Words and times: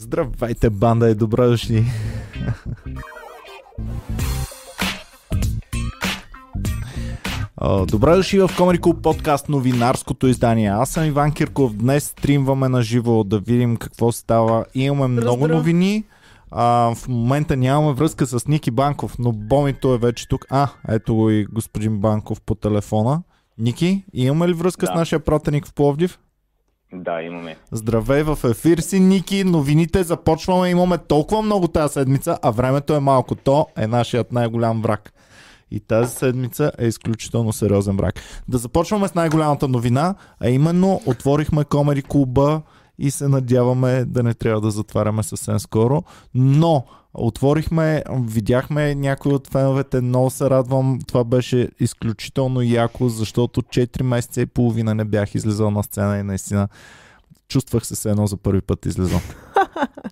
Здравейте, 0.00 0.70
банда 0.70 1.10
и 1.10 1.14
добре 1.14 1.46
дошли. 1.46 1.84
Добре 7.86 8.16
дошли 8.16 8.38
в 8.38 8.50
Комари 8.56 8.78
Клуб 8.78 9.02
подкаст 9.02 9.48
новинарското 9.48 10.26
издание. 10.26 10.70
Аз 10.70 10.90
съм 10.90 11.04
Иван 11.04 11.32
Кирков. 11.32 11.74
Днес 11.74 12.04
стримваме 12.04 12.68
на 12.68 12.82
живо 12.82 13.24
да 13.24 13.38
видим 13.38 13.76
какво 13.76 14.12
става. 14.12 14.64
Имаме 14.74 15.20
много 15.20 15.48
новини. 15.48 16.04
А, 16.50 16.94
в 16.94 17.08
момента 17.08 17.56
нямаме 17.56 17.92
връзка 17.92 18.26
с 18.26 18.48
Ники 18.48 18.70
Банков, 18.70 19.18
но 19.18 19.32
Бомито 19.32 19.94
е 19.94 19.98
вече 19.98 20.28
тук. 20.28 20.46
А, 20.50 20.68
ето 20.88 21.14
го 21.14 21.30
и 21.30 21.44
господин 21.44 21.98
Банков 21.98 22.40
по 22.40 22.54
телефона. 22.54 23.22
Ники, 23.58 24.04
имаме 24.12 24.48
ли 24.48 24.52
връзка 24.52 24.86
да. 24.86 24.92
с 24.92 24.94
нашия 24.94 25.20
пратеник 25.20 25.66
в 25.66 25.74
Пловдив? 25.74 26.18
Да, 26.92 27.22
имаме. 27.22 27.56
Здравей 27.72 28.22
в 28.22 28.38
ефир 28.44 28.78
си, 28.78 29.00
Ники. 29.00 29.44
Новините 29.44 30.02
започваме. 30.02 30.70
Имаме 30.70 30.98
толкова 30.98 31.42
много 31.42 31.68
тази 31.68 31.92
седмица, 31.92 32.38
а 32.42 32.50
времето 32.50 32.94
е 32.94 33.00
малко. 33.00 33.34
То 33.34 33.66
е 33.76 33.86
нашият 33.86 34.32
най-голям 34.32 34.82
враг. 34.82 35.12
И 35.70 35.80
тази 35.80 36.14
седмица 36.14 36.72
е 36.78 36.86
изключително 36.86 37.52
сериозен 37.52 37.96
враг. 37.96 38.20
Да 38.48 38.58
започваме 38.58 39.08
с 39.08 39.14
най-голямата 39.14 39.68
новина, 39.68 40.14
а 40.40 40.48
именно 40.48 41.00
отворихме 41.06 41.64
Комери 41.64 42.02
клуба 42.02 42.62
и 42.98 43.10
се 43.10 43.28
надяваме 43.28 44.04
да 44.04 44.22
не 44.22 44.34
трябва 44.34 44.60
да 44.60 44.70
затваряме 44.70 45.22
съвсем 45.22 45.58
скоро. 45.58 46.02
Но 46.34 46.84
отворихме, 47.14 48.02
видяхме 48.10 48.94
някои 48.94 49.32
от 49.32 49.48
феновете, 49.48 50.00
много 50.00 50.30
се 50.30 50.50
радвам. 50.50 50.98
Това 51.06 51.24
беше 51.24 51.68
изключително 51.80 52.62
яко, 52.62 53.08
защото 53.08 53.62
4 53.62 54.02
месеца 54.02 54.40
и 54.40 54.46
половина 54.46 54.94
не 54.94 55.04
бях 55.04 55.34
излизал 55.34 55.70
на 55.70 55.82
сцена 55.82 56.18
и 56.18 56.22
наистина 56.22 56.68
чувствах 57.48 57.86
се 57.86 58.10
едно 58.10 58.26
за 58.26 58.36
първи 58.36 58.60
път 58.60 58.86
излизам. 58.86 59.20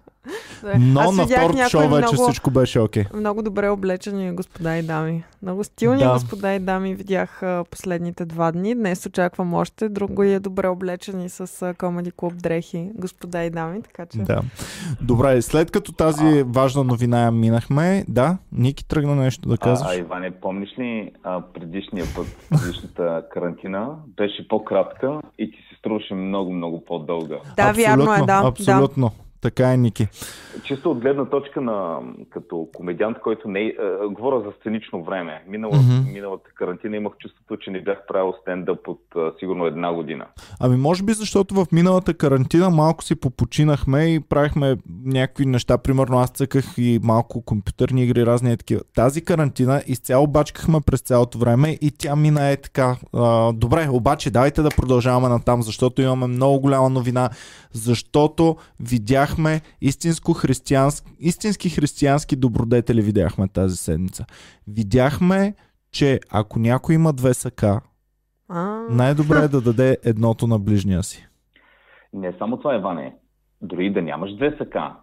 Но 0.78 1.00
Аз 1.00 1.16
на 1.16 1.26
второто 1.26 1.68
шоу 1.68 1.80
вече 1.80 2.12
много, 2.12 2.30
всичко 2.30 2.50
беше 2.50 2.80
окей. 2.80 3.04
Okay. 3.04 3.16
Много 3.16 3.42
добре 3.42 3.68
облечени 3.68 4.32
господа 4.32 4.78
и 4.78 4.82
дами. 4.82 5.24
Много 5.42 5.64
стилни 5.64 5.98
да. 5.98 6.12
господа 6.12 6.54
и 6.54 6.58
дами 6.58 6.94
видях 6.94 7.42
последните 7.70 8.24
два 8.24 8.52
дни. 8.52 8.74
Днес 8.74 9.06
очаквам 9.06 9.54
още. 9.54 9.88
Друго 9.88 10.22
е 10.22 10.38
добре 10.38 10.68
облечени 10.68 11.28
с 11.28 11.74
Комеди 11.78 12.10
Клуб 12.10 12.34
дрехи, 12.34 12.90
господа 12.94 13.44
и 13.44 13.50
дами. 13.50 13.82
Така 13.82 14.06
че... 14.06 14.18
Да. 14.18 14.40
Добре, 15.00 15.42
след 15.42 15.70
като 15.70 15.92
тази 15.92 16.42
важна 16.42 16.84
новина 16.84 17.22
я 17.22 17.30
минахме, 17.30 18.04
да, 18.08 18.38
Ники 18.52 18.88
тръгна 18.88 19.14
нещо 19.14 19.48
да 19.48 19.58
казваш. 19.58 19.88
А, 19.90 19.94
а 19.94 19.98
Иване, 19.98 20.30
помниш 20.30 20.78
ли 20.78 21.10
а, 21.22 21.40
предишния 21.54 22.04
път, 22.16 22.26
предишната 22.50 23.22
карантина 23.32 23.88
беше 24.16 24.48
по-кратка 24.48 25.20
и 25.38 25.50
ти 25.50 25.56
се 25.56 25.78
струваше 25.78 26.14
много, 26.14 26.52
много 26.52 26.84
по-дълга. 26.84 27.36
Да, 27.56 27.62
абсолютно, 27.62 28.04
вярно 28.04 28.14
е, 28.14 28.26
да. 28.26 28.42
Абсолютно. 28.44 29.06
Да. 29.06 29.25
Така 29.40 29.72
е, 29.72 29.76
Ники. 29.76 30.08
Чисто 30.64 30.90
от 30.90 31.00
гледна 31.00 31.24
точка 31.24 31.60
на 31.60 31.98
като 32.30 32.68
комедиант, 32.74 33.18
който 33.18 33.48
не 33.48 33.60
е, 33.60 33.74
говоря 34.10 34.40
за 34.40 34.52
сценично 34.60 35.04
време. 35.04 35.42
Минала, 35.48 35.72
mm-hmm. 35.72 36.12
Миналата 36.12 36.50
карантина 36.54 36.96
имах 36.96 37.12
чувството, 37.18 37.56
че 37.56 37.70
не 37.70 37.80
бях 37.82 37.98
правил 38.08 38.34
стендъп 38.42 38.88
от 38.88 39.02
а, 39.16 39.32
сигурно 39.38 39.66
една 39.66 39.92
година. 39.92 40.26
Ами 40.60 40.76
може 40.76 41.02
би 41.02 41.12
защото 41.12 41.54
в 41.54 41.66
миналата 41.72 42.14
карантина 42.14 42.70
малко 42.70 43.04
си 43.04 43.20
попочинахме 43.20 44.04
и 44.04 44.20
правихме 44.20 44.76
някакви 45.04 45.46
неща. 45.46 45.78
Примерно 45.78 46.18
аз 46.18 46.30
цъках 46.30 46.64
и 46.78 47.00
малко 47.02 47.42
компютърни 47.42 48.04
игри, 48.04 48.26
разни 48.26 48.52
е 48.52 48.56
такива. 48.56 48.80
Тази 48.94 49.24
карантина 49.24 49.82
изцяло 49.86 50.26
бачкахме 50.26 50.78
през 50.86 51.00
цялото 51.00 51.38
време 51.38 51.78
и 51.80 51.90
тя 51.98 52.16
мина 52.16 52.48
е 52.50 52.56
така. 52.56 52.96
А, 53.12 53.52
добре, 53.52 53.88
обаче 53.90 54.30
давайте 54.30 54.62
да 54.62 54.68
продължаваме 54.76 55.28
натам, 55.28 55.62
защото 55.62 56.02
имаме 56.02 56.26
много 56.26 56.60
голяма 56.60 56.88
новина 56.88 57.30
защото 57.76 58.56
видяхме 59.26 59.60
истинско 59.80 60.32
християнски, 60.32 61.10
истински 61.18 61.70
християнски 61.70 62.36
добродетели 62.36 63.02
видяхме 63.02 63.48
тази 63.48 63.76
седмица. 63.76 64.24
Видяхме, 64.68 65.54
че 65.92 66.20
ако 66.30 66.58
някой 66.58 66.94
има 66.94 67.12
две 67.12 67.34
сака, 67.34 67.80
най-добре 68.90 69.38
е 69.38 69.48
да 69.48 69.60
даде 69.60 69.96
едното 70.04 70.46
на 70.46 70.58
ближния 70.58 71.02
си. 71.02 71.28
Не 72.12 72.32
само 72.38 72.58
това, 72.58 72.74
Иване. 72.74 73.16
Дори 73.62 73.92
да 73.92 74.02
нямаш 74.02 74.36
две 74.36 74.56
сака, 74.58 74.96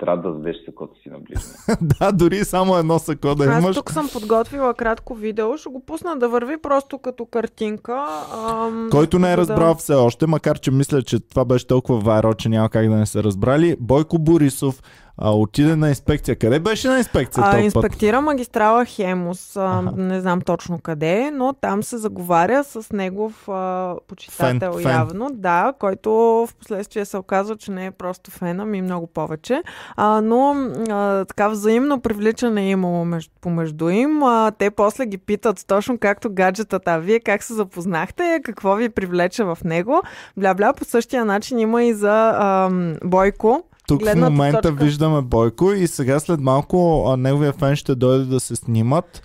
трябва 0.00 0.22
да 0.22 0.38
дадеш 0.38 0.56
сакото 0.66 1.00
си 1.02 1.08
на 1.08 1.18
ближния. 1.18 1.78
да, 2.00 2.12
дори 2.12 2.44
само 2.44 2.76
едно 2.76 2.98
сако 2.98 3.34
да 3.34 3.44
Аз 3.44 3.62
имаш. 3.62 3.76
тук 3.76 3.90
съм 3.90 4.08
подготвила 4.12 4.74
кратко 4.74 5.14
видео, 5.14 5.56
ще 5.56 5.68
го 5.68 5.80
пусна 5.80 6.16
да 6.16 6.28
върви 6.28 6.56
просто 6.62 6.98
като 6.98 7.26
картинка. 7.26 8.06
Ам... 8.48 8.88
Който 8.90 9.18
не 9.18 9.32
е 9.32 9.36
разбрал 9.36 9.74
да... 9.74 9.78
все 9.78 9.94
още, 9.94 10.26
макар 10.26 10.58
че 10.58 10.70
мисля, 10.70 11.02
че 11.02 11.20
това 11.20 11.44
беше 11.44 11.66
толкова 11.66 11.98
вайро, 11.98 12.34
че 12.34 12.48
няма 12.48 12.68
как 12.68 12.88
да 12.88 12.96
не 12.96 13.06
се 13.06 13.22
разбрали, 13.22 13.76
Бойко 13.80 14.18
Борисов 14.18 14.82
а, 15.18 15.30
отиде 15.30 15.76
на 15.76 15.88
инспекция. 15.88 16.36
Къде 16.36 16.60
беше 16.60 16.88
на 16.88 16.98
инспекция? 16.98 17.44
А, 17.46 17.60
инспектира 17.60 18.16
път? 18.16 18.24
магистрала 18.24 18.84
Хемус. 18.84 19.56
А, 19.56 19.82
не 19.96 20.20
знам 20.20 20.40
точно 20.40 20.78
къде, 20.78 21.30
но 21.30 21.52
там 21.52 21.82
се 21.82 21.98
заговаря 21.98 22.64
с 22.64 22.92
негов 22.92 23.48
а, 23.48 23.94
почитател 24.08 24.72
фен, 24.72 24.90
явно. 24.90 25.28
Фен. 25.28 25.40
Да, 25.40 25.72
който 25.78 26.10
в 26.10 26.48
последствие 26.58 27.04
се 27.04 27.16
оказва, 27.16 27.56
че 27.56 27.70
не 27.70 27.86
е 27.86 27.90
просто 27.90 28.30
фена, 28.30 28.64
ми 28.64 28.82
много 28.82 29.06
повече. 29.06 29.62
А, 29.96 30.20
но 30.20 30.70
а, 30.90 31.24
така 31.24 31.48
взаимно 31.48 32.00
привличане 32.00 32.62
е 32.62 32.70
имало 32.70 33.04
между, 33.04 33.30
помежду 33.40 33.88
им. 33.88 34.22
А, 34.22 34.52
те 34.58 34.70
после 34.70 35.06
ги 35.06 35.18
питат 35.18 35.64
точно 35.66 35.98
както 35.98 36.30
гаджетата. 36.30 37.00
Вие 37.00 37.20
как 37.20 37.42
се 37.42 37.54
запознахте? 37.54 38.40
Какво 38.44 38.74
ви 38.74 38.88
привлече 38.88 39.44
в 39.44 39.58
него? 39.64 40.02
Бля-бля, 40.36 40.72
по 40.72 40.84
същия 40.84 41.24
начин 41.24 41.58
има 41.58 41.84
и 41.84 41.94
за 41.94 42.32
а, 42.36 42.70
Бойко 43.04 43.64
тук 43.88 44.04
в 44.04 44.16
момента 44.16 44.62
точка. 44.62 44.84
виждаме 44.84 45.22
Бойко 45.22 45.72
и 45.72 45.86
сега 45.86 46.20
след 46.20 46.40
малко 46.40 47.04
а, 47.08 47.16
неговия 47.16 47.52
фен 47.52 47.76
ще 47.76 47.94
дойде 47.94 48.24
да 48.24 48.40
се 48.40 48.56
снимат. 48.56 49.22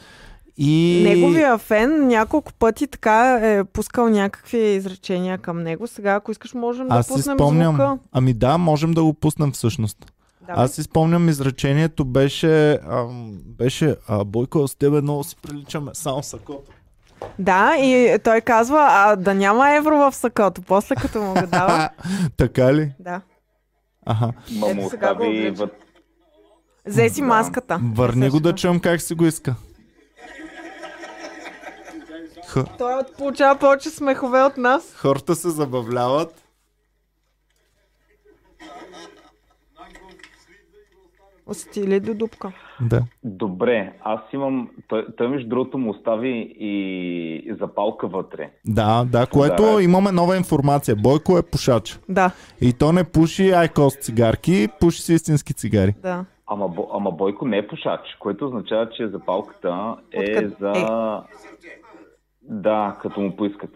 И... 0.57 1.03
Неговия 1.07 1.57
фен 1.57 2.07
няколко 2.07 2.53
пъти 2.53 2.88
така 2.88 3.40
е 3.44 3.63
пускал 3.63 4.09
някакви 4.09 4.57
изречения 4.57 5.38
към 5.38 5.63
него. 5.63 5.88
Сега, 5.88 6.13
ако 6.13 6.31
искаш, 6.31 6.53
можем 6.53 6.88
Аз 6.90 7.07
да 7.07 7.13
пуснем 7.13 7.38
спомням... 7.38 7.75
звука. 7.75 7.97
Ами 8.12 8.34
да, 8.34 8.57
можем 8.57 8.91
да 8.91 9.03
го 9.03 9.13
пуснем 9.13 9.51
всъщност. 9.51 10.13
Да, 10.47 10.53
Аз 10.56 10.72
си 10.72 10.84
спомням 10.84 11.30
изречението 11.30 12.06
беше, 12.06 12.80
ам, 12.90 13.34
беше 13.45 13.95
а, 14.07 14.24
Бойко, 14.24 14.68
с 14.68 14.75
тебе 14.75 15.01
много 15.01 15.24
си 15.24 15.35
приличаме, 15.41 15.91
само 15.94 16.24
сакото. 16.24 16.72
Да, 17.40 17.75
и 17.78 18.18
той 18.24 18.41
казва, 18.41 18.88
а 18.90 19.16
да 19.16 19.34
няма 19.34 19.75
евро 19.75 19.97
в 19.97 20.16
сакото, 20.16 20.62
после 20.62 20.95
като 20.95 21.22
му 21.22 21.34
го 21.34 21.47
дава. 21.47 21.90
така 22.38 22.74
ли? 22.74 22.91
Да. 23.00 23.22
Ага. 24.05 24.31
Ма 24.51 24.73
му 24.73 24.85
остави 24.85 25.51
въд... 25.51 25.71
Взе 26.85 27.09
си 27.09 27.21
да. 27.21 27.27
маската. 27.27 27.79
Върни 27.95 28.29
го 28.29 28.39
да 28.39 28.55
чуем 28.55 28.79
как 28.79 29.01
си 29.01 29.13
го 29.15 29.25
иска. 29.25 29.55
Х... 32.47 32.57
Той 32.77 33.01
получава 33.17 33.59
повече 33.59 33.89
смехове 33.89 34.41
от 34.41 34.57
нас. 34.57 34.93
Хората 34.95 35.35
се 35.35 35.49
забавляват. 35.49 36.42
Усети 41.45 41.99
до 41.99 42.13
дупка? 42.13 42.51
Да. 42.81 43.01
Добре, 43.23 43.93
аз 44.01 44.19
имам... 44.33 44.69
Той, 44.87 45.05
той 45.17 45.27
между 45.27 45.49
другото 45.49 45.77
му 45.77 45.89
остави 45.89 46.55
и 46.59 47.55
запалка 47.59 48.07
вътре. 48.07 48.51
Да, 48.65 49.05
да, 49.11 49.27
което 49.27 49.75
да. 49.75 49.83
имаме 49.83 50.11
нова 50.11 50.37
информация. 50.37 50.95
Бойко 50.95 51.37
е 51.37 51.43
пушач. 51.43 51.99
Да. 52.09 52.31
И 52.61 52.73
то 52.73 52.91
не 52.91 53.03
пуши 53.03 53.51
айкос 53.51 53.97
цигарки, 54.01 54.67
пуши 54.79 55.01
си 55.01 55.13
истински 55.13 55.53
цигари. 55.53 55.95
Да. 56.01 56.25
Ама, 56.47 56.69
ама 56.93 57.11
Бойко 57.11 57.47
не 57.47 57.57
е 57.57 57.67
пушач, 57.67 57.99
което 58.19 58.45
означава, 58.45 58.89
че 58.89 59.07
запалката 59.07 59.95
е 60.11 60.19
Откъд... 60.19 60.57
за... 60.59 60.69
Е. 60.69 60.85
Да, 62.41 62.97
като 63.01 63.21
му 63.21 63.35
поискат 63.35 63.69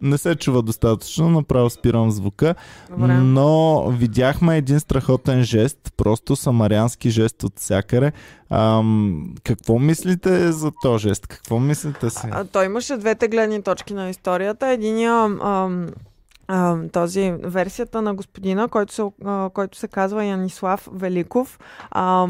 не 0.00 0.18
се 0.18 0.34
чува 0.34 0.62
достатъчно, 0.62 1.30
направо 1.30 1.70
спирам 1.70 2.10
звука. 2.10 2.54
Добре. 2.90 3.14
Но 3.14 3.84
видяхме 3.90 4.56
един 4.56 4.80
страхотен 4.80 5.42
жест, 5.42 5.78
просто 5.96 6.36
самарянски 6.36 7.10
жест 7.10 7.42
от 7.42 7.52
всякъде. 7.58 8.12
Ам, 8.50 9.34
какво 9.44 9.78
мислите 9.78 10.52
за 10.52 10.72
този 10.82 11.08
жест? 11.08 11.26
Какво 11.26 11.58
мислите 11.58 12.10
си? 12.10 12.26
А, 12.30 12.44
той 12.44 12.64
имаше 12.64 12.96
двете 12.96 13.28
гледни 13.28 13.62
точки 13.62 13.94
на 13.94 14.10
историята. 14.10 14.68
Единия 14.68 15.12
ам, 15.12 15.88
а, 16.48 16.76
този 16.92 17.34
версията 17.42 18.02
на 18.02 18.14
господина, 18.14 18.68
който 18.68 18.94
се, 18.94 19.02
а, 19.24 19.50
който 19.54 19.78
се 19.78 19.88
казва 19.88 20.24
Янислав 20.24 20.88
Великов, 20.92 21.58
а, 21.90 22.28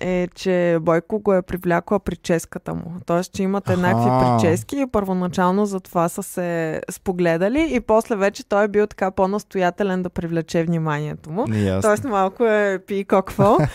е, 0.00 0.28
че 0.34 0.78
Бойко 0.80 1.18
го 1.18 1.34
е 1.34 1.42
привлякла 1.42 2.00
прическата 2.00 2.74
му. 2.74 2.92
Тоест, 3.06 3.32
че 3.32 3.42
имат 3.42 3.70
еднакви 3.70 4.10
прически 4.10 4.80
и 4.80 4.86
първоначално 4.92 5.66
за 5.66 5.80
това 5.80 6.08
са 6.08 6.22
се 6.22 6.80
спогледали 6.90 7.68
и 7.72 7.80
после 7.80 8.16
вече 8.16 8.48
той 8.48 8.64
е 8.64 8.68
бил 8.68 8.86
така 8.86 9.10
по-настоятелен 9.10 10.02
да 10.02 10.10
привлече 10.10 10.64
вниманието 10.64 11.30
му. 11.30 11.44
Ясно. 11.54 11.82
Тоест, 11.82 12.04
малко 12.04 12.44
е 12.44 12.78
пи 12.86 13.04
какво. 13.04 13.58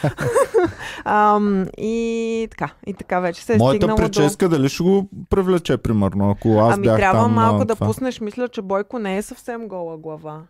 и 1.77 2.47
така, 2.51 2.69
и 2.87 2.93
така 2.93 3.19
вече 3.19 3.43
се 3.43 3.53
е 3.53 3.57
Моята 3.57 3.77
стигнало 3.77 3.97
прическа 3.97 4.49
до... 4.49 4.55
дали 4.55 4.69
ще 4.69 4.83
го 4.83 5.09
привлече, 5.29 5.77
примерно, 5.77 6.31
ако 6.31 6.59
аз 6.59 6.75
ами 6.75 6.87
бях 6.87 6.97
трябва 6.97 7.23
там 7.23 7.33
малко 7.33 7.65
да 7.65 7.75
това. 7.75 7.87
пуснеш, 7.87 8.19
мисля, 8.19 8.47
че 8.47 8.61
Бойко 8.61 8.99
не 8.99 9.17
е 9.17 9.21
съвсем 9.21 9.66
гола 9.67 9.97
глава. 9.97 10.41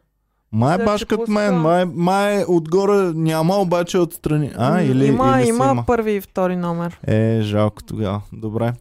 Май 0.51 0.77
баш 0.77 1.05
като 1.05 1.31
мен, 1.31 1.55
май, 1.55 1.85
май 1.85 2.43
отгоре 2.47 3.11
няма, 3.13 3.55
обаче 3.55 3.97
отстрани. 3.97 4.51
А, 4.57 4.81
или, 4.81 5.05
има, 5.05 5.37
или 5.37 5.49
има, 5.49 5.65
има 5.65 5.83
първи 5.83 6.11
и 6.11 6.21
втори 6.21 6.55
номер. 6.55 6.99
Е, 7.03 7.39
жалко 7.41 7.83
тогава. 7.83 8.21
Добре. 8.33 8.73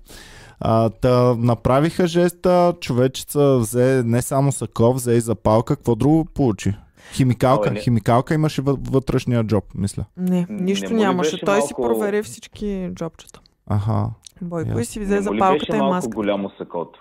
А, 0.60 0.88
та, 0.90 1.34
направиха 1.34 2.06
жеста, 2.06 2.74
човечеца 2.80 3.56
взе 3.56 4.02
не 4.04 4.22
само 4.22 4.52
сако, 4.52 4.92
взе 4.92 5.12
и 5.12 5.20
запалка. 5.20 5.76
Какво 5.76 5.94
друго 5.94 6.24
получи? 6.24 6.74
Химикалка. 7.12 7.70
не. 7.70 7.80
Химикалка 7.80 8.34
имаше 8.34 8.62
вътрешния 8.62 9.44
джоб, 9.44 9.64
мисля. 9.74 10.04
Не, 10.16 10.46
нищо 10.50 10.90
не 10.90 10.96
нямаше. 10.96 11.40
Той 11.40 11.62
си 11.62 11.74
малко- 11.78 11.82
провери 11.88 12.22
всички 12.22 12.90
джобчета. 12.94 13.40
Аха. 13.66 14.10
Бойко 14.42 14.78
и 14.78 14.84
си 14.84 14.98
Не 14.98 15.04
взе 15.04 15.14
му 15.14 15.20
ли 15.20 15.24
запалката 15.24 15.66
беше 15.66 15.76
и 15.76 15.78
малко 15.78 15.94
маска. 15.94 16.10
голямо 16.10 16.50
сакото, 16.58 17.00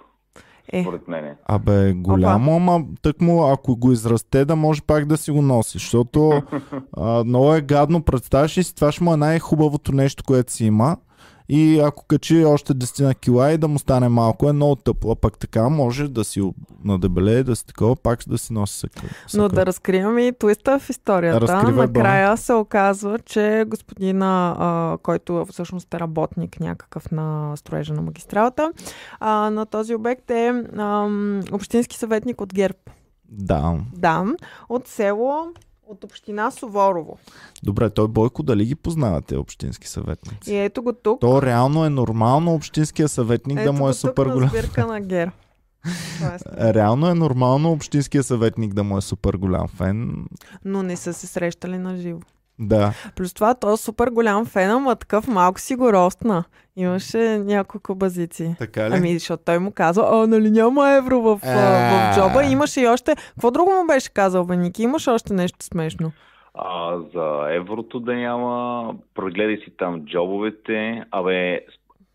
Е, 0.74 0.82
според 0.82 1.08
мене. 1.08 1.36
Абе, 1.46 1.94
голямо, 1.94 2.56
ама 2.56 2.86
тък 3.02 3.22
му, 3.22 3.46
ако 3.52 3.76
го 3.76 3.92
израсте, 3.92 4.46
да 4.46 4.56
може 4.56 4.82
пак 4.82 5.06
да 5.06 5.18
си 5.18 5.32
го 5.32 5.42
носи. 5.42 5.72
Защото 5.74 6.42
а, 6.98 7.24
много 7.24 7.54
е 7.54 7.62
гадно. 7.62 8.04
Представяш 8.04 8.58
ли 8.58 8.64
си, 8.64 8.76
това 8.76 8.92
ще 8.92 9.04
му 9.04 9.14
е 9.14 9.18
най-хубавото 9.18 9.92
нещо, 9.92 10.24
което 10.28 10.52
си 10.52 10.66
има. 10.66 10.98
И 11.50 11.80
ако 11.80 12.06
качи 12.06 12.46
още 12.46 12.74
10 12.74 13.04
на 13.04 13.16
кила 13.16 13.52
и 13.52 13.58
да 13.58 13.68
му 13.68 13.80
стане 13.80 14.10
малко, 14.10 14.50
е 14.50 14.54
много 14.54 14.76
тъпо. 14.76 15.12
А 15.12 15.16
пък 15.16 15.38
така 15.38 15.70
може 15.70 16.08
да 16.08 16.24
си 16.24 16.52
надебелее, 16.84 17.44
да 17.44 17.56
си 17.56 17.66
такова, 17.66 17.96
пак 17.96 18.20
да 18.28 18.38
си 18.38 18.54
носи 18.54 18.80
сака. 18.80 19.02
но 19.34 19.50
да 19.50 19.66
разкриваме 19.66 20.28
и 20.28 20.34
твиста 20.40 20.80
в 20.80 20.90
историята. 20.90 21.42
Разкривай, 21.42 21.88
Накрая 21.88 22.38
се 22.38 22.54
оказва, 22.54 23.20
че 23.20 23.66
господина, 23.68 24.56
а, 24.60 24.98
който 25.04 25.46
всъщност 25.52 25.94
е 25.94 26.00
работник 26.00 26.60
някакъв 26.60 27.12
на 27.12 27.58
строежа 27.58 27.94
на 27.94 28.02
магистралата, 28.02 28.72
а, 29.20 29.50
на 29.50 29.66
този 29.66 29.96
обект 29.96 30.32
е 30.32 30.64
ам, 30.78 31.42
общински 31.52 31.98
съветник 31.98 32.42
от 32.42 32.54
ГЕРБ. 32.54 32.78
Да. 33.30 33.78
Да, 33.94 34.26
от 34.70 34.88
село, 34.88 35.48
от 35.88 36.04
община 36.04 36.52
Суворово. 36.52 37.18
Добре, 37.64 37.90
той 37.90 38.08
Бойко 38.08 38.44
дали 38.44 38.66
ги 38.66 38.76
познава 38.76 39.22
тези 39.22 39.38
общински 39.38 39.88
съветници? 39.88 40.54
И 40.54 40.58
ето 40.58 40.84
го 40.84 40.94
тук. 40.94 41.22
То 41.22 41.42
реално 41.42 41.86
е 41.86 41.90
нормално 41.90 42.54
общинския 42.54 43.10
съветник 43.10 43.60
ето 43.60 43.66
да 43.66 43.74
му 43.74 43.90
е 43.90 43.92
тук 43.92 44.00
супер 44.00 44.26
голям. 44.26 44.50
сбирка 44.50 44.88
на. 44.88 45.32
Тоест, 46.20 46.46
Реално 46.60 47.10
е 47.10 47.14
нормално 47.14 47.72
общинския 47.72 48.24
съветник 48.24 48.74
да 48.74 48.84
му 48.84 48.98
е 48.98 49.02
супер 49.02 49.34
голям 49.34 49.68
фен. 49.68 50.26
Но 50.66 50.84
не 50.84 50.98
са 50.98 51.14
се 51.14 51.28
срещали 51.28 51.78
на 51.78 51.98
живо. 51.98 52.20
Да. 52.60 52.94
Плюс 53.16 53.34
това, 53.34 53.54
той 53.54 53.74
е 53.74 53.78
супер 53.78 54.07
голям 54.07 54.46
фен, 54.46 54.72
ама 54.72 54.96
такъв 54.96 55.28
малко 55.28 55.60
си 55.60 55.75
го 55.75 55.94
ростна. 55.94 56.44
Имаше 56.75 57.38
няколко 57.38 57.96
базици. 57.96 58.56
Така 58.60 58.90
ли? 58.90 58.94
Ами, 58.94 59.13
защото 59.13 59.44
той 59.46 59.60
му 59.60 59.72
казва, 59.72 60.10
а, 60.12 60.28
нали 60.28 60.52
няма 60.52 60.92
евро 60.92 61.22
в, 61.22 61.40
в 61.44 62.16
джоба. 62.16 62.44
Имаше 62.44 62.81
и 62.81 62.88
още... 62.88 63.16
Какво 63.16 63.52
друго 63.52 63.72
му 63.72 63.88
беше 63.88 64.13
казал, 64.13 64.46
Беники? 64.46 64.84
Имаше 64.84 65.10
още 65.10 65.34
нещо 65.34 65.66
смешно. 65.66 66.12
А, 66.54 66.98
за 67.13 67.54
еврото 67.54 68.00
да 68.00 68.13
няма, 68.13 68.94
прогледай 69.16 69.58
си 69.58 69.72
там 69.78 70.06
джобовете. 70.06 71.04
Абе, 71.12 71.60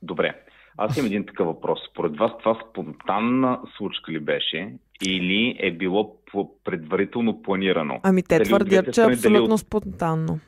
добре. 0.02 0.34
Аз 0.76 0.96
имам 0.96 1.06
един 1.06 1.26
такъв 1.26 1.46
въпрос. 1.46 1.78
Според 1.90 2.16
вас 2.16 2.32
това 2.38 2.58
спонтанна 2.70 3.60
случка 3.76 4.12
ли 4.12 4.20
беше 4.20 4.72
или 5.02 5.56
е 5.60 5.70
било 5.70 6.16
предварително 6.64 7.42
планирано? 7.42 8.00
Ами 8.02 8.22
те 8.22 8.34
Дали 8.34 8.44
твърдят, 8.44 8.84
че 8.84 8.90
е 8.90 8.92
страни, 8.92 9.08
дали 9.08 9.14
абсолютно 9.16 9.54
от- 9.54 9.60
спонтанно. 9.60 10.38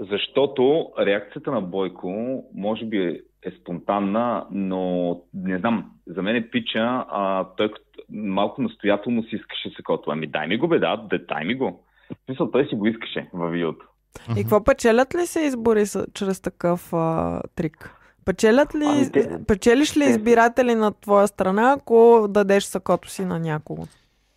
Защото 0.00 0.62
реакцията 1.00 1.50
на 1.50 1.60
Бойко 1.62 2.10
може 2.54 2.84
би 2.84 2.98
е 3.42 3.50
спонтанна, 3.52 4.46
но 4.50 5.10
не 5.34 5.58
знам, 5.58 5.90
за 6.06 6.22
мен 6.22 6.36
е 6.36 6.50
пича, 6.50 6.78
а, 7.08 7.46
той 7.56 7.70
малко 8.10 8.62
настоятелно 8.62 9.22
си 9.22 9.28
искаше 9.32 9.70
сакото. 9.76 10.10
Ами 10.10 10.26
дай 10.26 10.46
ми 10.46 10.58
го, 10.58 10.68
бе, 10.68 10.78
да, 10.78 10.96
да, 10.98 11.18
дай 11.18 11.44
ми 11.44 11.54
го. 11.54 11.84
В 12.12 12.24
смисъл, 12.26 12.50
той 12.50 12.66
си 12.66 12.74
го 12.74 12.86
искаше 12.86 13.28
във 13.32 13.52
видеото. 13.52 13.86
И 14.30 14.42
какво 14.42 14.64
печелят 14.64 15.14
ли 15.14 15.26
се 15.26 15.40
избори 15.40 15.86
с, 15.86 16.06
чрез 16.14 16.40
такъв 16.40 16.92
а, 16.92 17.40
трик? 17.56 17.94
Печелят 18.24 18.74
ли, 18.74 18.84
Ами 18.86 19.12
те- 19.12 19.38
печелиш 19.46 19.96
ли 19.96 20.00
те- 20.00 20.10
избиратели 20.10 20.74
на 20.74 20.92
твоя 20.92 21.28
страна, 21.28 21.76
ако 21.78 22.26
дадеш 22.30 22.64
сакото 22.64 23.08
си 23.08 23.24
на 23.24 23.38
някого? 23.38 23.86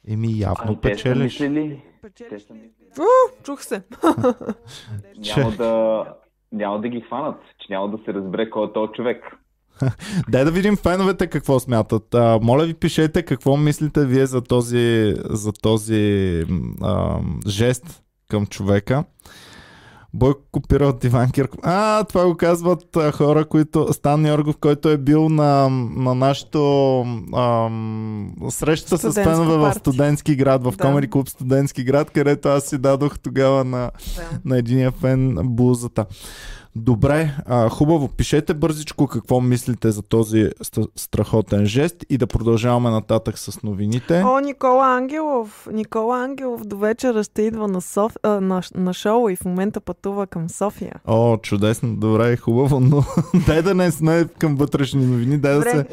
Еми 0.07 0.39
явно 0.39 0.63
Ами 0.67 0.75
те 0.75 0.81
печелиш. 0.91 1.23
мислили, 1.23 1.81
Печелиш 2.01 2.29
те 2.29 2.39
са 2.39 2.53
мислили, 2.53 2.89
Чух 3.43 3.63
се. 3.63 3.83
няма 5.37 5.51
да, 5.51 6.03
няма 6.51 6.81
да 6.81 6.89
ги 6.89 7.01
хванат, 7.01 7.35
че 7.59 7.73
няма 7.73 7.89
да 7.89 8.03
се 8.05 8.13
разбере 8.13 8.49
кой 8.49 8.65
е 8.67 8.73
този 8.73 8.91
човек. 8.91 9.23
Дай 10.29 10.45
да 10.45 10.51
видим 10.51 10.77
феновете 10.77 11.27
какво 11.27 11.59
смятат. 11.59 12.15
А, 12.15 12.39
моля 12.43 12.65
ви 12.65 12.73
пишете 12.73 13.23
какво 13.23 13.57
мислите 13.57 14.05
вие 14.05 14.25
за 14.25 14.41
този, 14.41 15.13
за 15.29 15.51
този 15.53 16.43
а, 16.81 17.19
жест 17.47 18.03
към 18.29 18.45
човека. 18.45 19.03
Бойко 20.15 20.41
копира 20.51 20.87
от 20.87 21.03
Иван 21.03 21.31
Кирков. 21.31 21.59
А, 21.63 22.03
това 22.03 22.25
го 22.25 22.37
казват 22.37 22.95
а, 22.95 23.11
хора, 23.11 23.45
които... 23.45 23.93
Стан 23.93 24.25
Йоргов, 24.25 24.57
който 24.57 24.89
е 24.89 24.97
бил 24.97 25.29
на, 25.29 25.69
на 25.95 26.15
нашото 26.15 26.99
ам, 27.35 28.33
среща 28.49 28.97
с 28.97 28.99
Студентско 28.99 29.23
фенове 29.23 29.57
в 29.57 29.73
студентски 29.73 30.35
град, 30.35 30.63
в 30.63 30.71
Да. 30.71 30.83
Комери 30.83 31.09
клуб 31.09 31.29
студентски 31.29 31.83
град, 31.83 32.11
където 32.11 32.49
аз 32.49 32.63
си 32.63 32.77
дадох 32.77 33.19
тогава 33.19 33.63
на, 33.63 33.91
на 34.45 34.57
единия 34.57 34.91
фен 34.91 35.37
блузата. 35.43 36.05
Добре, 36.77 37.35
а, 37.45 37.69
хубаво. 37.69 38.07
Пишете 38.07 38.53
бързичко 38.53 39.07
какво 39.07 39.41
мислите 39.41 39.91
за 39.91 40.01
този 40.01 40.37
ст- 40.43 40.87
страхотен 40.95 41.65
жест 41.65 41.95
и 42.09 42.17
да 42.17 42.27
продължаваме 42.27 42.89
нататък 42.89 43.37
с 43.37 43.63
новините. 43.63 44.23
О, 44.25 44.39
Никола 44.39 44.87
Ангелов. 44.87 45.67
Никола 45.73 46.23
Ангелов 46.23 46.65
до 46.65 46.77
вечера 46.77 47.23
ще 47.23 47.41
идва 47.41 47.67
на, 47.67 47.81
Соф... 47.81 48.13
а, 48.23 48.29
на, 48.29 48.61
на 48.75 48.93
шоу 48.93 49.29
и 49.29 49.35
в 49.35 49.45
момента 49.45 49.79
пътува 49.79 50.27
към 50.27 50.49
София. 50.49 50.95
О, 51.07 51.37
чудесно, 51.37 51.95
добре, 51.95 52.37
хубаво, 52.37 52.79
но 52.79 53.03
дай 53.47 53.61
да 53.61 53.73
не 53.73 53.91
сме 53.91 54.25
към 54.39 54.55
вътрешни 54.55 55.05
новини, 55.05 55.37
дай 55.37 55.55
да 55.55 55.61
се 55.61 55.85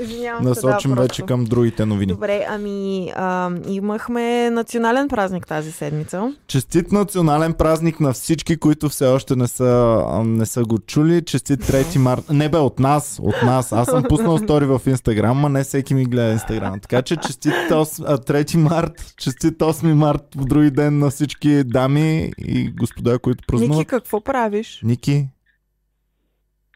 насочим 0.42 0.94
да, 0.94 1.00
вече 1.02 1.22
към 1.22 1.44
другите 1.44 1.86
новини. 1.86 2.12
Добре, 2.12 2.46
ами 2.48 3.12
а, 3.16 3.50
имахме 3.68 4.50
национален 4.50 5.08
празник 5.08 5.46
тази 5.46 5.72
седмица. 5.72 6.34
Честит 6.46 6.92
национален 6.92 7.52
празник 7.52 8.00
на 8.00 8.12
всички, 8.12 8.56
които 8.56 8.88
все 8.88 9.06
още 9.06 9.36
не 9.36 9.48
са, 9.48 10.02
не 10.24 10.46
са 10.46 10.62
го 10.72 10.78
чули. 10.78 11.24
Честит 11.24 11.60
3 11.60 11.98
март. 11.98 12.30
Не 12.30 12.48
бе, 12.48 12.58
от 12.58 12.78
нас, 12.78 13.20
от 13.22 13.42
нас. 13.44 13.72
Аз 13.72 13.88
съм 13.88 14.02
пуснал 14.08 14.38
стори 14.38 14.66
в 14.66 14.80
Инстаграм, 14.86 15.44
а 15.44 15.48
не 15.48 15.62
всеки 15.62 15.94
ми 15.94 16.04
гледа 16.04 16.32
Инстаграм. 16.32 16.80
Така 16.80 17.02
че 17.02 17.16
честит 17.16 17.52
8, 17.70 18.04
а, 18.08 18.18
3 18.18 18.56
март, 18.56 19.14
честит 19.16 19.58
8 19.58 19.94
март 19.94 20.34
в 20.36 20.44
други 20.44 20.70
ден 20.70 20.98
на 20.98 21.10
всички 21.10 21.64
дами 21.64 22.32
и 22.38 22.70
господа, 22.70 23.18
които 23.18 23.38
Ники, 23.38 23.46
празнуват. 23.46 23.86
какво 23.86 24.20
правиш? 24.20 24.80
Ники, 24.84 25.28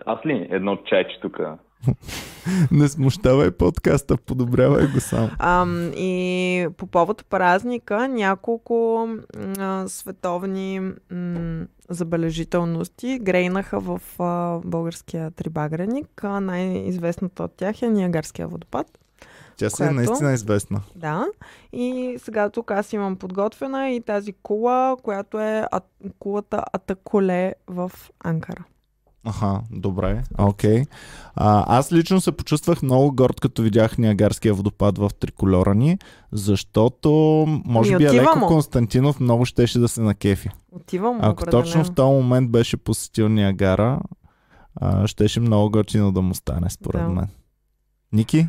Аз 0.07 0.19
ли 0.27 0.49
едно 0.51 0.77
чайче 0.77 1.19
тук? 1.23 1.37
Не 2.71 2.89
смущавай 2.89 3.51
подкаста, 3.51 4.17
подобрявай 4.17 4.87
го 4.87 5.01
сам. 5.01 5.31
Ам, 5.39 5.93
и 5.97 6.69
по 6.77 6.87
повод 6.87 7.25
празника 7.31 8.09
няколко 8.09 9.09
а, 9.59 9.85
световни 9.89 10.81
м, 11.11 11.67
забележителности 11.89 13.19
грейнаха 13.23 13.81
в 13.81 14.01
а, 14.19 14.61
българския 14.65 15.31
трибагреник. 15.31 16.25
А, 16.25 16.41
най-известната 16.41 17.43
от 17.43 17.53
тях 17.57 17.83
е 17.83 17.89
Ниагарския 17.89 18.49
водопад. 18.49 18.87
Тя 19.57 19.71
си 19.71 19.83
е 19.83 19.91
наистина 19.91 20.33
известна. 20.33 20.81
Да. 20.97 21.27
И 21.73 22.17
сега 22.25 22.51
тук 22.51 22.71
аз 22.71 22.93
имам 22.93 23.17
подготвена 23.17 23.91
и 23.91 24.01
тази 24.01 24.33
кула, 24.33 24.97
която 25.03 25.41
е 25.41 25.67
а, 25.71 25.81
кулата 26.19 26.63
Атаколе 26.73 27.55
в 27.67 27.93
Анкара. 28.25 28.65
Аха, 29.27 29.61
добре, 29.71 30.23
окей. 30.39 30.83
А, 31.35 31.79
аз 31.79 31.93
лично 31.93 32.21
се 32.21 32.33
почувствах 32.33 32.83
много 32.83 33.13
горд, 33.15 33.41
като 33.41 33.63
видях 33.63 33.99
Ниагарския 33.99 34.55
водопад 34.55 34.99
в 34.99 35.11
триколора 35.21 35.75
ни, 35.75 35.99
защото 36.33 37.11
може 37.65 37.97
би 37.97 38.05
Алеко 38.07 38.39
му. 38.39 38.47
Константинов 38.47 39.21
много 39.21 39.45
щеше 39.45 39.79
да 39.79 39.89
се 39.89 40.01
накефи. 40.03 40.49
Отивам 40.73 41.19
Ако 41.23 41.33
определено. 41.33 41.63
точно 41.63 41.85
в 41.85 41.95
този 41.95 42.13
момент 42.13 42.51
беше 42.51 42.77
посетил 42.77 43.29
Ниагара, 43.29 44.01
а, 44.81 45.07
щеше 45.07 45.41
много 45.41 45.71
готино 45.71 46.13
да 46.13 46.23
му 46.23 46.35
стане, 46.35 46.71
според 46.71 47.03
Да. 47.03 47.09
мен. 47.09 47.29
Ники? 48.13 48.47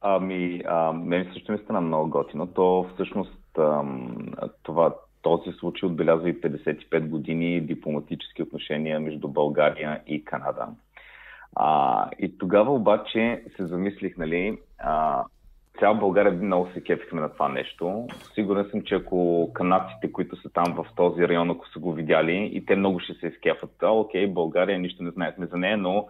Ами, 0.00 0.62
а, 0.68 0.92
мен 0.92 1.30
също 1.34 1.52
ми 1.52 1.58
стана 1.64 1.80
много 1.80 2.10
готино. 2.10 2.46
То 2.46 2.86
всъщност 2.94 3.32
ам, 3.58 4.16
това, 4.62 4.94
този 5.26 5.52
случай 5.52 5.86
отбелязва 5.86 6.30
и 6.30 6.40
55 6.40 7.08
години 7.08 7.60
дипломатически 7.60 8.42
отношения 8.42 9.00
между 9.00 9.28
България 9.28 10.00
и 10.06 10.24
Канада. 10.24 10.66
А, 11.56 12.10
и 12.18 12.38
тогава 12.38 12.74
обаче 12.74 13.42
се 13.56 13.66
замислих, 13.66 14.16
нали, 14.16 14.58
а, 14.78 15.24
цяла 15.78 15.94
България 15.94 16.32
много 16.32 16.68
се 16.74 16.82
кефихме 16.82 17.20
на 17.20 17.32
това 17.32 17.48
нещо. 17.48 18.06
Сигурен 18.34 18.68
съм, 18.70 18.82
че 18.82 18.94
ако 18.94 19.50
канадците, 19.54 20.12
които 20.12 20.36
са 20.36 20.50
там 20.50 20.74
в 20.74 20.86
този 20.96 21.28
район, 21.28 21.50
ако 21.50 21.68
са 21.68 21.78
го 21.78 21.92
видяли, 21.92 22.50
и 22.52 22.66
те 22.66 22.76
много 22.76 23.00
ще 23.00 23.14
се 23.14 23.26
изкефат. 23.26 23.82
А, 23.82 23.90
окей, 23.90 24.26
България, 24.26 24.78
нищо 24.78 25.02
не 25.02 25.10
знаехме 25.10 25.46
за 25.46 25.56
нея, 25.56 25.76
но 25.76 26.06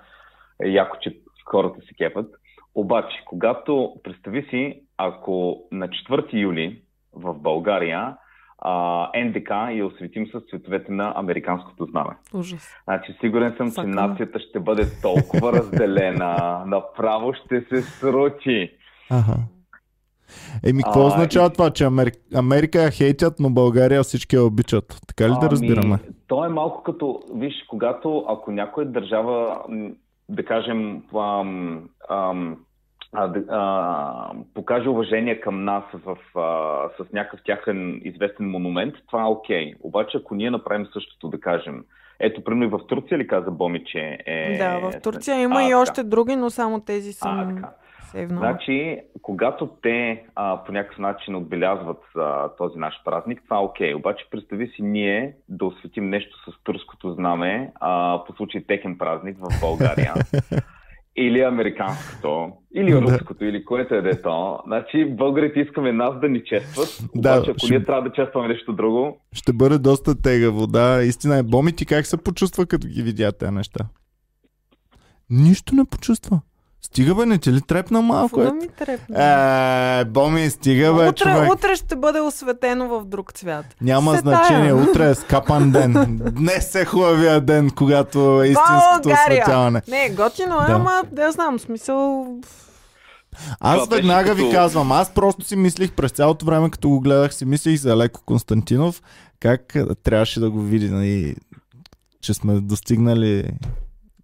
е 0.62 0.68
яко, 0.68 0.96
че 1.00 1.18
хората 1.44 1.80
се 1.80 1.94
кефат. 1.94 2.30
Обаче, 2.74 3.22
когато, 3.26 3.94
представи 4.04 4.42
си, 4.50 4.82
ако 4.98 5.62
на 5.72 5.88
4 5.88 6.32
юли 6.32 6.82
в 7.12 7.34
България 7.34 8.16
а, 8.58 9.10
НДК 9.24 9.50
и 9.72 9.82
осветим 9.82 10.26
с 10.26 10.40
цветовете 10.50 10.92
на 10.92 11.12
американското 11.16 11.84
знаме. 11.84 12.16
Ужас. 12.34 12.68
Значи 12.84 13.16
сигурен 13.20 13.54
съм, 13.56 13.70
Сакам. 13.70 13.92
че 13.92 13.96
нацията 13.96 14.38
ще 14.40 14.60
бъде 14.60 14.82
толкова 15.02 15.52
разделена, 15.52 16.62
направо 16.66 17.32
ще 17.34 17.60
се 17.60 17.82
срути. 17.82 18.70
Ага. 19.10 19.36
Еми, 20.64 20.82
какво 20.82 21.00
А, 21.00 21.06
означава 21.06 21.50
това, 21.50 21.70
че 21.70 21.84
Америка, 21.84 22.18
Америка 22.34 22.82
я 22.82 22.90
хейтят, 22.90 23.34
но 23.40 23.50
България 23.50 24.02
всички 24.02 24.36
я 24.36 24.44
обичат? 24.44 25.00
Така 25.06 25.28
ли 25.28 25.34
да 25.40 25.50
разбираме? 25.50 25.98
Ами, 26.02 26.14
то 26.26 26.44
е 26.44 26.48
малко 26.48 26.82
като, 26.82 27.22
виж, 27.34 27.54
когато 27.68 28.24
ако 28.28 28.52
някоя 28.52 28.86
държава, 28.86 29.62
да 30.28 30.44
кажем, 30.44 31.02
ам, 31.14 31.88
ам, 32.10 32.56
а, 33.12 33.32
а, 33.48 34.32
покаже 34.54 34.88
уважение 34.88 35.40
към 35.40 35.64
нас 35.64 35.84
в, 35.94 36.16
а, 36.38 37.04
с 37.04 37.12
някакъв 37.12 37.40
тяхен 37.44 38.00
известен 38.04 38.50
монумент, 38.50 38.94
това 39.06 39.22
е 39.22 39.26
окей. 39.26 39.74
Обаче, 39.80 40.18
ако 40.18 40.34
ние 40.34 40.50
направим 40.50 40.86
същото, 40.92 41.28
да 41.28 41.40
кажем, 41.40 41.84
ето, 42.20 42.44
примерно 42.44 42.64
и 42.64 42.78
в 42.78 42.86
Турция 42.86 43.18
ли 43.18 43.26
каза 43.26 43.50
Боми, 43.50 43.84
че 43.84 44.18
е... 44.26 44.58
Да, 44.58 44.78
в 44.78 45.00
Турция 45.02 45.42
има 45.42 45.60
А, 45.60 45.62
и 45.62 45.66
така. 45.66 45.78
още 45.78 46.02
други, 46.02 46.36
но 46.36 46.50
само 46.50 46.80
тези 46.80 47.08
А, 47.08 47.12
съм 47.12 47.54
така. 47.54 47.70
сейвнала. 48.10 48.40
Значи, 48.40 49.00
когато 49.22 49.66
те 49.82 50.24
а, 50.34 50.64
по 50.64 50.72
някакъв 50.72 50.98
начин 50.98 51.36
отбелязват 51.36 52.02
а, 52.16 52.48
този 52.48 52.78
наш 52.78 53.02
празник, 53.04 53.42
това 53.44 53.56
е 53.56 53.60
окей. 53.60 53.94
Обаче 53.94 54.26
представи 54.30 54.68
си 54.68 54.82
ние 54.82 55.34
да 55.48 55.64
осветим 55.64 56.10
нещо 56.10 56.50
с 56.50 56.62
турското 56.64 57.12
знаме 57.12 57.72
а, 57.80 58.22
по 58.26 58.32
случай 58.32 58.64
техен 58.66 58.98
празник 58.98 59.36
в 59.38 59.60
България. 59.60 60.14
или 61.18 61.40
американското, 61.40 62.48
или 62.74 62.90
Да. 62.92 63.00
руското, 63.00 63.44
или 63.44 63.64
което 63.64 63.94
е 63.94 64.02
да 64.02 64.10
е 64.10 64.22
то. 64.22 64.58
Значи, 64.66 65.04
българите 65.06 65.60
искаме 65.60 65.92
нас 65.92 66.20
да 66.20 66.28
ни 66.28 66.44
честват, 66.44 66.88
Да, 67.14 67.34
обаче 67.34 67.50
ако 67.50 67.58
ще- 67.58 67.70
ние 67.70 67.84
трябва 67.84 68.02
да 68.02 68.12
честваме 68.12 68.48
нещо 68.48 68.72
друго, 68.72 69.16
Ще 69.32 69.52
бъде 69.52 69.78
доста 69.78 70.22
тегаво, 70.22 70.66
да. 70.66 71.02
Истина 71.02 71.36
е. 71.36 71.42
Боми, 71.42 71.72
ти 71.72 71.86
как 71.86 72.06
се 72.06 72.16
почувства, 72.16 72.66
като 72.66 72.88
ги 72.88 73.02
видя 73.02 73.32
тези 73.32 73.52
неща? 73.52 73.84
Нищо 75.30 75.74
не 75.74 75.84
почувства. 75.84 76.40
Стига 76.82 77.14
бе, 77.14 77.26
не 77.26 77.38
ти 77.38 77.52
ли 77.52 77.60
трепна 77.60 78.02
малко? 78.02 78.42
Е? 78.42 78.52
ми 78.52 78.68
трепне? 78.68 79.16
Е, 80.00 80.04
Боми, 80.04 80.50
стига 80.50 80.94
бе, 80.94 81.00
утре, 81.00 81.12
човек. 81.14 81.52
утре 81.52 81.76
ще 81.76 81.96
бъде 81.96 82.20
осветено 82.20 82.88
в 82.90 83.04
друг 83.04 83.32
цвят. 83.32 83.66
Няма 83.80 84.12
Се 84.12 84.18
значение, 84.18 84.60
тая. 84.62 84.76
утре 84.76 85.10
е 85.10 85.14
скапан 85.14 85.70
ден. 85.70 85.92
Днес 86.32 86.74
е 86.74 86.84
хубавия 86.84 87.40
ден, 87.40 87.70
когато 87.70 88.18
е 88.42 88.46
истинското 88.46 88.68
България! 89.02 89.22
осветяване. 89.34 89.82
Не, 89.88 90.10
готино 90.10 90.54
е, 90.56 90.66
Да. 90.66 90.72
ама 90.72 91.02
да 91.12 91.32
знам, 91.32 91.58
смисъл... 91.58 92.26
Аз 93.60 93.74
Това 93.74 93.86
беше 93.86 93.96
веднага 93.96 94.34
ви 94.34 94.42
като- 94.42 94.52
казвам, 94.52 94.92
аз 94.92 95.10
просто 95.10 95.44
си 95.44 95.56
мислих 95.56 95.92
през 95.92 96.12
цялото 96.12 96.46
време, 96.46 96.70
като 96.70 96.88
го 96.88 97.00
гледах, 97.00 97.34
си 97.34 97.44
мислих 97.44 97.80
за 97.80 97.96
Леко 97.96 98.20
Константинов, 98.22 99.02
как 99.40 99.74
е, 99.74 99.84
трябваше 99.94 100.40
да 100.40 100.50
го 100.50 100.60
види, 100.60 100.90
нали, 100.90 101.36
че 102.20 102.34
сме 102.34 102.54
достигнали 102.54 103.44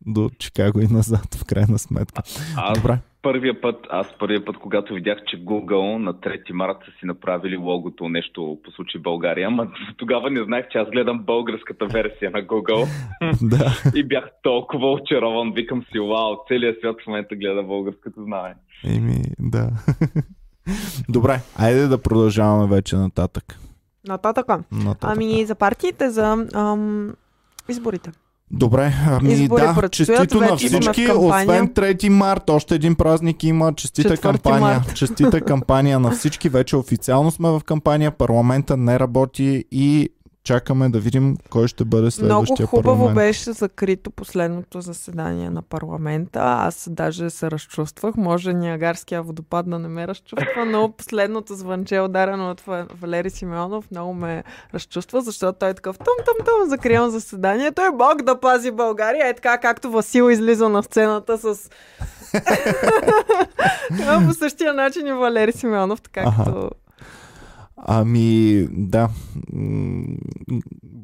до 0.07 0.31
Чикаго 0.39 0.81
и 0.81 0.87
назад, 0.87 1.35
в 1.35 1.45
крайна 1.45 1.79
сметка. 1.79 2.23
аз 2.57 2.81
Добре. 2.81 2.99
първия 3.23 3.61
път, 3.61 3.87
аз 3.91 4.07
първия 4.19 4.45
път, 4.45 4.57
когато 4.57 4.95
видях, 4.95 5.19
че 5.27 5.45
Google 5.45 5.97
на 5.97 6.15
3 6.15 6.53
марта 6.53 6.81
са 6.85 6.93
си 7.01 7.07
направили 7.07 7.57
логото 7.57 8.09
нещо 8.09 8.59
по 8.65 8.71
случай 8.71 9.01
България, 9.01 9.47
ама 9.47 9.67
тогава 9.97 10.31
не 10.31 10.45
знаех, 10.45 10.67
че 10.73 10.79
аз 10.79 10.89
гледам 10.91 11.19
българската 11.19 11.87
версия 11.87 12.31
на 12.31 12.43
Google 12.43 12.89
да. 13.43 13.93
и 13.95 14.05
бях 14.05 14.25
толкова 14.43 14.93
очарован. 14.93 15.53
Викам 15.53 15.83
си, 15.83 15.99
вау, 15.99 16.37
целият 16.49 16.79
свят 16.79 16.97
в 17.05 17.07
момента 17.07 17.37
гледа 17.37 17.63
българското 17.63 18.25
знаме. 18.25 18.55
Еми, 18.85 19.23
да. 19.39 19.71
Добре, 21.09 21.41
айде 21.57 21.87
да 21.87 22.03
продължаваме 22.03 22.75
вече 22.75 22.97
нататък. 22.97 23.59
Нататъка. 24.09 24.63
нататък. 24.73 25.11
Ами 25.17 25.45
за 25.45 25.55
партиите, 25.55 26.11
за 26.11 26.47
ам, 26.55 27.15
изборите. 27.69 28.11
Добре, 28.53 28.95
ами 29.07 29.33
Избори 29.33 29.63
да, 29.63 29.75
предстоят, 29.75 29.93
честито 29.93 30.41
на 30.41 30.57
всички, 30.57 31.09
освен 31.17 31.69
3 31.69 32.09
март, 32.09 32.51
още 32.51 32.75
един 32.75 32.95
празник 32.95 33.45
има, 33.45 33.75
честита 33.75 34.17
4 34.17 34.21
кампания, 34.21 34.61
март. 34.61 34.95
честита 34.95 35.41
кампания 35.41 36.01
на 36.01 36.11
всички, 36.11 36.49
вече 36.49 36.77
официално 36.77 37.31
сме 37.31 37.49
в 37.49 37.61
кампания, 37.67 38.11
парламента 38.11 38.77
не 38.77 38.99
работи 38.99 39.65
и 39.71 40.09
чакаме 40.45 40.89
да 40.89 41.01
видим 41.01 41.37
кой 41.51 41.69
ще 41.69 41.85
бъде 41.85 42.03
Много 42.03 42.11
следващия 42.11 42.67
хубаво 42.67 42.97
парламент. 42.97 43.15
беше 43.15 43.53
закрито 43.53 44.11
последното 44.11 44.81
заседание 44.81 45.51
на 45.51 45.63
парламента. 45.63 46.41
Аз 46.43 46.89
даже 46.91 47.31
се 47.31 47.51
разчувствах. 47.51 48.17
Може 48.17 48.53
Ниагарския 48.53 49.23
водопад 49.23 49.71
да 49.71 49.79
не 49.79 49.89
ме 49.89 50.09
разчувства, 50.09 50.65
но 50.67 50.93
последното 50.93 51.55
звънче 51.55 52.01
ударено 52.01 52.51
от 52.51 52.61
Ва- 52.61 52.87
Валери 52.95 53.31
Симеонов 53.31 53.91
много 53.91 54.15
ме 54.15 54.45
разчувства, 54.75 55.21
защото 55.21 55.59
той 55.59 55.71
е 55.71 55.75
такъв 55.75 55.99
тъм-тъм-тъм, 55.99 56.69
закривам 56.69 57.11
заседанието 57.11 57.83
и 57.83 57.97
Бог 57.97 58.23
да 58.23 58.41
пази 58.41 58.71
България. 58.71 59.29
Е 59.29 59.35
така, 59.35 59.59
както 59.59 59.91
Васил 59.91 60.31
излиза 60.31 60.69
на 60.69 60.83
сцената 60.83 61.39
с... 61.39 61.71
Така, 63.99 64.23
по 64.27 64.35
същия 64.35 64.75
начин 64.75 65.07
и 65.07 65.13
Валери 65.13 65.53
Симеонов, 65.53 66.01
така 66.03 66.21
Аха. 66.21 66.45
като... 66.45 66.71
Ами, 67.83 68.67
да. 68.71 69.09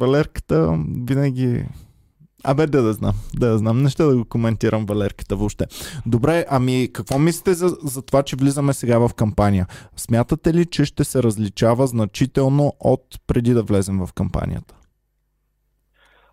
Валерката 0.01 0.79
винаги... 1.09 1.65
Абе, 2.45 2.67
да 2.67 2.83
да 2.83 2.93
знам, 2.93 3.15
да 3.39 3.49
да 3.49 3.59
знам. 3.59 3.83
Не 3.83 3.89
ще 3.89 4.03
да 4.03 4.17
го 4.17 4.25
коментирам 4.25 4.87
Валерката 4.87 5.37
въобще. 5.37 5.67
Добре, 6.07 6.45
ами 6.51 6.89
какво 6.93 7.19
мислите 7.19 7.55
за, 7.55 7.69
за 7.69 8.07
това, 8.07 8.23
че 8.23 8.37
влизаме 8.37 8.73
сега 8.73 8.99
в 8.99 9.15
кампания? 9.15 9.67
Смятате 9.97 10.55
ли, 10.55 10.67
че 10.67 10.85
ще 10.85 11.05
се 11.05 11.23
различава 11.23 11.87
значително 11.87 12.73
от 12.81 13.05
преди 13.27 13.55
да 13.55 13.63
влезем 13.63 14.07
в 14.07 14.13
кампанията? 14.15 14.75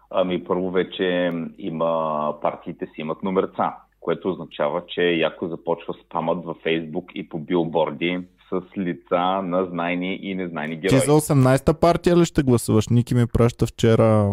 Ами 0.09 0.43
първо 0.43 0.71
вече 0.71 1.31
има 1.57 2.33
партиите 2.41 2.85
си 2.85 3.01
имат 3.01 3.23
номерца, 3.23 3.75
което 3.99 4.29
означава, 4.29 4.83
че 4.87 5.01
яко 5.01 5.47
започва 5.47 5.93
спамът 6.05 6.45
във 6.45 6.57
Фейсбук 6.63 7.11
и 7.15 7.29
по 7.29 7.39
билборди 7.39 8.19
с 8.49 8.77
лица 8.77 9.19
на 9.41 9.65
знайни 9.65 10.19
и 10.21 10.35
незнайни 10.35 10.75
Ти 10.75 10.81
герои. 10.81 10.99
за 10.99 11.11
18-та 11.11 11.73
партия 11.73 12.17
ли 12.17 12.25
ще 12.25 12.43
гласуваш? 12.43 12.87
Ники 12.87 13.15
ми 13.15 13.27
праща 13.27 13.65
вчера. 13.65 14.31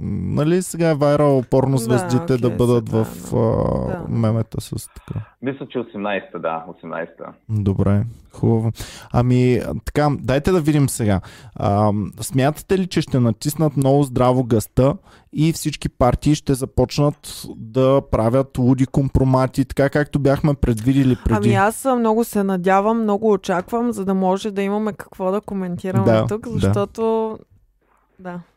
Нали 0.00 0.62
сега 0.62 0.88
е 0.88 0.94
вайрал 0.94 1.42
порно 1.42 1.72
Да, 1.72 1.78
звездите 1.78 2.36
да 2.36 2.46
окей, 2.46 2.56
бъдат 2.56 2.88
сега, 2.88 3.04
в 3.04 3.30
да. 3.30 3.36
а, 3.36 4.02
Да. 4.02 4.06
мемета 4.10 4.60
с 4.60 4.88
така. 4.88 5.20
Мисля, 5.42 5.66
че 5.68 5.78
18-та, 5.78 6.38
да, 6.38 6.64
18-та. 6.68 7.32
Добре, 7.48 8.04
хубаво. 8.32 8.72
Ами, 9.12 9.60
така, 9.84 10.08
дайте 10.20 10.52
да 10.52 10.60
видим 10.60 10.88
сега. 10.88 11.20
А, 11.54 11.92
смятате 12.20 12.78
ли, 12.78 12.86
че 12.86 13.00
ще 13.00 13.20
натиснат 13.20 13.76
много 13.76 14.02
здраво 14.02 14.44
гъста 14.44 14.96
и 15.32 15.52
всички 15.52 15.88
партии 15.88 16.34
ще 16.34 16.54
започнат 16.54 17.42
да 17.56 18.02
правят 18.10 18.58
луди 18.58 18.86
компромати, 18.86 19.64
така 19.64 19.90
както 19.90 20.18
бяхме 20.18 20.54
предвидили 20.54 21.16
преди? 21.24 21.48
Ами 21.48 21.54
аз 21.54 21.84
а, 21.84 21.94
много 21.94 22.24
се 22.24 22.44
надявам, 22.44 23.02
много 23.02 23.32
очаквам, 23.32 23.92
за 23.92 24.04
да 24.04 24.14
може 24.14 24.50
да 24.50 24.62
имаме 24.62 24.92
какво 24.92 25.32
да 25.32 25.40
коментираме 25.40 26.04
Да, 26.04 26.26
тук, 26.26 26.46
защото 26.48 27.02
да, 27.38 27.44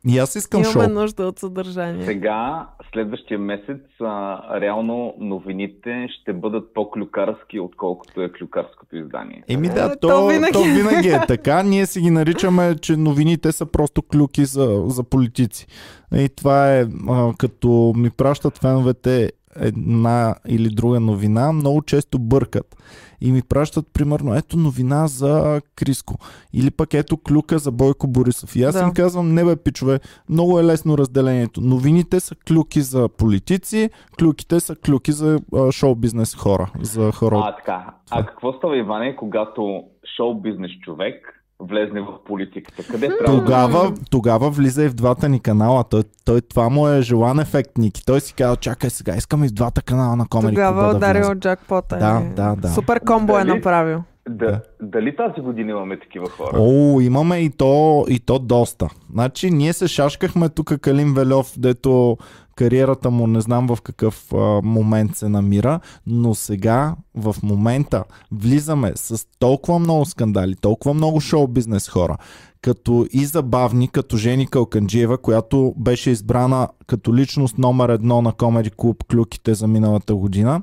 И 0.08 0.18
аз 0.20 0.36
искам 0.36 0.62
имаме 0.62 0.74
шоу. 0.86 0.94
нужда 0.94 1.28
от 1.28 1.40
съдържание. 1.40 2.06
Сега, 2.06 2.68
следващия 2.94 3.40
месец, 3.40 3.82
а, 4.02 4.42
реално 4.62 5.14
новините 5.20 6.08
ще 6.22 6.34
бъдат 6.34 6.74
по-клюкарски, 6.74 7.60
отколкото 7.60 8.22
е 8.22 8.32
клюкарското 8.32 8.96
издание. 8.96 9.44
Еми 9.48 9.68
Е, 9.68 9.70
да, 9.70 9.96
то 10.00 10.08
то, 10.08 10.28
винаги. 10.28 10.54
то 10.54 10.64
винаги 10.64 11.08
е 11.08 11.20
така. 11.28 11.64
Ние 11.64 11.86
си 11.86 12.02
ги 12.02 12.10
наричаме, 12.10 12.76
че 12.76 12.98
новините 12.98 13.52
са 13.52 13.66
просто 13.66 14.02
клюки 14.02 14.46
за, 14.46 14.84
за 14.88 15.04
политици. 15.04 15.68
И 16.16 16.30
това 16.30 16.76
е, 16.76 16.86
а, 17.10 17.34
като 17.38 17.94
ми 17.98 18.10
пращат 18.10 18.58
феновете 18.58 19.32
една 19.60 20.36
или 20.48 20.70
друга 20.70 21.00
новина, 21.00 21.52
много 21.52 21.82
често 21.82 22.20
бъркат. 22.20 22.76
И 23.22 23.32
ми 23.32 23.42
пращат, 23.42 23.86
примерно, 23.94 24.36
ето 24.36 24.58
новина 24.58 25.08
за 25.08 25.62
Криско. 25.76 26.16
Или 26.54 26.72
пък 26.72 26.94
ето 26.94 27.18
клюка 27.18 27.60
за 27.60 27.72
Бойко 27.72 28.08
Борисов. 28.08 28.56
И 28.56 28.64
аз 28.64 28.76
Да. 28.76 28.82
им 28.84 28.94
казвам, 28.94 29.34
не 29.34 29.46
бе, 29.46 29.56
пичове, 29.56 30.00
много 30.30 30.60
е 30.60 30.64
лесно 30.64 30.98
разделението. 30.98 31.62
Новините 31.62 32.20
са 32.20 32.36
клюки 32.48 32.82
за 32.82 33.10
политици, 33.10 33.90
клюките 34.20 34.60
са 34.60 34.76
клюки 34.76 35.12
за 35.12 35.40
шоу-бизнес 35.72 36.36
хора. 36.36 36.72
За 36.82 37.12
хора 37.12 37.42
А, 37.46 37.56
така. 37.56 37.94
А 38.12 38.26
какво 38.26 38.54
става, 38.54 38.78
Иване, 38.78 39.16
когато 39.16 39.84
шоу-бизнес 40.18 40.72
човек 40.82 41.42
влезне 41.60 42.02
в 42.02 42.24
политиката? 42.26 42.84
Къде 42.92 43.08
трябва 43.08 43.38
да... 43.38 43.46
Тогава, 43.46 43.94
тогава 44.12 44.50
влиза 44.50 44.84
и 44.84 44.88
в 44.88 44.94
двата 44.94 45.30
ни 45.30 45.40
канала. 45.40 45.84
Той, 45.84 46.04
той 46.26 46.42
това 46.42 46.70
му 46.70 46.88
е 46.88 47.02
желан 47.02 47.40
ефект, 47.40 47.78
Ники. 47.78 48.06
Той 48.06 48.22
си 48.22 48.34
казва, 48.34 48.56
чакай 48.56 48.90
сега, 48.90 49.16
искам 49.16 49.44
и 49.44 49.48
в 49.48 49.52
двата 49.52 49.82
канала 49.82 50.16
на 50.16 50.28
Комеди 50.28 50.56
Тогава 50.56 50.88
е 50.88 50.90
да 50.92 50.98
ударил 50.98 51.22
вляза. 51.22 51.36
джакпота. 51.36 51.98
Да, 51.98 52.22
е. 52.26 52.34
да, 52.34 52.56
да. 52.56 52.68
Супер 52.68 53.00
комбо 53.00 53.38
е 53.38 53.44
Дали? 53.44 53.56
направил. 53.56 54.04
Да, 54.30 54.62
дали 54.82 55.16
тази 55.16 55.42
година 55.42 55.72
имаме 55.72 56.00
такива 56.00 56.30
хора? 56.30 56.58
О, 56.58 57.00
имаме 57.02 57.38
и 57.38 57.50
то, 57.50 58.06
и 58.10 58.20
то 58.20 58.40
доста. 58.40 58.88
Значи, 59.14 59.52
ние 59.52 59.74
се 59.74 59.88
шашкахме 59.88 60.50
тук 60.50 60.80
Калин 60.82 61.14
Велев, 61.14 61.54
дето 61.58 62.18
кариерата 62.56 63.10
му 63.10 63.28
не 63.28 63.42
знам 63.42 63.68
в 63.68 63.78
какъв 63.82 64.34
а, 64.34 64.38
момент 64.64 65.16
се 65.16 65.30
намира, 65.30 65.80
но 66.08 66.36
сега 66.36 66.96
в 67.16 67.36
момента 67.44 68.04
влизаме 68.32 68.92
с 68.96 69.28
толкова 69.40 69.80
много 69.80 70.06
скандали, 70.06 70.56
толкова 70.56 70.94
много 70.94 71.22
шоу-бизнес 71.22 71.90
хора, 71.90 72.18
като 72.66 73.08
и 73.12 73.26
забавни, 73.26 73.88
като 73.88 74.18
Жени 74.18 74.48
Калканджиева, 74.48 75.18
която 75.18 75.74
беше 75.78 76.10
избрана 76.10 76.68
като 76.88 77.16
личност 77.16 77.58
номер 77.58 77.90
едно 77.90 78.22
на 78.22 78.32
Комеди 78.32 78.70
Клуб 78.78 79.04
Клюките 79.12 79.54
за 79.54 79.68
миналата 79.68 80.16
година. 80.16 80.62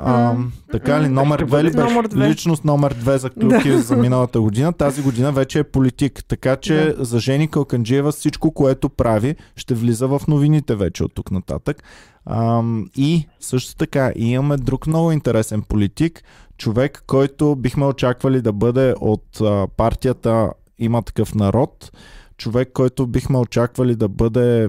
А, 0.00 0.36
така 0.72 1.02
ли? 1.02 1.08
Номер 1.08 1.44
две 1.44 1.64
ли 1.64 1.70
беше? 1.70 1.96
Личност 2.16 2.64
номер 2.64 2.94
две 2.94 3.18
за 3.18 3.30
Клюки 3.30 3.78
за 3.78 3.96
миналата 3.96 4.40
година. 4.40 4.72
Тази 4.72 5.02
година 5.02 5.32
вече 5.32 5.58
е 5.58 5.64
политик. 5.64 6.24
Така 6.28 6.56
че 6.56 6.94
за 6.98 7.18
Жени 7.18 7.48
Калканджиева 7.48 8.12
всичко, 8.12 8.50
което 8.52 8.88
прави, 8.88 9.36
ще 9.56 9.74
влиза 9.74 10.08
в 10.08 10.22
новините 10.28 10.74
вече 10.74 11.04
от 11.04 11.14
тук 11.14 11.30
нататък. 11.30 11.82
А, 12.26 12.62
и 12.96 13.26
също 13.40 13.76
така 13.76 14.12
имаме 14.16 14.56
друг 14.56 14.86
много 14.86 15.12
интересен 15.12 15.62
политик, 15.62 16.22
човек, 16.58 17.04
който 17.06 17.56
бихме 17.56 17.86
очаквали 17.86 18.40
да 18.40 18.52
бъде 18.52 18.94
от 19.00 19.40
а, 19.40 19.66
партията 19.76 20.50
има 20.80 21.02
такъв 21.02 21.34
народ, 21.34 21.92
човек, 22.36 22.70
който 22.72 23.06
бихме 23.06 23.38
очаквали 23.38 23.96
да 23.96 24.08
бъде 24.08 24.68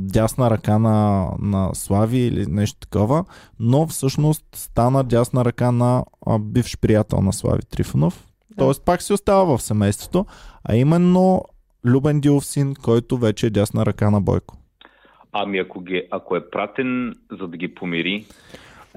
дясна 0.00 0.50
ръка 0.50 0.78
на, 0.78 1.28
на 1.38 1.70
Слави 1.74 2.18
или 2.18 2.46
нещо 2.46 2.80
такова, 2.80 3.24
но 3.60 3.86
всъщност 3.86 4.44
стана 4.54 5.04
дясна 5.04 5.44
ръка 5.44 5.72
на 5.72 6.04
а, 6.26 6.38
бивш 6.38 6.78
приятел 6.78 7.20
на 7.20 7.32
Слави 7.32 7.62
Трифонов. 7.70 8.26
Да. 8.50 8.56
Тоест 8.56 8.84
пак 8.84 9.02
си 9.02 9.12
остава 9.12 9.56
в 9.56 9.62
семейството, 9.62 10.26
а 10.64 10.76
именно 10.76 11.42
Любен 11.84 12.20
Дилов 12.20 12.46
син, 12.46 12.74
който 12.74 13.18
вече 13.18 13.46
е 13.46 13.50
дясна 13.50 13.86
ръка 13.86 14.10
на 14.10 14.20
Бойко. 14.20 14.56
Ами 15.32 15.58
ако, 15.58 15.80
ги, 15.80 16.02
ако 16.10 16.36
е 16.36 16.50
пратен 16.50 17.14
за 17.40 17.48
да 17.48 17.56
ги 17.56 17.74
помири, 17.74 18.26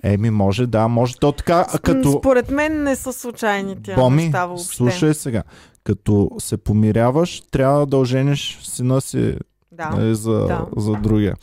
Еми, 0.04 0.30
може, 0.30 0.68
да, 0.68 0.88
може 0.88 1.16
то 1.20 1.32
така, 1.32 1.66
като... 1.84 2.12
Според 2.12 2.52
мен 2.52 2.84
не 2.84 2.96
са 2.96 3.14
случайни 3.14 3.76
тя 3.84 3.96
Боми, 3.96 4.24
неща 4.24 4.46
въобще. 4.46 4.76
слушай 4.76 5.14
сега, 5.14 5.44
като 5.86 6.30
се 6.40 6.58
помиряваш, 6.58 7.42
трябва 7.52 7.86
да 7.86 7.98
ожениш 7.98 8.60
сина 8.64 9.02
си 9.02 9.38
да. 9.72 9.90
нали, 9.90 10.16
за, 10.16 10.32
да. 10.32 10.68
за 10.78 10.94
другия. 10.94 11.36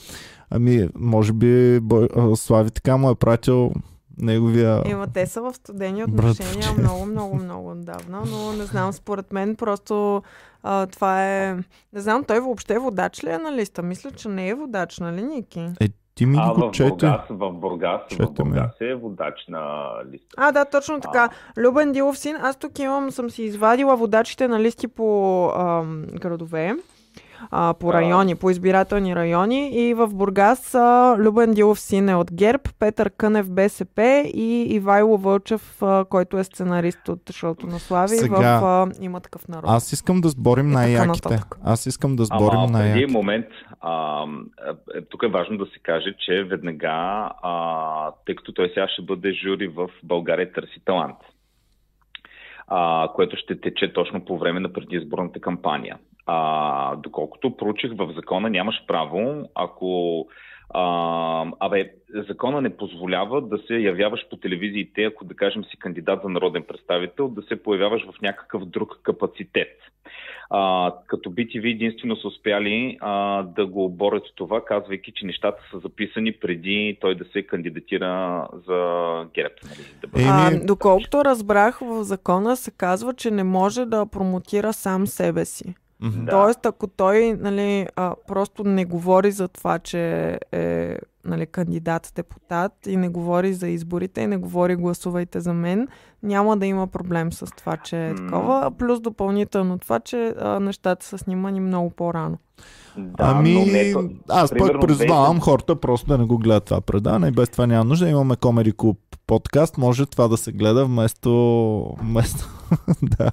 Ами, 0.51 0.89
може 0.95 1.33
би 1.33 1.81
Бой, 1.81 2.09
Слави 2.37 2.71
така 2.71 2.97
му 2.97 3.11
е 3.11 3.15
пратил 3.15 3.73
неговия... 4.19 4.83
Ема 4.87 5.07
те 5.07 5.27
са 5.27 5.43
в 5.43 5.55
студени 5.55 6.05
отношения 6.05 6.73
много, 6.79 7.07
много, 7.07 7.37
много 7.37 7.71
отдавна, 7.71 8.23
но 8.31 8.53
не 8.53 8.65
знам, 8.65 8.93
според 8.93 9.33
мен 9.33 9.57
просто 9.57 10.23
а, 10.63 10.87
това 10.87 11.27
е... 11.27 11.55
Не 11.93 12.01
знам, 12.01 12.25
той 12.25 12.41
въобще 12.41 12.79
водач 12.79 13.25
ли 13.25 13.31
е 13.31 13.39
на 13.39 13.53
листа? 13.53 13.83
Мисля, 13.83 14.11
че 14.11 14.29
не 14.29 14.49
е 14.49 14.55
водач, 14.55 14.99
нали, 14.99 15.23
Ники? 15.23 15.69
Е, 15.81 15.89
ти 16.15 16.27
ми 16.27 16.39
а, 16.41 16.55
го 16.55 16.69
в 16.69 16.71
чете. 16.71 16.89
Бургас, 16.91 17.21
в 17.31 17.53
Бургас, 17.53 18.01
в 18.19 18.33
Бургас 18.33 18.81
е 18.81 18.95
водач 18.95 19.35
на 19.49 19.93
листа. 20.13 20.27
А, 20.37 20.53
да, 20.53 20.65
точно 20.65 21.01
така. 21.01 21.31
А... 21.57 21.61
Любен 21.61 21.93
Дилов 21.93 22.19
син. 22.19 22.37
Аз 22.43 22.57
тук 22.57 22.79
имам, 22.79 23.11
съм 23.11 23.31
си 23.31 23.43
извадила 23.43 23.97
водачите 23.97 24.49
на 24.49 24.61
листи 24.61 24.89
по 24.89 25.49
ам, 25.57 26.07
градове 26.13 26.77
а, 27.51 27.75
по 27.75 27.93
райони, 27.93 28.37
по 28.37 28.51
избирателни 28.51 29.17
райони. 29.17 29.71
И 29.71 29.95
в 29.95 30.09
Бургас 30.09 30.75
а, 30.75 31.17
Любен 31.19 31.55
Дилов 31.55 31.81
син 31.81 32.09
е 32.09 32.15
от 32.15 32.33
ГЕРБ, 32.33 32.63
Петър 32.79 33.11
Кънев 33.11 33.51
БСП 33.51 34.25
и 34.35 34.67
Ивайло 34.71 35.19
Вълчев, 35.19 35.83
а, 35.83 36.05
който 36.05 36.39
е 36.39 36.45
сценарист 36.45 37.09
от 37.09 37.33
шоуто 37.33 37.67
на 37.67 37.79
Слави 37.79 38.17
Сега, 38.17 38.61
в 38.61 38.65
а, 38.65 39.05
Има 39.05 39.21
такъв 39.21 39.49
народ. 39.49 39.65
Аз 39.67 39.93
искам 39.93 40.21
да 40.21 40.29
сборим 40.29 40.71
най-яките. 40.71 41.41
Аз 41.65 41.87
искам 41.87 42.17
да 42.17 42.25
сборим 42.25 42.59
Ама, 42.59 42.71
най-яките. 42.71 43.07
Преди 43.07 43.13
момент, 43.13 43.47
а, 43.81 44.25
е, 44.95 45.01
тук 45.03 45.23
е 45.23 45.29
важно 45.29 45.59
да 45.59 45.65
се 45.65 45.79
каже, 45.83 46.15
че 46.19 46.45
веднага, 46.45 47.31
а, 47.43 48.11
тъй 48.27 48.35
като 48.35 48.53
той 48.53 48.69
сега 48.69 48.89
ще 48.89 49.03
бъде 49.03 49.33
жури 49.33 49.69
в 49.69 49.89
България 50.03 50.53
търси 50.53 50.81
талант 50.85 51.17
а, 52.69 53.09
което 53.15 53.37
ще 53.37 53.61
тече 53.61 53.93
точно 53.93 54.25
по 54.25 54.39
време 54.39 54.61
на 54.61 54.73
предизборната 54.73 55.41
кампания. 55.41 55.99
А, 56.27 56.97
доколкото 56.97 57.57
проучих 57.57 57.93
в 57.95 58.13
закона, 58.15 58.51
нямаш 58.51 58.85
право, 58.87 59.49
ако 59.55 60.27
а, 60.75 61.53
абе, 61.61 61.91
закона 62.29 62.61
не 62.61 62.77
позволява 62.77 63.43
да 63.43 63.59
се 63.59 63.75
явяваш 63.75 64.29
по 64.31 64.37
телевизиите, 64.37 65.05
ако 65.05 65.25
да 65.25 65.35
кажем 65.35 65.65
си 65.65 65.77
кандидат 65.77 66.21
за 66.23 66.29
народен 66.29 66.63
представител, 66.63 67.29
да 67.29 67.43
се 67.43 67.63
появяваш 67.63 68.03
в 68.03 68.23
някакъв 68.23 68.65
друг 68.65 69.01
капацитет. 69.03 69.79
А, 70.51 70.93
като 71.07 71.31
BTV 71.31 71.71
единствено 71.71 72.17
са 72.17 72.29
успяли 72.29 72.99
а, 73.01 73.43
да 73.43 73.67
го 73.67 73.89
борят 73.89 74.23
това, 74.35 74.65
казвайки, 74.65 75.13
че 75.15 75.27
нещата 75.27 75.63
са 75.71 75.79
записани 75.79 76.33
преди 76.33 76.99
той 77.01 77.15
да 77.15 77.25
се 77.25 77.43
кандидатира 77.43 78.47
за 78.67 79.27
ГЕРБ. 79.35 79.55
Да 80.01 80.09
бъде. 80.09 80.25
а, 80.29 80.67
доколкото 80.67 81.25
разбрах, 81.25 81.79
в 81.79 82.05
закона 82.05 82.57
се 82.57 82.71
казва, 82.71 83.15
че 83.15 83.31
не 83.31 83.45
може 83.45 83.85
да 83.85 84.07
промотира 84.07 84.73
сам 84.73 85.07
себе 85.07 85.45
си. 85.45 85.75
Mm-hmm. 86.03 86.31
Тоест, 86.31 86.67
ако 86.67 86.87
той 86.87 87.37
нали, 87.41 87.87
а, 87.97 88.15
просто 88.27 88.65
не 88.65 88.85
говори 88.85 89.31
за 89.31 89.49
това, 89.49 89.79
че 89.79 90.39
е 90.53 90.97
нали, 91.25 91.47
кандидат-депутат 91.47 92.73
и 92.87 92.97
не 92.97 93.09
говори 93.09 93.53
за 93.53 93.69
изборите 93.69 94.21
и 94.21 94.27
не 94.27 94.37
говори 94.37 94.77
гласувайте 94.77 95.41
за 95.41 95.55
мен, 95.55 95.89
няма 96.23 96.57
да 96.57 96.67
има 96.67 96.87
проблем 96.87 97.33
с 97.33 97.47
това, 97.57 97.77
че 97.77 98.09
е 98.09 98.15
такова. 98.15 98.71
Плюс 98.79 99.01
допълнително 99.01 99.79
това, 99.79 100.01
че 100.01 100.35
а, 100.39 100.61
нещата 100.61 101.07
са 101.07 101.19
снимани 101.19 101.61
много 101.61 101.91
по-рано. 101.91 102.39
Да, 102.97 103.15
ами, 103.19 103.55
но 103.55 103.73
не, 103.73 103.93
то... 103.93 104.09
аз 104.29 104.55
пък 104.59 104.81
призвавам 104.81 105.41
хората 105.41 105.77
просто 105.77 106.07
да 106.07 106.19
не 106.19 106.25
го 106.25 106.39
гледат 106.39 106.65
това 106.65 106.81
предаване 106.81 107.29
и 107.29 107.31
без 107.31 107.51
това 107.51 107.67
няма 107.67 107.85
нужда. 107.85 108.09
Имаме 108.09 108.37
Комери 108.37 108.73
Клуб 108.73 108.99
подкаст, 109.27 109.79
може 109.79 110.07
това 110.07 110.29
да 110.29 110.37
се 110.37 110.53
гледа 110.53 110.85
вместо... 110.85 111.31
вместо... 112.03 112.49
да. 113.03 113.31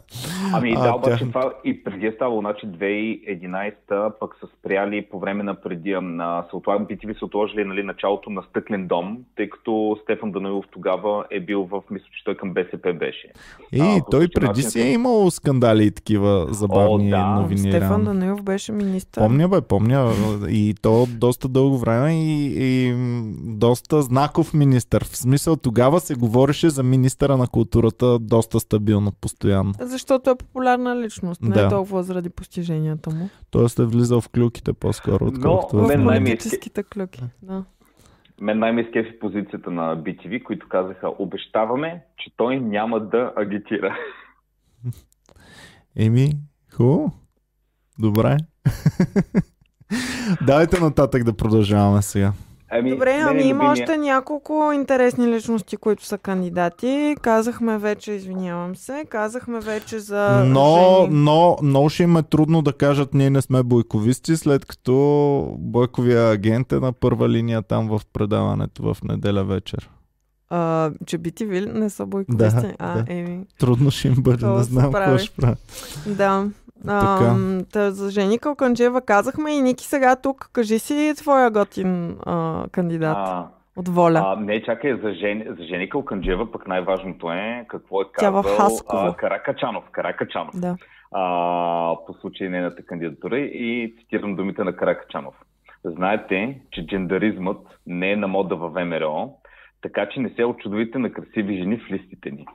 Ами 0.53 0.73
да, 0.73 0.95
обаче 0.95 1.23
тя... 1.23 1.27
това 1.27 1.53
и 1.63 1.83
преди 1.83 2.05
е 2.05 2.11
ставало, 2.11 2.39
значи 2.39 2.67
2011 2.67 4.19
пък 4.19 4.35
са 4.39 4.47
спряли 4.59 5.05
по 5.11 5.19
време 5.19 5.43
на 5.43 5.61
преди 5.61 5.91
на 5.91 6.45
Салтуан 6.51 6.85
BTV 6.85 7.19
са 7.19 7.25
отложили 7.25 7.65
нали, 7.65 7.78
началото 7.83 8.29
на 8.29 8.43
Стъклен 8.49 8.87
дом, 8.87 9.17
тъй 9.35 9.49
като 9.49 9.97
Стефан 10.03 10.31
Данилов 10.31 10.65
тогава 10.71 11.25
е 11.31 11.39
бил 11.39 11.63
в, 11.71 11.81
мисля, 11.91 12.07
че 12.17 12.23
той 12.23 12.37
към 12.37 12.53
БСП 12.53 12.93
беше. 12.93 13.31
И 13.73 13.81
а, 13.81 14.01
той 14.11 14.27
преди 14.27 14.47
начин... 14.47 14.69
си 14.69 14.81
е 14.81 14.91
имал 14.91 15.31
скандали 15.31 15.85
и 15.85 15.91
такива 15.91 16.47
забавни 16.51 17.07
О, 17.07 17.17
да. 17.17 17.25
новини. 17.25 17.71
Стефан 17.71 18.03
Данилов 18.03 18.43
беше 18.43 18.71
министър. 18.71 19.21
Помня, 19.21 19.49
бе, 19.49 19.61
помня. 19.61 20.11
И 20.49 20.75
то 20.81 21.07
доста 21.09 21.47
дълго 21.47 21.77
време 21.77 22.13
и, 22.13 22.53
и 22.57 22.93
доста 23.43 24.01
знаков 24.01 24.53
министър. 24.53 25.03
В 25.03 25.17
смисъл 25.17 25.55
тогава 25.55 25.99
се 25.99 26.15
говореше 26.15 26.69
за 26.69 26.83
министъра 26.83 27.37
на 27.37 27.47
културата 27.47 28.19
доста 28.19 28.59
стабилно, 28.59 29.11
постоянно. 29.21 29.73
Защото 29.81 30.29
е 30.29 30.35
популярна 30.35 31.01
личност, 31.01 31.41
не 31.41 31.49
е 31.49 31.59
да. 31.59 31.65
е 31.65 31.69
толкова 31.69 32.03
заради 32.03 32.29
постиженията 32.29 33.09
му. 33.09 33.29
Тоест 33.51 33.79
е 33.79 33.85
влизал 33.85 34.21
в 34.21 34.29
клюките 34.29 34.73
по-скоро, 34.73 35.25
отколкото 35.25 35.77
в 35.77 35.87
политическите 35.87 36.83
клюки. 36.83 37.23
Да. 37.41 37.63
Мен 38.41 38.59
най-ми 38.59 38.81
изкефи 38.81 39.19
позицията 39.19 39.71
на 39.71 39.97
BTV, 39.97 40.43
които 40.43 40.69
казаха, 40.69 41.09
обещаваме, 41.19 42.03
че 42.17 42.31
той 42.37 42.59
няма 42.59 42.99
да 42.99 43.33
агитира. 43.35 43.97
Еми, 45.95 46.31
хубаво. 46.73 47.11
Добре. 47.99 48.37
Давайте 50.47 50.79
нататък 50.79 51.23
да 51.23 51.37
продължаваме 51.37 52.01
сега. 52.01 52.33
Ами, 52.71 52.89
Добре, 52.89 53.19
ами 53.23 53.41
има 53.41 53.63
любимия... 53.63 53.71
още 53.71 53.97
няколко 53.97 54.71
интересни 54.75 55.27
личности, 55.27 55.77
които 55.77 56.05
са 56.05 56.17
кандидати. 56.17 57.15
Казахме 57.21 57.77
вече, 57.77 58.11
извинявам 58.11 58.75
се, 58.75 59.05
казахме 59.09 59.59
вече 59.59 59.99
за 59.99 60.43
Но, 60.45 60.97
жени. 61.01 61.23
но, 61.23 61.57
но 61.63 61.89
ще 61.89 62.03
им 62.03 62.17
е 62.17 62.23
трудно 62.23 62.61
да 62.61 62.73
кажат 62.73 63.13
ние 63.13 63.29
не 63.29 63.41
сме 63.41 63.63
бойковисти, 63.63 64.37
след 64.37 64.65
като 64.65 64.95
бойковия 65.59 66.31
агент 66.31 66.71
е 66.71 66.79
на 66.79 66.93
първа 66.93 67.29
линия 67.29 67.61
там 67.61 67.87
в 67.87 68.01
предаването 68.13 68.93
в 68.93 69.03
неделя 69.03 69.43
вечер. 69.43 69.89
А, 70.49 70.91
че 71.05 71.17
ви 71.17 71.61
не 71.61 71.89
са 71.89 72.05
бойковисти. 72.05 72.61
Да, 72.61 72.73
а, 72.79 73.01
да. 73.01 73.13
Еми. 73.13 73.45
Трудно 73.59 73.91
ще 73.91 74.07
им 74.07 74.15
бъде, 74.17 74.45
не 74.45 74.63
знам 74.63 74.91
какво 74.91 75.17
ще 75.17 75.35
правя. 75.35 75.55
Да. 76.07 76.49
А, 76.87 77.35
та, 77.73 77.91
за 77.91 78.11
Жени 78.11 78.39
Калканджева 78.39 79.01
казахме 79.01 79.51
и 79.51 79.61
Ники 79.61 79.85
сега 79.85 80.15
тук. 80.15 80.49
Кажи 80.53 80.79
си 80.79 81.13
твоя 81.17 81.51
готин 81.51 82.17
а, 82.25 82.65
кандидат. 82.71 83.17
А, 83.17 83.47
от 83.75 83.87
воля. 83.87 84.23
А, 84.25 84.35
не, 84.35 84.63
чакай, 84.63 84.95
за, 85.03 85.13
Жени, 85.13 85.45
за 85.57 85.63
Жени 85.63 85.89
Калканджева 85.89 86.51
пък 86.51 86.67
най-важното 86.67 87.31
е 87.31 87.65
какво 87.67 88.01
е 88.01 88.05
казал 88.13 88.43
Тя 88.43 88.49
в 88.51 88.71
а, 88.89 89.15
Каракачанов. 89.15 89.83
Каракачанов. 89.91 90.59
Да. 90.59 90.75
А, 91.11 91.95
по 92.07 92.13
случай 92.13 92.49
нейната 92.49 92.85
кандидатура 92.85 93.39
и 93.39 93.95
цитирам 93.99 94.35
думите 94.35 94.63
на 94.63 94.75
Каракачанов. 94.75 95.35
Знаете, 95.83 96.61
че 96.71 96.87
джендаризмът 96.87 97.67
не 97.87 98.11
е 98.11 98.15
на 98.15 98.27
мода 98.27 98.55
във 98.55 98.73
ВМРО, 98.73 99.33
така 99.81 100.09
че 100.09 100.19
не 100.19 100.29
се 100.29 100.45
очудвайте 100.45 100.97
на 100.97 101.13
красиви 101.13 101.57
жени 101.57 101.77
в 101.77 101.91
листите 101.91 102.31
ни. 102.31 102.45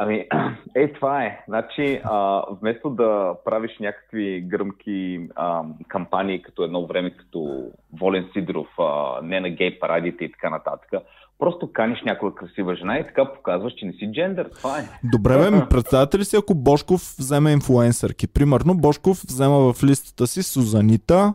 Ами, 0.00 0.26
е, 0.74 0.92
това 0.92 1.24
е. 1.24 1.40
Значи, 1.48 2.00
а, 2.04 2.42
вместо 2.60 2.90
да 2.90 3.34
правиш 3.44 3.70
някакви 3.80 4.40
гръмки 4.40 5.28
а, 5.36 5.62
кампании, 5.88 6.42
като 6.42 6.62
едно 6.62 6.86
време, 6.86 7.10
като 7.10 7.64
Волен 8.00 8.28
Сидоров, 8.32 8.68
а, 8.78 9.20
не 9.22 9.40
на 9.40 9.50
гей 9.50 9.78
парадите 9.78 10.24
и 10.24 10.32
така 10.32 10.50
нататък, 10.50 10.90
просто 11.38 11.72
каниш 11.72 12.02
някоя 12.06 12.34
красива 12.34 12.74
жена 12.74 12.98
и 12.98 13.06
така 13.06 13.32
показваш, 13.32 13.72
че 13.72 13.86
не 13.86 13.92
си 13.92 14.12
джендър. 14.12 14.50
Това 14.58 14.78
е. 14.78 14.82
Добре, 15.04 15.38
бе, 15.38 15.50
ми 15.50 15.62
представете 15.70 16.18
ли 16.18 16.24
си, 16.24 16.36
ако 16.36 16.54
Бошков 16.54 17.00
вземе 17.18 17.52
инфлуенсърки? 17.52 18.26
Примерно, 18.26 18.74
Бошков 18.74 19.16
взема 19.16 19.72
в 19.72 19.84
листата 19.84 20.26
си 20.26 20.42
Сузанита, 20.42 21.34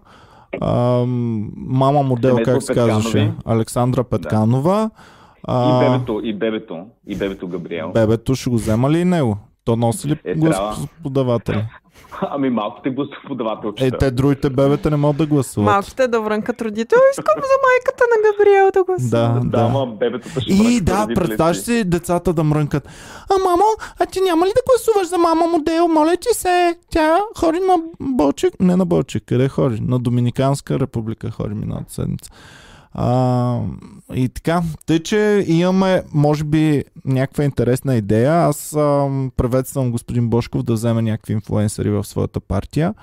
а, 0.62 1.04
мама 1.58 2.04
модел, 2.04 2.30
Семейство 2.30 2.54
как 2.54 2.64
се 2.64 2.74
казваше? 2.74 3.34
Александра 3.46 4.04
Петканова. 4.04 4.90
А, 5.44 5.78
И 5.78 5.90
бебето, 5.90 6.22
и 6.24 6.34
бебето, 6.34 6.78
и 7.08 7.16
бебето 7.16 7.48
Габриел. 7.48 7.92
бебето 7.92 8.36
ще 8.36 8.50
го 8.50 8.56
взема 8.56 8.90
ли 8.90 9.00
и 9.00 9.06
него? 9.06 9.38
То 9.66 9.76
носи 9.76 10.08
ли 10.08 10.20
Е, 10.26 10.36
гласоподаватели? 10.36 11.66
Ами 12.22 12.50
малките 12.50 12.90
гласоподавателчета. 12.90 13.96
Е, 13.96 14.00
те 14.00 14.12
другите 14.12 14.50
бебета 14.50 14.90
не 14.92 14.98
могат 14.98 15.18
да 15.18 15.26
гласуват. 15.26 15.66
Малките 15.66 16.08
да 16.08 16.22
врънкат 16.22 16.62
родител, 16.62 16.98
искам 17.12 17.36
за 17.36 17.56
майката 17.64 18.04
на 18.06 18.18
Габриел 18.24 18.70
да 18.74 18.84
гласува. 18.84 19.10
Да, 19.10 19.40
Да, 19.40 19.58
да. 19.58 19.64
ама 19.66 19.88
бебетата 19.90 20.42
ще 20.42 20.54
И 20.54 20.82
да, 20.82 21.08
представяш 21.16 21.58
си 21.58 21.84
децата 21.84 22.34
да 22.34 22.44
мрънкат. 22.44 22.88
А, 23.30 23.38
мамо, 23.40 23.64
а 24.00 24.06
ти 24.06 24.22
няма 24.22 24.46
ли 24.46 24.50
да 24.50 24.62
гласуваш 24.68 25.08
за 25.08 25.18
мама 25.18 25.48
модел? 25.48 25.88
Моля 25.88 26.18
ти 26.18 26.30
се. 26.32 26.76
Тя 26.90 27.20
ходи 27.38 27.60
на 27.60 27.78
Болчик. 28.02 28.54
Не 28.60 28.76
на 28.76 28.86
Болчик. 28.86 29.24
Къде 29.26 29.48
ходи? 29.50 29.80
На 29.82 30.00
Доминиканска 30.00 30.80
република 30.80 31.32
ходи 31.32 31.54
миналата 31.56 31.94
седмица. 31.94 32.32
А, 32.94 33.60
и 34.14 34.30
така, 34.30 34.62
тъй, 34.86 35.00
че 35.04 35.46
имаме, 35.48 36.04
може 36.14 36.44
би, 36.44 36.84
някаква 37.06 37.44
интересна 37.44 37.96
идея. 37.96 38.34
Аз 38.34 38.76
ам, 38.76 39.32
приветствам 39.38 39.92
господин 39.92 40.30
Бошков 40.30 40.64
да 40.64 40.74
вземе 40.74 41.02
някакви 41.02 41.34
инфлуенсъри 41.34 41.90
в 41.90 42.04
своята 42.04 42.40
партия. 42.40 42.94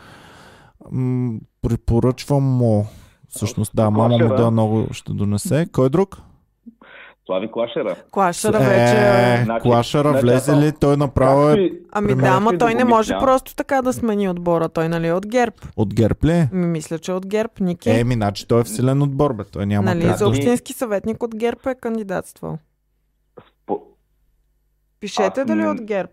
М, 0.93 1.33
препоръчвам 1.63 2.43
му, 2.43 2.87
всъщност, 3.29 3.73
да, 3.75 3.91
мама 3.91 4.09
Клашера. 4.09 4.29
модел 4.29 4.51
много 4.51 4.87
ще 4.93 5.13
донесе. 5.13 5.67
Кой 5.73 5.91
друг? 5.91 6.23
Слави 7.31 7.49
Клашера. 7.49 7.97
Клашера 8.11 8.59
вече... 8.59 8.97
Е, 9.35 9.45
Значи- 9.45 9.63
Клашера 9.63 10.11
значи 10.11 10.23
влезе 10.23 10.57
ли? 10.57 10.73
Той 10.73 10.97
направо 10.97 11.43
е 11.43 11.47
Както 11.49 11.63
и- 11.63 11.79
Ами 11.93 12.15
да, 12.15 12.27
ама 12.27 12.59
той 12.59 12.75
не 12.75 12.85
може 12.85 13.15
просто 13.15 13.55
така 13.55 13.83
да 13.83 13.93
смени 13.93 14.29
отбора. 14.29 14.69
Той 14.69 14.89
нали 14.89 15.07
е 15.07 15.13
от 15.13 15.27
ГЕРБ. 15.27 15.57
от 15.77 15.95
ГЕРБ 15.95 16.19
ли? 16.25 16.49
Ми 16.53 16.67
мисля, 16.67 16.99
че 16.99 17.13
е 17.13 17.15
от 17.15 17.27
ГЕРБ. 17.27 17.53
Ники. 17.61 17.91
Е, 17.91 18.05
ми, 18.05 18.15
значи 18.15 18.49
той 18.49 18.61
е 18.61 18.65
в 18.65 18.69
силен 18.69 19.03
отбор, 19.03 19.33
бе. 19.33 19.45
Той 19.45 19.67
няма 19.67 19.85
нали, 19.85 20.03
как. 20.03 20.17
за 20.17 20.29
общински 20.29 20.73
съветник 20.73 21.23
от 21.23 21.37
ГЕРБ 21.37 21.61
е 21.67 21.75
кандидатствал. 21.75 22.59
Спо- 23.67 23.81
Пишете 25.01 25.41
Аз 25.41 25.47
дали 25.47 25.61
е 25.61 25.65
м- 25.65 25.71
от 25.71 25.83
ГЕРБ. 25.83 26.11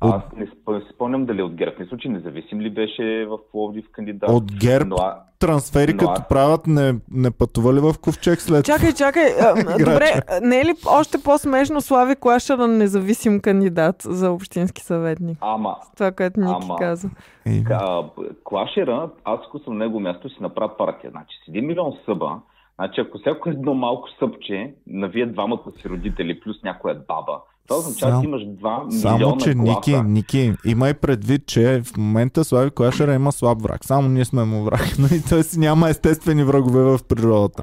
Аз 0.00 0.22
не 0.36 0.46
спо- 0.46 0.72
не 0.74 0.92
спомням 0.94 1.26
дали 1.26 1.42
от 1.42 1.54
ГЕРБ. 1.54 1.74
Мисля, 1.78 1.96
че 1.96 2.08
независим 2.08 2.60
ли 2.60 2.70
беше 2.70 3.26
в 3.26 3.38
Пловдив 3.52 3.84
кандидат. 3.92 4.30
От 4.30 4.52
ГЕРБ 4.52 4.84
Но, 4.86 4.96
а- 4.96 5.16
трансфери 5.38 5.92
но 5.92 5.98
като 5.98 6.10
аз- 6.12 6.28
правят, 6.28 6.66
не, 6.66 6.94
не 7.10 7.30
пътували 7.30 7.80
в 7.80 7.94
Ковчег 8.00 8.40
след 8.40 8.64
Чакай, 8.64 8.92
чакай. 8.92 9.24
а, 9.40 9.54
Добре, 9.78 10.10
не 10.42 10.60
е 10.60 10.64
ли 10.64 10.74
още 10.88 11.18
по-смешно 11.18 11.80
Слави 11.80 12.16
Клашера 12.16 12.66
независим 12.68 13.40
кандидат 13.40 13.96
за 14.00 14.30
общински 14.30 14.82
съветник? 14.82 15.38
Ама, 15.40 15.76
Това, 15.94 16.12
което 16.12 16.40
Ники 16.40 16.52
Ама- 16.62 16.76
каза. 16.76 17.10
Е, 17.46 17.62
а, 17.70 18.04
Клашера, 18.44 19.10
аз 19.24 19.40
ако 19.46 19.58
съм 19.58 19.72
на 19.72 19.84
него 19.84 20.00
място, 20.00 20.28
си 20.28 20.36
направя 20.40 20.76
партия. 20.76 21.10
Значи, 21.10 21.36
с 21.40 21.48
1 21.48 21.60
милион 21.60 21.92
съба, 22.04 22.40
значи 22.74 23.00
ако 23.00 23.18
всяко 23.18 23.48
едно 23.48 23.74
малко 23.74 24.08
събче 24.18 24.74
навие 24.86 25.26
двамата 25.26 25.62
си 25.76 25.88
родители 25.88 26.40
плюс 26.40 26.56
някоя 26.62 26.94
баба, 26.94 27.40
това 27.68 27.78
означава, 27.80 28.12
Само- 28.12 28.22
че 28.22 28.28
имаш 28.28 28.42
2 28.42 29.00
Само, 29.00 29.18
милиона 29.18 29.36
че 29.40 29.54
гласа. 29.54 30.02
Ники, 30.02 30.02
Ники, 30.02 30.54
имай 30.64 30.94
предвид, 30.94 31.46
че 31.46 31.82
в 31.84 31.96
момента 31.96 32.44
Слави 32.44 32.70
Клашера 32.70 33.14
има 33.14 33.32
слаб 33.32 33.62
враг. 33.62 33.84
Само 33.84 34.08
ние 34.08 34.24
сме 34.24 34.44
му 34.44 34.64
враг. 34.64 34.86
Нали? 34.98 35.22
Той 35.28 35.42
си 35.42 35.58
няма 35.58 35.90
естествени 35.90 36.44
врагове 36.44 36.82
в 36.82 36.98
природата. 37.08 37.62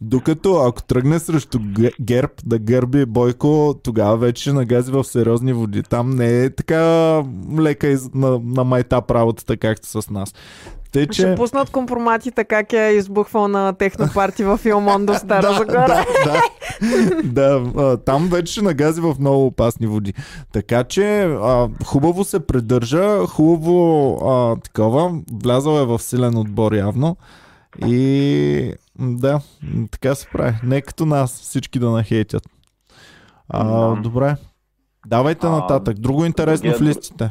Докато 0.00 0.56
ако 0.56 0.82
тръгне 0.82 1.18
срещу 1.18 1.58
ГЕРБ 2.00 2.32
да 2.46 2.58
гърби 2.58 3.06
Бойко, 3.06 3.74
тогава 3.82 4.16
вече 4.16 4.52
нагази 4.52 4.92
в 4.92 5.04
сериозни 5.04 5.52
води. 5.52 5.82
Там 5.82 6.10
не 6.10 6.44
е 6.44 6.50
така 6.50 7.22
лека 7.58 7.88
из, 7.88 8.10
на, 8.14 8.40
на 8.44 8.64
майтап 8.64 9.10
работата, 9.10 9.56
както 9.56 10.02
с 10.02 10.10
нас. 10.10 10.34
Тъй, 10.94 11.04
Ще 11.04 11.12
че... 11.12 11.34
пуснат 11.34 11.70
компроматите 11.70 12.44
как 12.44 12.72
е 12.72 12.88
избухвал 12.88 13.48
на 13.48 13.72
технопарти 13.72 14.44
в 14.44 14.60
Илмон 14.64 15.06
до 15.06 15.14
Стара 15.14 15.42
да, 15.42 15.52
Загора. 15.52 15.86
да, 15.86 16.04
да, 16.24 16.42
да, 17.24 17.82
а, 17.82 17.96
там 17.96 18.28
вече 18.28 18.52
ще 18.52 18.62
нагази 18.62 19.00
в 19.00 19.16
много 19.20 19.46
опасни 19.46 19.86
води. 19.86 20.14
Така 20.52 20.84
че 20.84 21.22
а, 21.22 21.68
хубаво 21.84 22.24
се 22.24 22.40
придържа, 22.40 23.18
хубаво 23.18 24.12
а, 24.24 24.56
такова, 24.56 25.10
влязъл 25.34 25.72
е 25.72 25.86
в 25.86 25.98
силен 25.98 26.36
отбор 26.36 26.72
явно 26.72 27.16
и 27.86 28.72
да, 28.98 29.40
така 29.90 30.14
се 30.14 30.26
прави. 30.28 30.56
Не 30.62 30.80
като 30.80 31.06
нас 31.06 31.32
всички 31.32 31.78
да 31.78 31.90
нахейтят. 31.90 32.42
А, 33.48 33.64
Да. 33.64 34.00
добре. 34.02 34.36
Давайте 35.06 35.48
нататък. 35.48 35.98
Друго 35.98 36.24
интересно 36.24 36.70
в 36.70 36.72
другия- 36.72 36.88
листите. 36.88 37.30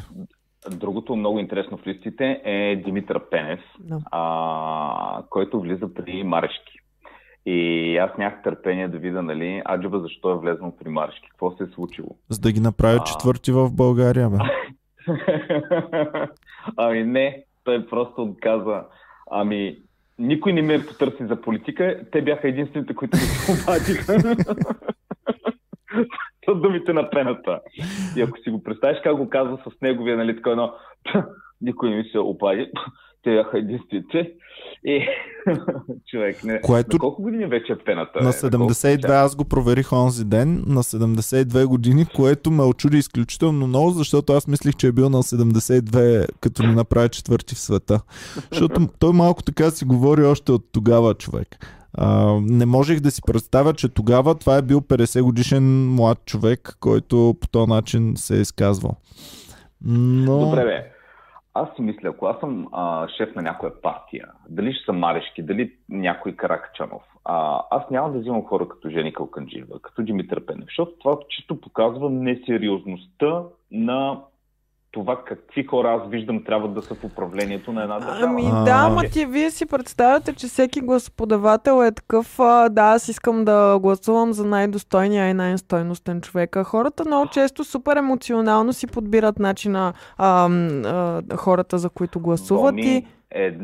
Другото 0.70 1.16
много 1.16 1.38
интересно 1.38 1.76
в 1.78 1.86
листите 1.86 2.40
е 2.44 2.82
Димитър 2.84 3.20
Пенев, 3.30 3.60
Да. 3.80 3.98
а, 4.12 5.22
който 5.30 5.60
влиза 5.60 5.94
при 5.94 6.22
Марешки. 6.24 6.78
И 7.46 7.96
аз 7.98 8.10
нямах 8.18 8.42
търпение 8.42 8.88
да 8.88 8.98
видя, 8.98 9.22
нали, 9.22 9.62
Аджаба 9.70 10.00
защо 10.00 10.30
е 10.30 10.38
влезнал 10.38 10.76
при 10.80 10.88
Марешки, 10.88 11.28
какво 11.30 11.50
се 11.56 11.64
е 11.64 11.66
случило. 11.74 12.08
За 12.28 12.40
да 12.40 12.52
ги 12.52 12.60
направя 12.60 12.98
А. 13.00 13.04
четвърти 13.04 13.52
в 13.52 13.70
България, 13.72 14.30
бе. 14.30 14.36
ами 16.76 17.04
не, 17.04 17.44
той 17.64 17.86
просто 17.86 18.36
каза, 18.42 18.82
ами 19.30 19.78
никой 20.18 20.52
не 20.52 20.62
ме 20.62 20.86
потърси 20.86 21.26
за 21.26 21.40
политика, 21.40 22.00
те 22.12 22.22
бяха 22.22 22.48
единствените, 22.48 22.94
които 22.94 23.16
ми 23.16 23.20
се 23.22 23.52
обадиха. 23.62 24.36
С 26.48 26.60
думите 26.60 26.92
на 26.92 27.10
пената. 27.10 27.60
И 28.16 28.22
ако 28.22 28.38
си 28.38 28.50
го 28.50 28.62
представиш 28.62 28.98
как 29.02 29.16
го 29.16 29.28
казва 29.28 29.58
с 29.58 29.80
неговия, 29.82 30.16
нали, 30.16 30.36
така 30.36 30.50
едно, 30.50 30.72
никой 31.60 31.90
не 31.90 31.96
ми 31.96 32.04
се 32.04 32.18
обади, 32.18 32.70
те 33.22 33.30
бяха 33.30 33.58
единствените. 33.58 34.32
И 34.86 35.06
човек, 36.10 36.44
не. 36.44 36.60
Което- 36.60 36.96
На 36.96 36.98
колко 36.98 37.22
години 37.22 37.46
вече 37.46 37.72
е 37.72 37.76
пената? 37.76 38.18
На 38.22 38.30
бе? 38.30 38.50
колко 38.50 38.72
72 38.74 39.10
аз 39.10 39.36
го 39.36 39.44
проверих 39.44 39.92
онзи 39.92 40.24
ден, 40.24 40.64
на 40.66 40.82
72 40.82 41.66
години, 41.66 42.06
което 42.06 42.50
ме 42.50 42.62
очуди 42.62 42.98
изключително 42.98 43.66
много, 43.66 43.90
защото 43.90 44.32
аз 44.32 44.48
мислих, 44.48 44.74
че 44.76 44.86
е 44.86 44.92
бил 44.92 45.08
на 45.08 45.18
72, 45.18 46.26
като 46.40 46.62
ни 46.62 46.74
направи 46.74 47.08
четвърти 47.08 47.54
в 47.54 47.58
света. 47.58 48.00
Защото 48.52 48.88
той 48.98 49.12
малко 49.12 49.42
така 49.42 49.70
си 49.70 49.84
говори 49.84 50.22
още 50.22 50.52
от 50.52 50.62
тогава, 50.72 51.14
човек. 51.14 51.48
А, 51.98 52.38
не 52.42 52.66
можех 52.66 53.00
да 53.00 53.10
си 53.10 53.22
представя, 53.26 53.74
че 53.74 53.88
тогава 53.88 54.34
това 54.34 54.56
е 54.56 54.62
бил 54.62 54.80
50 54.80 55.22
годишен 55.22 55.94
млад 55.94 56.24
човек, 56.26 56.76
който 56.80 57.34
по 57.40 57.48
този 57.48 57.70
начин 57.70 58.12
се 58.16 58.36
е 58.36 58.40
изказвал. 58.40 58.92
Но... 59.84 60.38
Добре, 60.38 60.64
бе. 60.64 60.90
Аз 61.54 61.68
си 61.76 61.82
мисля, 61.82 62.08
ако 62.08 62.26
аз 62.26 62.40
съм 62.40 62.68
а, 62.72 63.08
шеф 63.08 63.34
на 63.34 63.42
някоя 63.42 63.80
партия, 63.82 64.28
дали 64.48 64.74
ще 64.74 64.84
съм 64.84 64.98
Марешки, 64.98 65.42
дали 65.42 65.72
някой 65.88 66.32
Каракачанов, 66.32 67.02
а, 67.24 67.62
аз 67.70 67.90
няма 67.90 68.12
да 68.12 68.18
взимам 68.18 68.44
хора 68.44 68.68
като 68.68 68.88
Жени 68.88 69.12
Калканджиева, 69.12 69.80
като 69.82 70.02
Димитър 70.02 70.46
Пенев, 70.46 70.64
защото 70.64 70.92
това 70.98 71.16
чисто 71.28 71.60
показва 71.60 72.10
несериозността 72.10 73.42
на 73.70 74.20
това 74.94 75.24
какви 75.24 75.64
хора 75.64 76.00
аз 76.00 76.10
виждам 76.10 76.44
трябва 76.44 76.68
да 76.68 76.82
са 76.82 76.94
в 76.94 77.04
управлението 77.04 77.72
на 77.72 77.82
една 77.82 77.98
държава. 77.98 78.26
Ами 78.26 78.42
да, 78.42 78.74
ама 78.74 79.02
ти 79.02 79.26
вие 79.26 79.50
си 79.50 79.66
представяте, 79.66 80.34
че 80.34 80.46
всеки 80.46 80.80
гласоподавател 80.80 81.84
е 81.84 81.92
такъв, 81.92 82.40
а, 82.40 82.68
да, 82.68 82.82
аз 82.82 83.08
искам 83.08 83.44
да 83.44 83.78
гласувам 83.78 84.32
за 84.32 84.46
най-достойния 84.46 85.28
и 85.28 85.34
най-стойностен 85.34 86.20
човек. 86.20 86.56
А 86.56 86.64
хората 86.64 87.04
много 87.06 87.30
често 87.30 87.64
супер 87.64 87.96
емоционално 87.96 88.72
си 88.72 88.86
подбират 88.86 89.38
начина 89.38 89.92
а, 90.18 90.48
а, 90.84 91.36
хората, 91.36 91.78
за 91.78 91.90
които 91.90 92.20
гласуват 92.20 92.74
и... 92.78 92.82
Боми, 92.82 93.06
ед, 93.30 93.54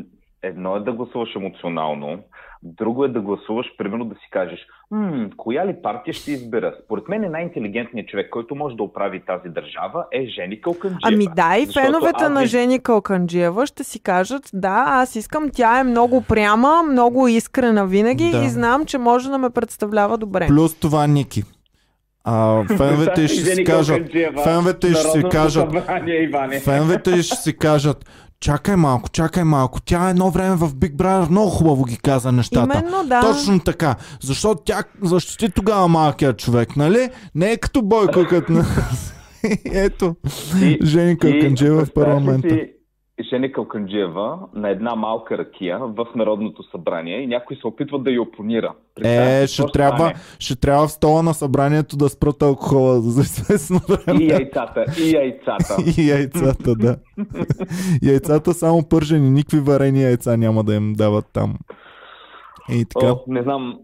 едно 0.42 0.76
е 0.76 0.80
да 0.80 0.92
гласуваш 0.92 1.34
емоционално, 1.36 2.18
друго 2.62 3.04
е 3.04 3.08
да 3.08 3.20
гласуваш, 3.20 3.66
примерно 3.78 4.04
да 4.04 4.14
си 4.14 4.28
кажеш, 4.30 4.58
м, 4.90 5.30
коя 5.36 5.66
ли 5.66 5.76
партия 5.82 6.14
ще 6.14 6.32
избера? 6.32 6.74
Според 6.84 7.08
мен 7.08 7.24
е 7.24 7.28
най-интелигентният 7.28 8.08
човек, 8.08 8.30
който 8.30 8.54
може 8.54 8.76
да 8.76 8.82
оправи 8.82 9.22
тази 9.26 9.48
държава 9.48 10.04
е 10.12 10.26
Жени 10.26 10.60
Калканджиева. 10.60 11.00
Ами 11.02 11.26
да, 11.36 11.56
и 11.58 11.66
феновете 11.66 12.24
аз 12.24 12.32
на 12.32 12.46
Жени 12.46 12.80
Калканджиева 12.82 13.66
ще 13.66 13.84
си 13.84 14.02
кажат, 14.02 14.42
да, 14.52 14.84
аз 14.86 15.16
искам, 15.16 15.50
тя 15.54 15.80
е 15.80 15.84
много 15.84 16.22
пряма, 16.28 16.82
много 16.90 17.28
искрена 17.28 17.86
винаги 17.86 18.30
Да. 18.30 18.44
и 18.44 18.48
знам, 18.48 18.86
че 18.86 18.98
може 18.98 19.28
да 19.30 19.38
ме 19.38 19.50
представлява 19.50 20.18
добре. 20.18 20.46
Плюс 20.46 20.74
това 20.74 21.06
Ники. 21.06 21.42
А, 22.24 22.64
феновете 22.76 23.28
ще 23.28 23.44
си 23.44 23.64
кажат, 23.64 24.12
феновете 24.44 24.90
ще 24.90 25.08
си 25.08 25.22
кажат. 25.30 25.70
Феновете 26.64 27.22
ще 27.22 27.36
си 27.36 27.56
кажат, 27.56 28.04
чакай 28.40 28.76
малко, 28.76 29.08
чакай 29.08 29.44
малко. 29.44 29.80
Тя 29.80 30.08
едно 30.10 30.30
време 30.30 30.56
в 30.56 30.74
Big 30.74 30.92
Brother 30.92 31.30
много 31.30 31.50
хубаво 31.50 31.84
ги 31.84 31.96
каза 31.96 32.32
нещата. 32.32 32.78
Именно, 32.78 33.04
да. 33.04 33.20
Точно 33.20 33.60
така. 33.60 33.96
Защото 34.22 34.62
тя 34.64 34.84
защити 35.02 35.50
тогава 35.50 35.88
малкият 35.88 36.38
човек, 36.38 36.76
нали? 36.76 37.08
Не 37.34 37.52
е 37.52 37.56
като 37.56 37.82
Бойко, 37.82 38.26
като... 38.28 38.52
Ето, 39.64 40.16
Жени 40.84 41.18
Калканджиева 41.18 41.84
в 41.84 41.92
парламента. 41.92 42.48
Си, 42.48 42.72
Жени 43.22 43.52
Калканджиева 43.52 44.38
на 44.54 44.70
една 44.70 44.94
малка 44.94 45.38
ракия 45.38 45.78
в 45.78 46.06
Народното 46.16 46.62
събрание 46.62 47.20
и 47.20 47.26
някой 47.26 47.56
се 47.56 47.66
опитва 47.66 47.98
да 47.98 48.10
я 48.10 48.22
опонира. 48.22 48.74
Е, 49.04 49.46
ще 49.46 49.62
трябва, 49.72 50.12
ще 50.38 50.60
трябва 50.60 50.86
в 50.86 50.92
стола 50.92 51.22
на 51.22 51.34
събранието 51.34 51.96
да 51.96 52.08
спрат 52.08 52.42
алкохола 52.42 53.00
за 53.00 53.20
известно 53.20 53.80
време. 53.88 54.24
И 54.24 54.28
яйцата, 54.28 54.84
и 55.00 55.10
яйцата. 55.10 55.76
и 56.00 56.10
яйцата, 56.10 56.74
да. 56.74 56.96
яйцата 58.02 58.54
само 58.54 58.88
пържени, 58.88 59.30
никакви 59.30 59.60
варени 59.60 60.02
яйца 60.02 60.36
няма 60.36 60.64
да 60.64 60.74
им 60.74 60.92
дават 60.92 61.26
там. 61.32 61.54
И 62.72 62.84
така. 62.84 63.12
О, 63.12 63.20
не 63.26 63.42
знам, 63.42 63.78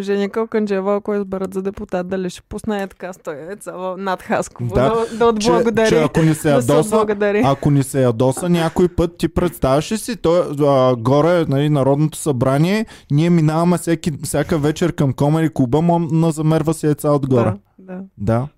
Женя 0.00 0.28
Калканджева, 0.28 0.96
ако 0.96 1.14
изберат 1.14 1.54
за 1.54 1.62
депутат, 1.62 2.08
дали 2.08 2.30
ще 2.30 2.42
пусне 2.42 2.86
така 2.86 3.12
стояца 3.12 3.72
над 3.98 4.22
Хасково 4.22 4.74
да, 4.74 4.94
да, 5.10 5.16
да 5.16 5.26
отблагодари. 5.26 5.88
Че, 5.88 5.94
че 5.94 6.02
ако 6.02 6.22
ни 6.22 6.34
се 6.34 6.50
ядоса, 6.50 7.04
да 7.06 7.42
ако 7.44 7.70
ни 7.70 7.82
се 7.82 8.02
ядоса 8.02 8.48
някой 8.48 8.88
път, 8.88 9.16
ти 9.16 9.28
представяш 9.28 9.92
ли 9.92 9.98
си, 9.98 10.16
той, 10.16 10.40
а, 10.60 10.96
горе 10.96 11.44
нали, 11.48 11.68
Народното 11.68 12.18
събрание, 12.18 12.86
ние 13.10 13.30
минаваме 13.30 13.78
всеки, 13.78 14.12
всяка 14.24 14.58
вечер 14.58 14.92
към 14.92 15.12
Комери 15.12 15.50
клуба, 15.54 15.80
му 15.80 16.30
замерва 16.30 16.74
си 16.74 16.86
яйца 16.86 17.10
отгоре. 17.10 17.52
Да, 17.78 17.94
да. 17.94 18.02
да. 18.18 18.48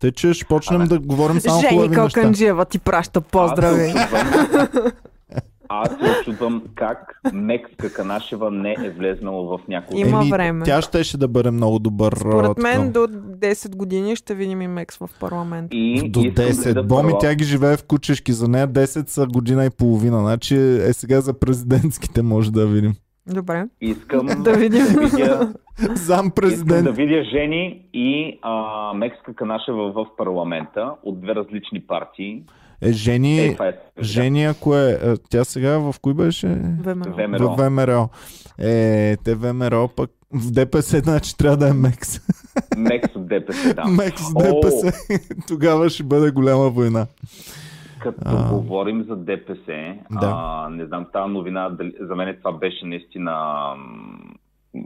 Те, 0.00 0.12
че 0.12 0.34
ще 0.34 0.44
почнем 0.44 0.86
да 0.86 0.98
говорим 0.98 1.40
само 1.40 1.60
Жени 1.60 1.90
Калканджиева 1.90 2.64
ти 2.64 2.78
праща 2.78 3.20
поздрави. 3.20 3.94
Аз 5.72 5.88
се 5.88 6.20
очудвам 6.20 6.62
как 6.74 7.20
Мекс 7.32 7.70
Канашева 7.94 8.50
не 8.50 8.76
е 8.84 8.90
влезнала 8.90 9.58
в 9.58 9.68
някои... 9.68 10.00
Има 10.00 10.20
Еми, 10.20 10.30
време. 10.30 10.64
Тя 10.64 10.82
щеше 10.82 11.18
да 11.18 11.28
бъде 11.28 11.50
много 11.50 11.78
добър. 11.78 12.16
Според 12.16 12.58
мен 12.58 12.92
до 12.92 12.98
10 12.98 13.76
години 13.76 14.16
ще 14.16 14.34
видим 14.34 14.62
и 14.62 14.68
Мекс 14.68 14.96
в 14.96 15.10
парламент. 15.20 15.68
И, 15.74 16.08
до 16.08 16.20
10. 16.20 16.74
Да 16.74 16.82
Боми, 16.82 17.12
тя 17.20 17.34
ги 17.34 17.44
живее 17.44 17.76
в 17.76 17.84
кучешки. 17.84 18.32
За 18.32 18.48
нея 18.48 18.68
10 18.68 19.08
са 19.08 19.26
година 19.26 19.64
и 19.64 19.70
половина. 19.70 20.18
Значи 20.18 20.56
е 20.56 20.92
сега 20.92 21.20
за 21.20 21.38
президентските 21.38 22.22
може 22.22 22.52
да 22.52 22.66
видим. 22.66 22.94
Добре. 23.26 23.64
Искам 23.80 24.26
да 24.42 24.52
видим. 24.52 24.86
Да 24.94 25.00
видя, 25.00 25.52
Зам 25.94 26.30
президент. 26.30 26.80
Искам 26.80 26.84
да 26.84 26.92
видя 26.92 27.24
Жени 27.24 27.84
и 27.94 28.38
а, 28.42 28.94
Мекска 28.94 29.34
Канашева 29.34 29.92
в 29.92 30.06
парламента 30.16 30.94
от 31.02 31.20
две 31.20 31.34
различни 31.34 31.80
партии. 31.80 32.42
Е, 32.82 32.92
Жени, 32.92 33.38
е, 33.38 33.56
е, 33.60 34.02
Жени, 34.02 34.44
ако 34.44 34.76
е... 34.76 34.90
е 34.90 35.16
тя 35.30 35.44
сега 35.44 35.78
в 35.78 35.94
кои 36.02 36.14
беше? 36.14 36.46
ВМРО. 36.46 37.54
В 37.54 37.56
ВМРО. 37.56 38.08
Е, 38.58 39.16
те 39.24 39.34
ВМРО 39.34 39.88
пък 39.88 40.10
в 40.32 40.50
ДПС, 40.50 40.98
значи 40.98 41.36
трябва 41.36 41.56
да 41.56 41.68
е 41.68 41.72
Мекс. 41.72 42.20
Мекс 42.76 43.16
от 43.16 43.28
ДПС, 43.28 43.74
да. 43.74 43.84
Мекс 43.84 44.22
от 44.34 44.42
ДПС. 44.42 44.92
Тогава 45.48 45.88
ще 45.88 46.02
бъде 46.02 46.30
голяма 46.30 46.70
война. 46.70 47.06
Като 48.00 48.18
а... 48.24 48.50
говорим 48.50 49.04
за 49.08 49.16
ДПС, 49.16 49.94
да. 50.10 50.32
а, 50.36 50.68
не 50.70 50.86
знам, 50.86 51.06
тази 51.12 51.32
новина, 51.32 51.68
дали, 51.68 51.92
за 52.00 52.16
мен 52.16 52.36
това 52.38 52.52
беше 52.52 52.86
наистина 52.86 53.32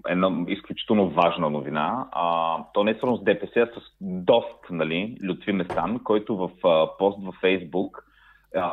една 0.09 0.44
изключително 0.49 1.11
важна 1.11 1.51
новина. 1.51 2.09
А, 2.12 2.57
то 2.75 2.85
не 2.85 2.90
е 2.90 2.99
само 3.01 3.16
с 3.16 3.25
ДПС, 3.25 3.61
а 3.61 3.66
с 3.66 3.83
ДОСТ, 4.01 4.70
нали, 4.70 5.16
Лютви 5.29 5.53
Местан, 5.53 6.01
който 6.05 6.37
в 6.37 6.51
а, 6.64 6.97
пост 6.99 7.18
във 7.25 7.35
Фейсбук 7.40 8.05
а, 8.57 8.68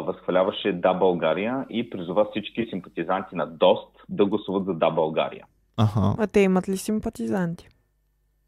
възхваляваше 0.00 0.72
Да 0.72 0.94
България 0.94 1.66
и 1.70 1.90
призова 1.90 2.26
всички 2.30 2.66
симпатизанти 2.70 3.36
на 3.36 3.46
ДОСТ 3.46 3.88
да 4.08 4.26
гласуват 4.26 4.64
за 4.64 4.74
Да 4.74 4.90
България. 4.90 5.44
Ага. 5.76 6.14
А 6.18 6.26
те 6.26 6.40
имат 6.40 6.68
ли 6.68 6.76
симпатизанти? 6.76 7.68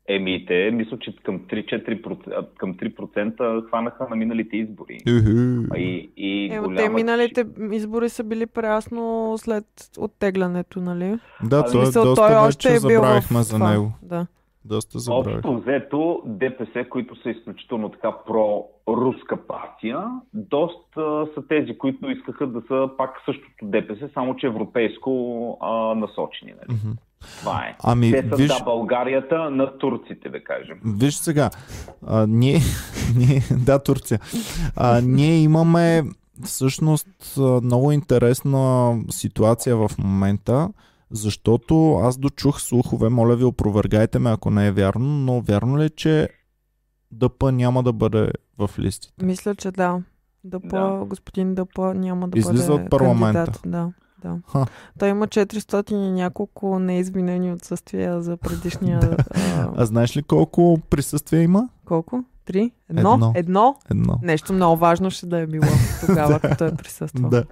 Еми, 0.09 0.47
те 0.47 0.71
мисля, 0.71 0.99
че 0.99 1.17
към 1.23 1.41
3-4%, 1.41 2.47
към 2.57 2.75
3% 2.75 3.69
хванаха 3.69 4.07
на 4.11 4.17
миналите 4.17 4.57
избори. 4.57 4.99
И, 5.77 6.11
и 6.17 6.45
е, 6.53 6.59
голяма... 6.59 6.77
Те 6.77 6.89
миналите 6.89 7.47
избори 7.73 8.09
са 8.09 8.25
били 8.25 8.47
прясно 8.47 9.35
след 9.39 9.65
оттеглянето, 9.99 10.81
нали? 10.81 11.19
Да, 11.45 11.65
той, 11.65 11.83
е 11.83 11.85
доста 11.85 12.15
той 12.15 12.35
още 12.35 12.77
е 12.77 12.81
бил 12.87 13.03
в... 13.03 13.43
за 13.43 13.59
него. 13.59 13.93
Да. 14.03 14.27
Доста 14.65 14.99
забравих. 14.99 15.37
Общо 15.37 15.61
взето 15.61 16.23
ДПС, 16.27 16.85
които 16.91 17.23
са 17.23 17.31
изключително 17.31 17.89
така 17.89 18.13
про-руска 18.27 19.47
партия, 19.47 20.05
доста 20.35 21.27
са 21.35 21.43
тези, 21.49 21.79
които 21.79 22.11
искаха 22.11 22.47
да 22.47 22.63
са 22.69 22.89
пак 22.99 23.11
същото 23.25 23.55
ДПС, 23.63 24.11
само 24.15 24.37
че 24.37 24.47
европейско 24.47 25.59
а, 25.61 25.95
насочени. 25.95 26.53
Нали? 26.53 26.79
Mm-hmm. 26.79 26.97
Това 27.41 27.67
е. 27.67 27.77
Ами, 27.85 28.11
Те 28.13 28.29
са 28.29 28.37
виж... 28.37 28.49
да 28.49 28.65
Българията 28.65 29.51
на 29.51 29.79
турците, 29.79 30.29
да 30.29 30.45
кажем. 30.45 30.79
Виж 30.85 31.15
сега, 31.15 31.51
а, 32.07 32.27
ние, 32.27 32.59
ние, 33.17 33.41
да, 33.67 33.83
Турция, 33.83 34.19
а, 34.77 35.01
ние 35.01 35.43
имаме 35.43 36.03
всъщност 36.45 37.39
много 37.63 37.93
интересна 37.93 38.95
ситуация 39.11 39.77
в 39.77 39.91
момента, 39.99 40.69
защото 41.11 41.95
аз 41.95 42.19
дочух 42.19 42.61
слухове, 42.61 43.09
моля 43.09 43.37
ви 43.37 43.45
опровергайте 43.45 44.19
ме 44.19 44.31
ако 44.31 44.51
не 44.51 44.67
е 44.67 44.73
вярно, 44.73 45.09
но 45.09 45.41
вярно 45.41 45.79
ли 45.79 45.85
е, 45.85 45.91
че 45.91 46.29
ДП 47.13 47.53
няма 47.53 47.83
да 47.83 47.93
бъде 47.93 48.31
в 48.59 48.71
листите? 48.79 49.25
Мисля, 49.25 49.55
че 49.55 49.71
да. 49.71 50.03
ДП, 50.45 50.69
да. 50.69 51.05
господин 51.07 51.55
ДП 51.55 51.95
няма 51.95 52.29
да 52.29 52.39
Излиза 52.39 52.73
бъде 52.73 52.85
от 52.85 52.91
парламента. 52.91 53.45
кандидат. 53.45 53.61
Да 53.67 53.93
да. 54.25 54.39
Ха. 54.53 54.67
Той 54.99 55.09
има 55.09 55.27
400 55.27 55.93
и 55.93 56.11
няколко 56.11 56.79
неизменени 56.79 57.53
отсъствия 57.53 58.23
за 58.23 58.37
предишния... 58.37 59.01
а... 59.35 59.71
а 59.77 59.87
знаеш 59.87 60.17
ли 60.17 60.23
колко 60.23 60.79
присъствия 60.91 61.43
има? 61.43 61.69
Колко? 61.85 62.25
Три? 62.45 62.71
Едно? 62.91 63.15
Едно? 63.15 63.33
Едно? 63.35 63.77
Едно. 63.91 64.19
Нещо 64.23 64.53
много 64.53 64.77
важно 64.77 65.11
ще 65.11 65.27
да 65.27 65.39
е 65.39 65.47
било 65.47 65.67
тогава, 66.07 66.41
като 66.41 66.65
е 66.65 66.75
присъствал. 66.75 67.31
Да. 67.31 67.45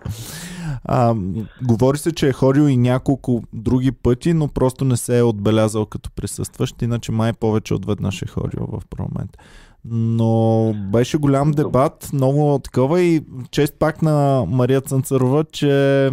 А, 0.85 1.15
говори 1.63 1.99
се, 1.99 2.13
че 2.13 2.29
е 2.29 2.33
ходил 2.33 2.63
и 2.63 2.77
няколко 2.77 3.43
други 3.53 3.93
пъти, 3.93 4.35
но 4.35 4.49
просто 4.49 4.85
не 4.85 4.97
се 4.97 5.19
е 5.19 5.23
отбелязал 5.23 5.87
като 5.87 6.11
присъстващ, 6.11 6.83
иначе 6.83 7.13
май 7.13 7.33
повече 7.33 7.75
от 7.75 7.87
веднъж 7.87 8.23
е 8.23 8.27
ходил 8.27 8.67
в 8.73 8.83
парламент. 8.91 9.37
Но 9.85 10.75
беше 10.93 11.17
голям 11.17 11.51
дебат, 11.51 12.11
много 12.13 12.59
такова 12.59 13.01
и 13.01 13.25
чест 13.51 13.75
пак 13.79 14.03
на 14.03 14.45
Мария 14.49 14.81
Цънцарова, 14.81 15.45
че 15.45 16.11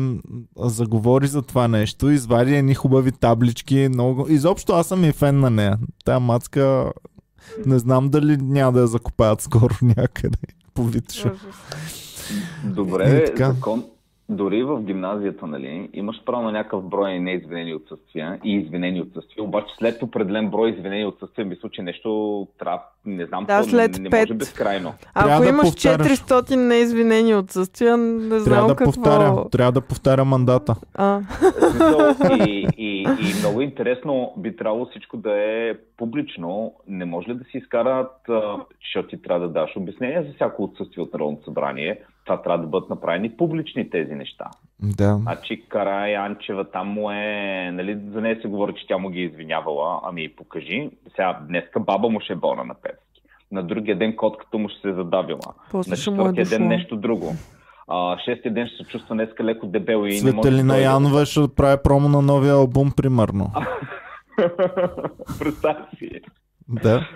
заговори 0.58 1.27
за 1.27 1.41
това 1.41 1.67
нещо, 1.67 2.10
извади 2.10 2.55
едни 2.55 2.73
хубави 2.73 3.12
таблички, 3.12 3.88
много... 3.89 4.25
Изобщо 4.29 4.73
аз 4.73 4.88
съм 4.88 5.03
и 5.03 5.12
фен 5.12 5.39
на 5.39 5.49
нея. 5.49 5.77
Тая 6.05 6.19
мацка 6.19 6.91
не 7.65 7.79
знам 7.79 8.10
дали 8.10 8.38
няма 8.38 8.71
да 8.71 8.79
я 8.79 8.88
закопаят 8.88 9.41
скоро 9.41 9.75
някъде 9.82 10.38
по 10.73 10.84
вид 10.84 11.05
Добре, 12.63 13.25
закон, 13.38 13.86
дори 14.29 14.63
в 14.63 14.81
гимназията, 14.81 15.47
нали, 15.47 15.89
имаш 15.93 16.23
право 16.25 16.43
на 16.43 16.51
някакъв 16.51 16.83
брой 16.83 17.19
неизвинени 17.19 17.73
отсъствия 17.73 18.39
и 18.43 18.55
извинени 18.55 19.01
отсъствия, 19.01 19.43
обаче 19.43 19.75
след 19.79 20.03
определен 20.03 20.49
брой 20.49 20.69
извинени 20.69 21.05
отсъствия, 21.05 21.45
мисля, 21.45 21.69
че 21.71 21.81
нещо 21.81 22.47
трябва, 22.59 22.81
не 23.05 23.25
знам, 23.25 23.45
да, 23.45 23.63
след 23.63 23.97
не, 23.97 23.99
не 23.99 24.09
5. 24.09 24.19
може 24.19 24.33
безкрайно. 24.33 24.93
Ако 25.13 25.43
да 25.43 25.49
имаш 25.49 25.67
повтаряш. 25.67 26.07
400 26.07 26.55
неизвинени 26.55 27.35
отсъствия, 27.35 27.97
не 27.97 28.39
знам 28.39 28.43
трябва 28.43 28.67
да 28.67 28.75
какво... 28.75 28.91
Повтаря, 28.91 29.49
трябва 29.49 29.71
да 29.71 29.81
повтаря 29.81 30.25
мандата. 30.25 30.75
А. 30.93 31.21
И, 32.47 32.67
и, 32.77 33.01
и 33.01 33.39
много 33.39 33.61
интересно 33.61 34.33
би 34.37 34.55
трябвало 34.55 34.85
всичко 34.85 35.17
да 35.17 35.31
е 35.31 35.73
публично. 35.97 36.73
Не 36.87 37.05
може 37.05 37.29
ли 37.29 37.33
да 37.33 37.43
си 37.43 37.57
изкарат, 37.57 38.11
защото 38.81 39.07
ти 39.07 39.21
трябва 39.21 39.47
да 39.47 39.53
даш 39.53 39.75
обяснение 39.75 40.23
за 40.23 40.33
всяко 40.33 40.63
отсъствие 40.63 41.03
от 41.03 41.13
Народното 41.13 41.45
събрание, 41.45 41.99
това 42.29 42.41
трябва 42.41 42.63
да 42.63 42.67
бъдат 42.67 42.89
направени 42.89 43.37
публични 43.37 43.89
тези 43.89 44.15
неща. 44.15 44.45
Да. 44.79 45.15
Значи 45.15 45.65
Кара 45.69 46.09
Янчева 46.09 46.71
там 46.71 46.87
му 46.87 47.11
е, 47.11 47.71
нали, 47.73 47.99
за 48.11 48.21
нея 48.21 48.41
се 48.41 48.47
говори, 48.47 48.73
че 48.73 48.87
тя 48.87 48.97
му 48.97 49.09
ги 49.09 49.19
е 49.19 49.23
извинявала, 49.23 49.99
ами 50.03 50.35
покажи. 50.35 50.89
Сега 51.09 51.39
днеска 51.47 51.79
баба 51.79 52.09
му 52.09 52.19
ще 52.21 52.33
е 52.33 52.35
болна 52.35 52.63
на 52.63 52.73
Певски. 52.73 53.21
На 53.51 53.63
другия 53.63 53.97
ден 53.97 54.15
котката 54.15 54.57
му 54.57 54.69
ще 54.69 54.81
се 54.81 54.89
е 54.89 54.93
задавила. 54.93 55.39
После 55.71 55.91
на 55.91 55.97
четвъртия 55.97 56.41
е 56.41 56.45
ден 56.45 56.67
нещо 56.67 56.95
друго. 56.95 57.33
А, 57.87 58.17
шестия 58.17 58.53
ден 58.53 58.67
ще 58.67 58.83
се 58.83 58.89
чувства 58.89 59.15
днеска 59.15 59.43
леко 59.43 59.67
дебел 59.67 60.05
и 60.05 60.17
Светелина 60.17 60.57
не 60.57 60.63
може 60.63 60.77
да 60.77 60.83
Янова 60.83 61.25
ще 61.25 61.41
прави 61.55 61.77
промо 61.83 62.09
на 62.09 62.21
новия 62.21 62.53
албум, 62.53 62.91
примерно. 62.91 63.51
Представи 65.39 65.83
си. 65.97 66.09
Да. 66.67 67.07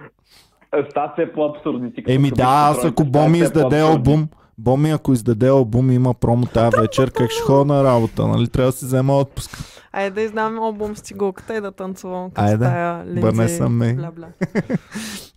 Става 0.89 1.13
се 1.15 1.33
по-абсурдни. 1.33 1.91
Еми 2.07 2.31
да, 2.31 2.43
аз 2.47 2.85
ако 2.85 3.05
Боми 3.05 3.37
издаде 3.37 3.79
албум, 3.79 4.27
Боми, 4.57 4.91
ако 4.91 5.13
издаде 5.13 5.47
албум 5.47 5.91
има 5.91 6.13
промо 6.13 6.45
тази 6.45 6.77
вечер, 6.79 7.11
как 7.11 7.31
ще 7.31 7.41
ходя 7.41 7.65
на 7.65 7.83
работа? 7.83 8.27
Нали? 8.27 8.47
Трябва 8.47 8.71
да 8.71 8.77
си 8.77 8.85
взема 8.85 9.17
отпуск. 9.17 9.57
Айде 9.93 10.15
да 10.15 10.21
изнам 10.21 10.59
албум 10.59 10.95
с 10.95 11.01
цигулката 11.01 11.57
и 11.57 11.61
да 11.61 11.71
танцувам 11.71 12.31
като 12.31 12.47
Айде, 12.47 12.65
тая 12.65 13.05
Бърне 13.21 13.49
съм 13.49 13.77
ме. 13.77 13.97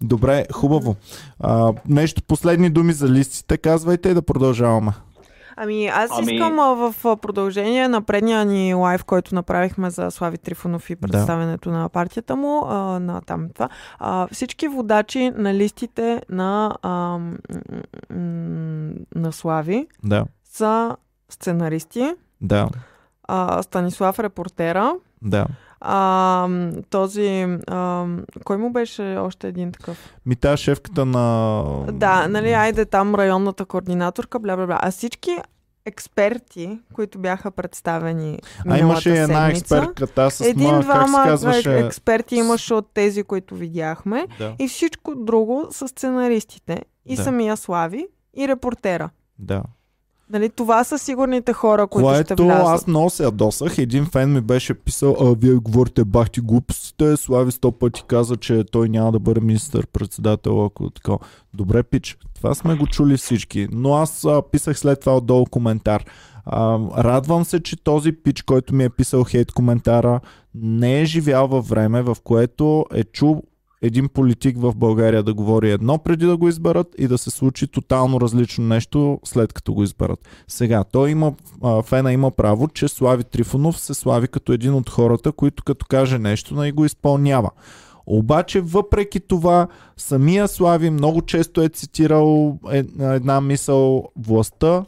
Добре, 0.03 0.45
хубаво. 0.53 0.97
А, 1.41 1.73
нещо 1.89 2.23
последни 2.23 2.71
думи 2.71 2.93
за 2.93 3.09
листите 3.09 3.57
казвайте 3.57 4.09
и 4.09 4.15
да 4.15 4.23
продължаваме. 4.23 4.93
Ами 5.57 5.87
аз 5.87 6.11
Ами- 6.13 6.35
искам 6.35 6.59
а, 6.59 6.75
в 6.75 6.95
продължение 7.17 7.89
на 7.89 8.03
предния 8.03 8.45
ни 8.45 8.75
лайв, 8.75 9.05
който 9.05 9.35
направихме 9.35 9.91
за 9.91 10.11
Слави 10.11 10.39
Трифонов 10.39 10.91
и 10.91 10.97
представенето 10.97 11.71
на 11.71 11.89
партията 11.89 12.37
му, 12.37 12.65
а, 12.67 12.75
на 13.01 13.21
там 13.21 13.49
това, 13.55 13.69
а, 13.99 14.29
всички 14.33 14.69
водачи 14.69 15.31
на 15.31 15.55
листите 15.55 16.23
на, 16.29 16.77
а, 16.83 16.89
м- 16.91 17.37
м- 18.11 18.93
на 19.15 19.33
Слави 19.33 19.87
Да, 20.05 20.25
са 20.45 20.97
сценаристи, 21.31 22.15
да, 22.41 22.69
а, 23.25 23.63
Станислав 23.63 24.19
репортера, 24.19 24.95
да. 25.23 25.47
А, 25.81 26.49
този, 26.91 27.59
а, 27.67 28.07
кой 28.45 28.57
му 28.57 28.71
беше 28.73 29.03
още 29.03 29.49
един 29.49 29.73
такъв? 29.73 30.15
Ми 30.27 30.37
тая 30.37 30.57
шефката 30.57 31.05
на... 31.07 31.65
Да, 31.93 32.29
нали, 32.29 32.53
айде 32.53 32.85
там 32.85 33.15
районната 33.15 33.65
координаторка, 33.65 34.39
бля, 34.39 34.57
бля, 34.57 34.67
бля. 34.67 34.79
А 34.83 34.91
всички 34.91 35.31
експерти, 35.87 36.79
които 36.93 37.19
бяха 37.19 37.51
представени 37.51 38.39
А 38.69 38.79
имаше 38.79 39.11
и 39.11 39.19
една 39.19 39.41
седмица, 39.41 39.77
експертка, 39.77 40.07
та 40.07 40.31
с 40.31 40.41
ма, 40.41 40.45
как 40.45 40.47
се 40.47 40.51
един-двама 40.51 41.25
казваше? 41.25 41.79
експерти 41.79 42.37
имаше 42.37 42.75
от 42.75 42.91
тези, 42.95 43.23
които 43.23 43.55
видяхме. 43.55 44.27
Да, 44.39 44.55
И 44.59 44.69
всичко 44.69 45.15
друго 45.15 45.67
са 45.71 45.89
сценаристите. 45.89 46.83
И 47.07 47.17
Да. 47.17 47.23
самия 47.25 47.57
Слави, 47.57 48.07
и 48.37 48.49
репортера. 48.49 49.11
да. 49.39 49.63
Нали, 50.31 50.51
това 50.51 50.85
са 50.85 50.99
сигурните 50.99 51.53
хора, 51.53 51.87
които 51.87 52.15
ще 52.15 52.25
Което 52.25 52.45
влязат. 52.45 52.67
аз 52.67 52.87
много 52.87 53.11
се 53.11 53.23
ядосах. 53.23 53.79
Един 53.79 54.07
фен 54.07 54.33
ми 54.33 54.41
беше 54.41 54.75
писал, 54.75 55.17
а 55.21 55.35
вие 55.39 55.55
говорите 55.55 56.05
бахти 56.05 56.41
глупостите. 56.41 57.17
Слави 57.17 57.53
сто 57.53 57.73
пъти 57.73 58.03
каза, 58.09 58.37
че 58.37 58.65
той 58.73 58.89
няма 58.89 59.13
да 59.13 59.19
бъде 59.19 59.41
министър-председател, 59.41 60.65
ако 60.65 60.91
така. 60.91 61.13
Добре, 61.55 61.83
пич. 61.83 62.19
Това 62.35 62.55
сме 62.55 62.75
го 62.75 62.87
чули 62.87 63.17
всички. 63.17 63.69
Но 63.73 63.95
аз 63.95 64.25
а, 64.25 64.43
писах 64.53 64.79
след 64.79 65.01
това 65.01 65.17
отдолу 65.17 65.45
коментар. 65.45 66.05
А, 66.45 66.79
радвам 66.99 67.45
се, 67.45 67.63
че 67.63 67.85
този 67.85 68.13
пич, 68.13 68.43
който 68.43 68.75
ми 68.75 68.85
е 68.85 68.91
писал 68.91 69.25
хейт 69.25 69.53
коментара, 69.53 70.21
не 70.55 71.01
е 71.01 71.05
живял 71.05 71.49
във 71.49 71.69
време, 71.69 72.03
в 72.03 72.17
което 72.25 72.85
е 72.95 73.05
чул 73.05 73.43
един 73.83 74.09
политик 74.09 74.57
в 74.59 74.75
България 74.77 75.23
да 75.23 75.35
говори 75.35 75.71
едно 75.71 75.99
преди 75.99 76.27
да 76.27 76.37
го 76.37 76.49
изберат 76.49 76.95
и 76.99 77.09
да 77.09 77.19
се 77.19 77.31
случи 77.31 77.67
тотално 77.67 78.21
различно 78.21 78.65
нещо 78.65 79.21
след 79.25 79.53
като 79.53 79.75
го 79.75 79.83
изберат. 79.83 80.29
Сега, 80.49 80.85
той 80.85 81.11
има, 81.11 81.33
фена 81.85 82.13
има 82.13 82.31
право, 82.31 82.69
че 82.69 82.89
Слави 82.89 83.25
Трифонов 83.25 83.81
се 83.81 83.95
слави 83.95 84.29
като 84.29 84.53
един 84.53 84.75
от 84.75 84.91
хората, 84.91 85.33
които 85.33 85.65
като 85.65 85.87
каже 85.87 86.19
нещо, 86.19 86.55
но 86.55 86.65
и 86.65 86.73
го 86.73 86.85
изпълнява. 86.85 87.51
Обаче, 88.07 88.61
въпреки 88.61 89.21
това, 89.21 89.69
самия 89.97 90.49
Слави 90.49 90.91
много 90.91 91.23
често 91.23 91.63
е 91.63 91.69
цитирал 91.69 92.59
е- 92.73 92.85
една 93.01 93.41
мисъл 93.41 94.05
властта 94.17 94.85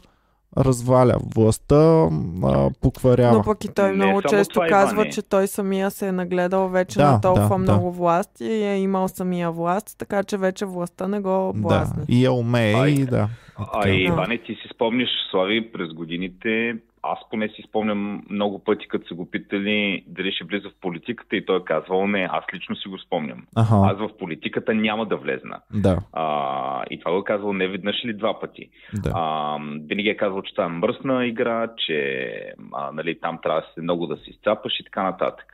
разваля, 0.59 1.15
властта 1.35 2.09
а, 2.43 2.69
покварява. 2.81 3.37
Но 3.37 3.43
пък 3.43 3.63
и 3.63 3.67
той 3.67 3.89
Не 3.89 3.95
много 3.95 4.21
често 4.21 4.53
това, 4.53 4.67
казва, 4.67 4.95
Иване. 4.95 5.11
че 5.11 5.21
той 5.21 5.47
самия 5.47 5.91
се 5.91 6.07
е 6.07 6.11
нагледал 6.11 6.69
вече 6.69 6.97
Да, 6.99 7.11
на 7.11 7.21
толкова 7.21 7.43
да, 7.49 7.55
да. 7.55 7.57
много 7.57 7.91
власт 7.91 8.29
и 8.41 8.63
е 8.63 8.77
имал 8.77 9.07
самия 9.07 9.51
власт, 9.51 9.95
така 9.97 10.23
че 10.23 10.37
вече 10.37 10.65
властта 10.65 11.07
не 11.07 11.19
го 11.19 11.51
да, 11.55 11.61
блазни. 11.61 12.03
и 12.07 12.25
я 12.25 12.31
умее, 12.31 12.73
Ай. 12.73 12.89
и 12.89 13.05
да. 13.05 13.29
А 13.73 13.89
и 13.89 14.03
Иване, 14.03 14.37
ти 14.37 14.53
си 14.53 14.69
спомняш, 14.75 15.09
Слави, 15.31 15.71
през 15.71 15.93
годините, 15.93 16.75
аз 17.03 17.19
поне 17.29 17.49
си 17.49 17.63
спомням 17.69 18.23
много 18.29 18.63
пъти, 18.63 18.87
като 18.87 19.07
са 19.07 19.13
го 19.15 19.31
питали 19.31 20.03
дали 20.07 20.31
ще 20.31 20.43
влиза 20.43 20.69
в 20.69 20.79
политиката 20.81 21.35
и 21.35 21.45
той 21.45 21.57
е 21.57 21.63
казвал 21.65 22.07
не, 22.07 22.27
аз 22.31 22.43
лично 22.53 22.75
си 22.75 22.87
го 22.87 22.97
спомням. 22.99 23.45
Аха, 23.55 23.75
Аз 23.75 23.97
в 23.97 24.17
политиката 24.19 24.73
няма 24.73 25.05
да 25.05 25.17
влезна. 25.17 25.59
да, 25.73 25.97
А, 26.13 26.83
и 26.89 26.99
това 26.99 27.11
го 27.11 27.17
е 27.17 27.23
казвал 27.23 27.53
не 27.53 27.67
веднъж 27.67 28.03
или 28.03 28.13
два 28.13 28.39
пъти. 28.39 28.69
да. 28.93 29.11
А, 29.15 29.57
винаги 29.87 30.09
е 30.09 30.17
казвал, 30.17 30.41
че 30.41 30.53
това 30.53 30.65
е 30.65 30.69
мръсна 30.69 31.25
игра, 31.25 31.67
че 31.77 32.29
а, 32.73 32.91
нали, 32.91 33.19
там 33.19 33.39
трябва 33.43 33.61
да 33.61 33.67
се 33.73 33.81
много 33.81 34.07
да 34.07 34.17
се 34.17 34.29
изцапаш 34.29 34.79
и 34.79 34.83
така 34.83 35.03
нататък. 35.03 35.53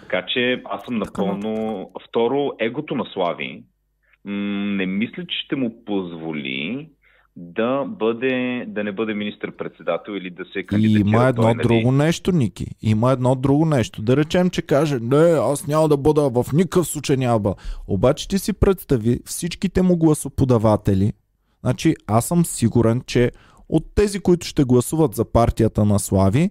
Така 0.00 0.26
че 0.26 0.62
аз 0.64 0.82
съм 0.84 0.96
напълно... 0.96 1.90
Второ, 2.08 2.52
егото 2.58 2.94
на 2.94 3.04
Слави 3.04 3.62
м- 4.24 4.32
не 4.76 4.86
мисля, 4.86 5.26
че 5.26 5.38
ще 5.44 5.56
му 5.56 5.84
позволи 5.84 6.88
да, 7.40 7.84
бъде, 7.84 8.64
да 8.68 8.84
не 8.84 8.92
бъде 8.92 9.14
министър-председател 9.14 10.12
или 10.12 10.30
да 10.30 10.44
се 10.52 10.62
кандидатира. 10.62 11.08
има 11.08 11.28
едно 11.28 11.42
той, 11.42 11.54
нали, 11.54 11.68
друго 11.68 11.92
нещо, 11.92 12.32
Ники. 12.32 12.66
Има 12.82 13.12
едно 13.12 13.34
друго 13.34 13.66
нещо. 13.66 14.02
Да 14.02 14.16
речем, 14.16 14.50
че 14.50 14.62
каже, 14.62 14.98
не, 15.02 15.16
аз 15.16 15.66
няма 15.66 15.88
да 15.88 15.96
бъда, 15.96 16.30
в 16.30 16.46
никакъв 16.52 16.86
случай 16.86 17.16
няма 17.16 17.32
да 17.32 17.40
бъда. 17.40 17.56
Обаче 17.88 18.28
ти 18.28 18.38
си 18.38 18.52
представи 18.52 19.20
всичките 19.24 19.82
му 19.82 19.96
гласоподаватели. 19.96 21.12
Значи 21.60 21.94
аз 22.06 22.24
съм 22.26 22.44
сигурен, 22.44 23.02
че 23.06 23.30
от 23.68 23.84
тези, 23.94 24.20
които 24.20 24.46
ще 24.46 24.64
гласуват 24.64 25.14
за 25.14 25.24
партията 25.24 25.84
на 25.84 25.98
Слави, 25.98 26.50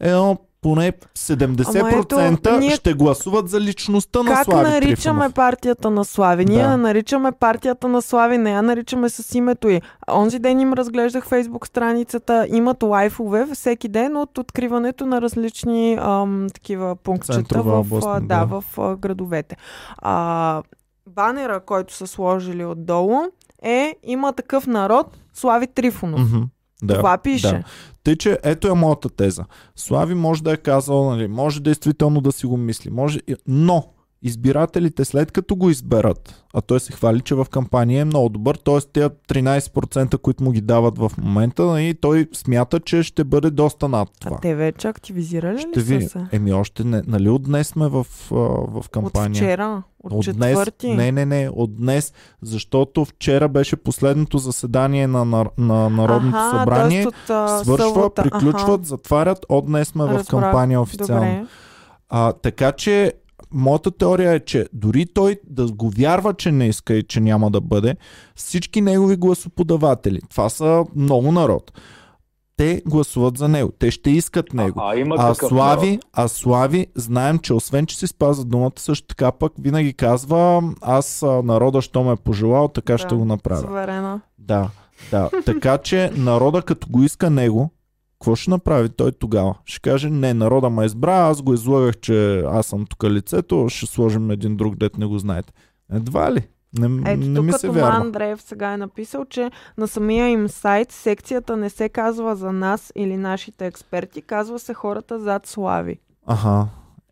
едно 0.00 0.38
поне 0.62 0.92
70% 1.14 1.80
Ама 2.12 2.28
ето, 2.32 2.58
ние- 2.58 2.70
ще 2.70 2.94
гласуват 2.94 3.48
за 3.48 3.60
личността 3.60 4.22
на 4.22 4.30
Как 4.30 4.44
Слави 4.44 4.70
наричаме 4.70 5.18
Трифонов. 5.18 5.34
партията 5.34 5.90
на 5.90 6.04
Слави? 6.04 6.44
Ние 6.44 6.62
Да. 6.62 6.76
наричаме 6.76 7.32
партията 7.32 7.88
на 7.88 8.02
Слави, 8.02 8.38
не 8.38 8.50
я 8.50 8.62
наричаме 8.62 9.08
с 9.08 9.34
името 9.34 9.68
й. 9.68 9.80
Онзи 10.10 10.38
ден 10.38 10.60
им 10.60 10.72
разглеждах 10.72 11.26
фейсбук 11.26 11.66
страницата, 11.66 12.46
имат 12.50 12.82
лайфове 12.82 13.46
всеки 13.54 13.88
ден 13.88 14.16
от 14.16 14.38
откриването 14.38 15.06
на 15.06 15.20
различни 15.22 15.98
ам, 16.00 16.46
такива 16.54 16.96
пунктчета 16.96 17.62
в, 17.62 17.68
областни, 17.70 18.10
а, 18.10 18.20
да. 18.20 18.26
да, 18.26 18.44
в 18.44 18.64
градовете. 18.96 19.56
А, 19.98 20.62
банера, 21.06 21.60
който 21.60 21.94
са 21.94 22.06
сложили 22.06 22.64
отдолу 22.64 23.18
е 23.62 23.94
има 24.02 24.32
такъв 24.32 24.66
народ 24.66 25.06
Слави 25.34 25.66
Трифонов. 25.66 26.20
Мгм. 26.22 26.42
Да, 26.82 26.94
Това 26.94 27.18
пише. 27.18 27.48
Да. 27.48 27.62
Тъй, 28.04 28.16
че 28.16 28.38
ето 28.42 28.68
е 28.68 28.74
моята 28.74 29.08
теза. 29.08 29.44
Слави 29.76 30.14
може 30.14 30.42
да 30.42 30.52
е 30.52 30.56
казал, 30.56 31.10
нали, 31.10 31.28
може 31.28 31.62
действително 31.62 32.20
да 32.20 32.32
си 32.32 32.46
го 32.46 32.56
мисли, 32.56 32.90
може, 32.90 33.20
но 33.46 33.84
избирателите 34.22 35.04
след 35.04 35.32
като 35.32 35.56
го 35.56 35.70
изберат, 35.70 36.44
а 36.54 36.60
той 36.60 36.80
се 36.80 36.92
хвали, 36.92 37.20
че 37.20 37.34
в 37.34 37.46
кампания 37.50 38.00
е 38.00 38.04
много 38.04 38.28
добър, 38.28 38.54
т.е. 38.54 38.80
тези 38.80 39.08
13%, 39.28 40.18
които 40.18 40.44
му 40.44 40.50
ги 40.50 40.60
дават 40.60 40.98
в 40.98 41.12
момента, 41.18 41.66
нали, 41.66 41.94
той 41.94 42.28
смята, 42.32 42.80
че 42.80 43.02
ще 43.02 43.24
бъде 43.24 43.50
доста 43.50 43.88
над 43.88 44.08
това. 44.20 44.36
А 44.36 44.40
те 44.40 44.54
вече 44.54 44.88
активизирали 44.88 45.58
Ще 45.58 45.80
ли 45.80 45.82
ви... 45.82 46.02
са 46.02 46.08
се? 46.08 46.26
Еми 46.32 46.52
още 46.52 46.84
не. 46.84 47.02
Нали 47.06 47.28
от 47.28 47.42
днес 47.42 47.68
сме 47.68 47.88
в, 47.88 48.06
в 48.30 48.76
От 48.76 48.88
кампания? 48.88 49.34
вчера, 49.42 49.82
от, 50.00 50.12
От 50.28 50.36
днес, 50.36 50.48
четвърти. 50.50 50.94
не, 50.94 51.12
не, 51.12 51.26
не, 51.26 51.50
от 51.52 51.76
днес, 51.76 52.12
защото 52.42 53.04
вчера 53.04 53.48
беше 53.48 53.76
последното 53.76 54.38
заседание 54.38 55.06
на, 55.06 55.24
на, 55.24 55.46
на 55.58 55.90
Народното 55.90 56.36
Аха, 56.36 56.58
събрание. 56.58 57.06
от, 57.06 57.14
а, 57.30 57.58
Свършва, 57.58 57.88
събота. 57.88 58.22
приключват, 58.22 58.84
затварят, 58.86 59.46
от 59.48 59.66
днес 59.66 59.88
сме 59.88 60.04
в 60.04 60.08
Разбрах. 60.08 60.26
кампания 60.26 60.80
официално. 60.80 61.30
Добре. 61.34 61.46
А, 62.08 62.32
така 62.32 62.72
че, 62.72 63.12
моята 63.52 63.90
теория 63.90 64.32
е, 64.32 64.40
че 64.40 64.66
дори 64.72 65.06
той 65.06 65.40
да 65.50 65.72
го 65.72 65.90
вярва, 65.90 66.34
че 66.34 66.52
не 66.52 66.68
иска 66.68 66.94
и 66.94 67.02
че 67.02 67.20
няма 67.20 67.50
да 67.50 67.60
бъде, 67.60 67.96
всички 68.34 68.80
негови 68.80 69.16
гласоподаватели, 69.16 70.20
това 70.30 70.48
са 70.48 70.84
много 70.96 71.32
народ, 71.32 71.72
те 72.56 72.82
гласуват 72.86 73.38
за 73.38 73.48
него. 73.48 73.72
Те 73.78 73.90
ще 73.90 74.10
искат 74.10 74.54
него. 74.54 74.80
А, 74.80 74.96
а 74.96 75.30
А 75.30 75.34
Слави, 75.34 75.90
народ. 75.90 76.04
а 76.12 76.28
Слави, 76.28 76.86
знаем, 76.94 77.38
че 77.38 77.54
освен, 77.54 77.86
че 77.86 77.98
си 77.98 78.06
спазва 78.06 78.44
думата, 78.44 78.72
също 78.76 79.06
така 79.06 79.32
пък 79.32 79.52
винаги 79.58 79.92
казва, 79.94 80.62
аз 80.80 81.24
народа, 81.44 81.82
що 81.82 82.04
ме 82.04 82.12
е 82.12 82.16
пожелал, 82.16 82.68
така 82.68 82.98
ще 82.98 83.14
го 83.14 83.24
направя. 83.24 83.60
Суверена. 83.60 84.20
Да, 84.38 84.70
да. 85.10 85.30
Така 85.44 85.78
че 85.78 86.10
народа 86.16 86.62
като 86.62 86.86
го 86.90 87.02
иска 87.02 87.30
него, 87.30 87.70
какво 88.20 88.36
ще 88.36 88.50
направи 88.50 88.88
той 88.88 89.12
тогава? 89.12 89.54
Ще 89.64 89.80
каже, 89.80 90.10
не, 90.10 90.34
народа 90.34 90.70
ме 90.70 90.84
избра, 90.84 91.14
аз 91.14 91.42
го 91.42 91.54
излагах, 91.54 91.96
че 91.96 92.40
аз 92.40 92.66
съм 92.66 92.86
тук 92.86 93.04
лицето, 93.04 93.66
ще 93.68 93.86
сложим 93.86 94.30
един 94.30 94.56
друг, 94.56 94.76
дет 94.76 94.98
не 94.98 95.06
го 95.06 95.18
знаете. 95.18 95.52
Едва 95.92 96.32
ли? 96.32 96.48
Не, 96.78 97.12
Ето 97.12 97.26
не 97.26 97.34
тук 97.36 97.44
ми 97.44 97.52
се 97.52 97.66
Тома. 97.66 97.80
Андреев 97.80 98.42
сега 98.42 98.72
е 98.72 98.76
написал, 98.76 99.24
че 99.24 99.50
на 99.78 99.88
самия 99.88 100.28
им 100.28 100.48
сайт 100.48 100.92
секцията 100.92 101.56
не 101.56 101.70
се 101.70 101.88
казва 101.88 102.36
за 102.36 102.52
нас 102.52 102.92
или 102.96 103.16
нашите 103.16 103.66
експерти, 103.66 104.22
казва 104.22 104.58
се 104.58 104.74
хората 104.74 105.20
зад 105.20 105.46
Слави. 105.46 105.98
Аха. 106.26 106.68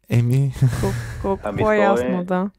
Еми, 0.09 0.53
Колко, 0.81 0.97
колко 1.23 1.42
Ами, 1.44 1.62
по-ясно, 1.62 2.21
е- 2.21 2.25
да. 2.25 2.51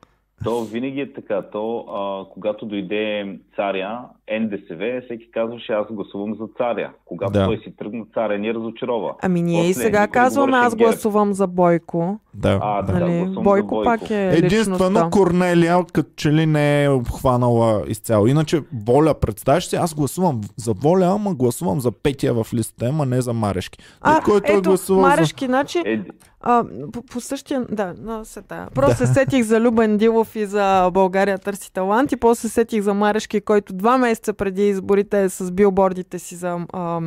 То 0.44 0.62
винаги 0.64 1.02
е 1.02 1.14
така. 1.14 1.42
То, 1.52 1.78
а, 1.80 2.34
когато 2.34 2.66
дойде 2.66 3.26
царя, 3.56 4.00
НДСВ, 4.42 5.02
всеки 5.06 5.32
казваше 5.32 5.74
аз 5.74 5.88
гласувам 5.92 6.36
за 6.36 6.46
царя. 6.58 6.90
Когато 7.06 7.32
Да. 7.32 7.46
той 7.46 7.58
си 7.58 7.74
тръгна, 7.78 8.06
царя 8.14 8.38
ни 8.38 8.54
разочарова. 8.54 9.14
Ами 9.22 9.42
ние 9.42 9.64
и 9.64 9.74
После 9.74 9.84
сега 9.84 10.02
никой 10.02 10.12
казваме, 10.12 10.58
аз 10.58 10.76
гласувам 10.76 11.34
за 11.34 11.48
Бойко. 11.48 12.20
да. 12.34 12.60
А, 12.64 12.82
да. 12.82 12.94
да. 12.94 13.00
Нали? 13.00 13.34
за 13.34 13.42
Бойко 13.42 13.68
Бойко. 13.76 13.84
пак 13.84 14.10
е 14.12 14.28
Единствено 14.28 14.76
личността. 14.90 15.10
Корнелия, 15.10 15.78
като 15.94 16.10
че 16.16 16.32
ли 16.34 16.46
не 16.46 16.84
е 16.84 16.90
обхванала 16.90 17.84
изцяло. 17.88 18.28
Иначе 18.28 18.62
Воля, 18.86 19.14
представяш 19.14 19.66
си, 19.68 19.76
аз 19.76 19.94
гласувам 19.96 20.42
за 20.56 20.74
Воля, 20.74 21.06
ама 21.06 21.34
гласувам 21.34 21.80
за 21.80 21.92
Петия 21.92 22.34
в 22.34 22.48
листата, 22.54 22.86
ама 22.86 23.06
не 23.06 23.22
за 23.22 23.34
Марешки. 23.34 23.80
А, 24.02 24.22
който 24.22 24.52
е 24.52 24.56
ето, 24.56 24.70
гласувал 24.70 25.04
за... 25.04 25.10
Марешки, 25.10 25.46
значи, 25.46 25.80
Е, 25.86 26.02
А, 26.42 26.64
по, 26.94 27.02
по 27.02 27.20
същия... 27.20 27.66
Да, 27.72 27.94
но 28.02 28.26
се 28.26 28.42
тая. 28.42 28.68
Просто 28.76 29.00
да. 29.00 29.08
се 29.08 29.14
сетих 29.14 29.44
за 29.44 29.62
Любен 29.62 29.98
Дилов 29.98 30.36
и 30.36 30.46
за 30.46 30.90
България 30.94 31.38
търси 31.38 31.74
талант 31.74 32.12
и 32.12 32.18
после 32.18 32.42
се 32.42 32.50
сетих 32.50 32.82
за 32.82 32.94
Марешки, 32.94 33.42
който 33.42 33.74
два 33.74 33.98
месеца 33.98 34.34
преди 34.34 34.68
изборите 34.68 35.24
е 35.24 35.30
с 35.30 35.52
билбордите 35.52 36.20
си 36.20 36.36
за 36.36 36.66
а, 36.74 37.02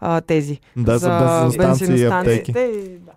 а, 0.00 0.20
тези. 0.20 0.60
Да, 0.76 0.98
за, 0.98 1.46
за 1.48 1.58
бензиностанциите. 1.58 2.60
И, 2.60 2.98
да. 2.98 3.12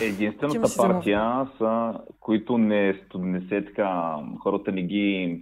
Единствената 0.00 0.76
партия 0.76 1.46
са, 1.58 1.94
които 2.20 2.58
не, 2.58 3.00
не 3.14 3.40
се 3.40 3.64
така, 3.64 4.16
хората 4.42 4.72
не 4.72 4.82
ги 4.82 5.40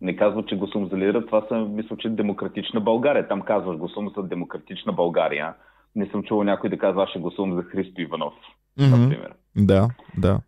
не 0.00 0.16
казват, 0.16 0.48
че 0.48 0.56
го 0.56 0.66
съм 0.66 0.88
залира, 0.88 1.26
това 1.26 1.46
са, 1.48 1.54
мисля, 1.54 1.96
че 1.96 2.08
демократична 2.08 2.80
България. 2.80 3.28
Там 3.28 3.40
казваш, 3.40 3.76
гласувам 3.76 4.12
за 4.16 4.22
демократична 4.22 4.92
България. 4.92 5.54
Не 5.94 6.06
съм 6.06 6.22
чувал 6.22 6.44
някой 6.44 6.70
да 6.70 6.78
казва, 6.78 7.02
аз 7.02 7.10
ще 7.10 7.18
гласувам 7.18 7.54
за 7.54 7.62
Христо 7.62 8.00
Иванов, 8.00 8.34
mm-hmm. 8.78 8.96
например. 8.96 9.32
Да, 9.56 9.88
да. 10.18 10.40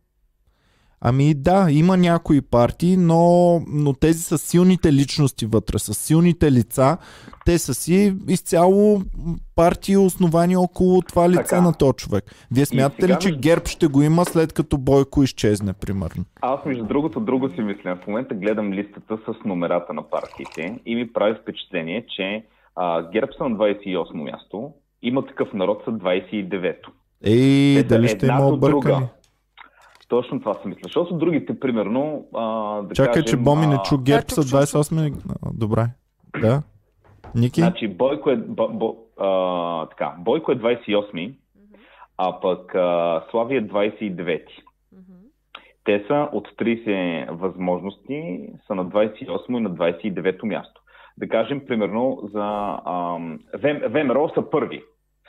Ами 1.04 1.34
да, 1.34 1.66
има 1.70 1.96
някои 1.96 2.40
партии, 2.40 2.96
но, 2.96 3.60
но 3.68 3.92
тези 3.92 4.22
са 4.22 4.38
силните 4.38 4.92
личности 4.92 5.46
вътре, 5.46 5.78
са 5.78 5.94
силните 5.94 6.52
лица. 6.52 6.98
Те 7.46 7.58
са 7.58 7.74
си 7.74 8.14
изцяло 8.28 9.00
партии 9.56 9.96
основани 9.96 10.56
около 10.56 11.02
това 11.02 11.28
лице 11.28 11.42
така. 11.42 11.60
на 11.60 11.72
то 11.72 11.92
човек. 11.92 12.24
Вие 12.54 12.66
смятате 12.66 13.08
ли, 13.08 13.16
че 13.20 13.36
ГЕРБ 13.36 13.66
ще 13.66 13.86
го 13.86 14.02
има 14.02 14.24
след 14.24 14.52
като 14.52 14.78
Бойко 14.78 15.22
изчезне, 15.22 15.72
примерно? 15.72 16.24
Аз 16.40 16.64
между 16.64 16.84
другото 16.84 17.20
друго 17.20 17.48
си 17.48 17.60
мисля. 17.60 17.96
В 17.96 18.06
момента 18.06 18.34
гледам 18.34 18.72
листата 18.72 19.18
с 19.26 19.44
номерата 19.44 19.94
на 19.94 20.02
партиите 20.10 20.80
и 20.86 20.94
ми 20.94 21.12
прави 21.12 21.38
впечатление, 21.42 22.06
че 22.16 22.44
а, 22.76 23.10
ГЕРБ 23.10 23.32
са 23.38 23.48
на 23.48 23.56
28 23.56 24.30
място, 24.30 24.72
има 25.02 25.26
такъв 25.26 25.52
народ 25.52 25.82
са 25.84 25.90
29-то. 25.90 26.90
Ей, 27.24 27.82
дали 27.82 28.08
ще 28.08 28.26
има 28.26 28.46
объркани? 28.46 29.06
Точно 30.08 30.40
това 30.40 30.54
си 30.54 30.60
мисля. 30.64 30.80
Защото 30.82 31.14
другите, 31.14 31.60
примерно, 31.60 32.26
а, 32.34 32.82
да 32.82 32.94
Чакай, 32.94 33.12
кажем, 33.12 33.26
че 33.26 33.36
Боми 33.36 33.66
не 33.66 33.78
чу 33.84 33.98
ГЕРБ 33.98 34.28
са 34.28 34.42
28 34.42 35.12
Добре. 35.54 35.86
Да. 36.40 36.62
Ники? 37.34 37.60
Значи, 37.60 37.88
Бойко 37.88 38.30
е, 38.30 38.36
бо, 38.36 38.68
бо, 38.68 38.96
а, 39.18 39.86
така, 39.86 40.14
Бойко 40.18 40.52
е 40.52 40.56
28 40.56 41.34
а 42.18 42.40
пък 42.40 42.74
а, 42.74 43.22
Слави 43.30 43.56
е 43.56 43.66
29 43.66 44.42
Те 45.84 46.04
са 46.08 46.28
от 46.32 46.48
30 46.48 47.30
възможности, 47.30 48.48
са 48.66 48.74
на 48.74 48.86
28 48.86 49.58
и 49.58 49.60
на 49.60 49.70
29 49.70 50.42
място. 50.42 50.82
Да 51.18 51.28
кажем, 51.28 51.66
примерно, 51.66 52.30
за 52.34 52.78
ам, 52.86 53.38
ВМРО 53.90 54.28
са 54.34 54.50
първи. 54.50 54.84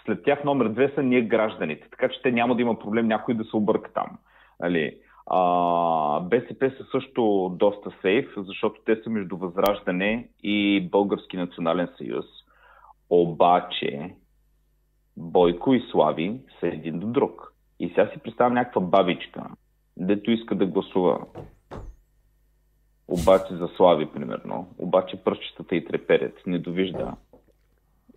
След 0.05 0.23
тях 0.23 0.43
номер 0.43 0.69
2 0.69 0.95
са 0.95 1.03
ние 1.03 1.21
гражданите. 1.21 1.89
Така 1.89 2.09
че 2.09 2.21
те 2.21 2.31
няма 2.31 2.55
да 2.55 2.61
има 2.61 2.79
проблем 2.79 3.07
някой 3.07 3.33
да 3.33 3.43
се 3.43 3.55
обърка 3.55 3.93
там. 3.93 4.17
Али, 4.63 4.97
а, 5.25 6.19
БСП 6.19 6.71
са 6.77 6.83
също 6.91 7.51
доста 7.59 7.91
сейф, 8.01 8.27
защото 8.37 8.81
те 8.85 9.01
са 9.03 9.09
между 9.09 9.37
Възраждане 9.37 10.29
и 10.43 10.87
Български 10.91 11.37
национален 11.37 11.87
съюз. 11.97 12.25
Обаче, 13.09 14.15
Бойко 15.17 15.73
и 15.73 15.83
Слави 15.91 16.39
са 16.59 16.67
един 16.67 16.99
до 16.99 17.07
друг. 17.07 17.53
И 17.79 17.89
сега 17.89 18.09
си 18.13 18.19
представям 18.19 18.53
някаква 18.53 18.81
бабичка, 18.81 19.43
дето 19.97 20.31
иска 20.31 20.55
да 20.55 20.65
гласува. 20.65 21.19
Обаче 23.07 23.55
за 23.55 23.67
Слави, 23.67 24.05
примерно. 24.05 24.67
Обаче 24.77 25.23
пръщетата 25.23 25.75
и 25.75 25.85
треперят, 25.85 26.41
не 26.47 26.59
довижда 26.59 27.15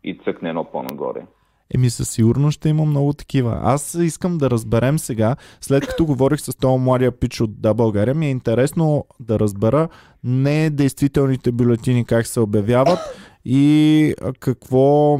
и 0.05 0.18
цъкне 0.24 0.49
едно 0.49 0.64
по-нагоре. 0.64 1.26
Еми 1.74 1.90
със 1.90 2.08
сигурност 2.08 2.54
ще 2.54 2.68
има 2.68 2.84
много 2.84 3.12
такива. 3.12 3.58
Аз 3.62 3.94
искам 3.94 4.38
да 4.38 4.50
разберем 4.50 4.98
сега, 4.98 5.36
след 5.60 5.86
като 5.86 6.06
говорих 6.06 6.40
с 6.40 6.56
този 6.56 6.78
младия 6.78 7.12
пич 7.12 7.40
от 7.40 7.60
Да 7.60 7.74
България, 7.74 8.14
ми 8.14 8.26
е 8.26 8.30
интересно 8.30 9.04
да 9.20 9.38
разбера 9.38 9.88
не 10.24 10.70
действителните 10.70 11.52
бюлетини 11.52 12.04
как 12.04 12.26
се 12.26 12.40
обявяват 12.40 12.98
и 13.44 14.14
какво... 14.40 15.18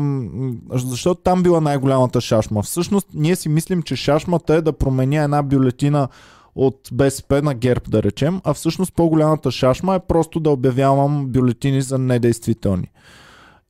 Защото 0.72 1.20
там 1.20 1.42
била 1.42 1.61
най-голямата 1.61 2.20
шашма. 2.20 2.62
Всъщност 2.62 3.09
ние 3.14 3.36
си 3.36 3.49
мислим, 3.49 3.82
че 3.82 3.97
шашмата 3.97 4.55
е 4.55 4.62
да 4.62 4.72
променя 4.72 5.22
една 5.22 5.42
бюлетина 5.42 6.09
от 6.55 6.88
БСП 6.92 7.42
на 7.42 7.55
ГЕРБ, 7.55 7.80
да 7.88 8.03
речем, 8.03 8.40
а 8.44 8.55
всъщност 8.55 8.94
по-голямата 8.94 9.51
шашма 9.51 9.94
е 9.94 10.07
просто 10.09 10.40
да 10.40 10.51
обявявам 10.51 11.26
бюлетини 11.26 11.82
за 11.82 11.99
недействителни. 11.99 12.90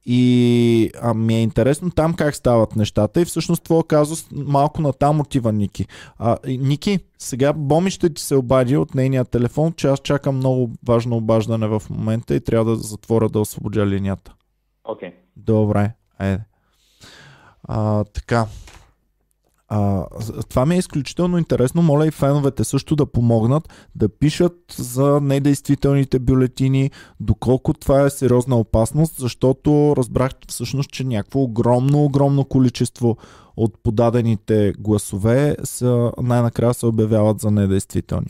И 0.09 0.91
а, 1.03 1.15
ми 1.15 1.35
е 1.35 1.43
интересно 1.43 1.91
там 1.91 2.15
как 2.15 2.37
стават 2.37 2.77
нещата 2.77 3.21
и 3.21 3.25
всъщност 3.25 3.63
твоя 3.63 3.85
казус 3.85 4.27
малко 4.33 4.83
на 4.83 4.93
там 4.93 5.21
отива 5.21 5.53
Ники. 5.53 5.87
А, 6.19 6.37
Ники, 6.47 6.99
сега 7.19 7.53
Боми 7.53 7.91
ще 7.91 8.15
ти 8.15 8.23
се 8.23 8.35
обади 8.35 8.77
от 8.77 8.95
нейния 8.95 9.25
телефон, 9.25 9.73
че 9.73 9.89
аз 9.89 10.01
чакам 10.01 10.37
много 10.37 10.71
важно 10.87 11.17
обаждане 11.17 11.67
в 11.67 11.83
момента 11.91 12.35
и 12.35 12.41
трябва 12.41 12.71
да 12.71 12.77
затворя 12.77 13.29
да 13.29 13.41
освободя 13.41 13.87
линията. 13.87 14.35
Окей. 14.85 15.09
Okay. 15.09 15.15
Добре, 15.37 15.93
айде. 16.19 16.41
А, 17.69 18.05
така, 18.05 18.47
а, 19.69 20.07
това 20.49 20.67
ми 20.67 20.75
е 20.75 20.79
изключително 20.79 21.39
интересно. 21.39 21.83
Моля 21.83 22.07
и 22.07 22.11
феновете 22.11 22.65
също 22.65 22.97
да 22.97 23.07
помогнат 23.07 23.89
да 23.95 24.09
пишат 24.09 24.75
за 24.79 25.21
недействителните 25.21 26.19
бюлетини, 26.19 26.91
доколко 27.21 27.73
това 27.73 28.03
е 28.03 28.11
сериозна 28.11 28.57
опасност, 28.57 29.19
защото 29.19 29.95
разбрах 29.97 30.33
всъщност, 30.49 30.91
че 30.91 31.05
някакво 31.05 31.41
огромно, 31.41 32.05
огромно 32.05 32.45
количество 32.45 33.17
от 33.57 33.83
подадените 33.83 34.73
гласове 34.79 35.57
са, 35.65 36.13
най-накрая 36.23 36.75
се 36.75 36.87
обявяват 36.87 37.41
за 37.41 37.51
недействителни. 37.51 38.27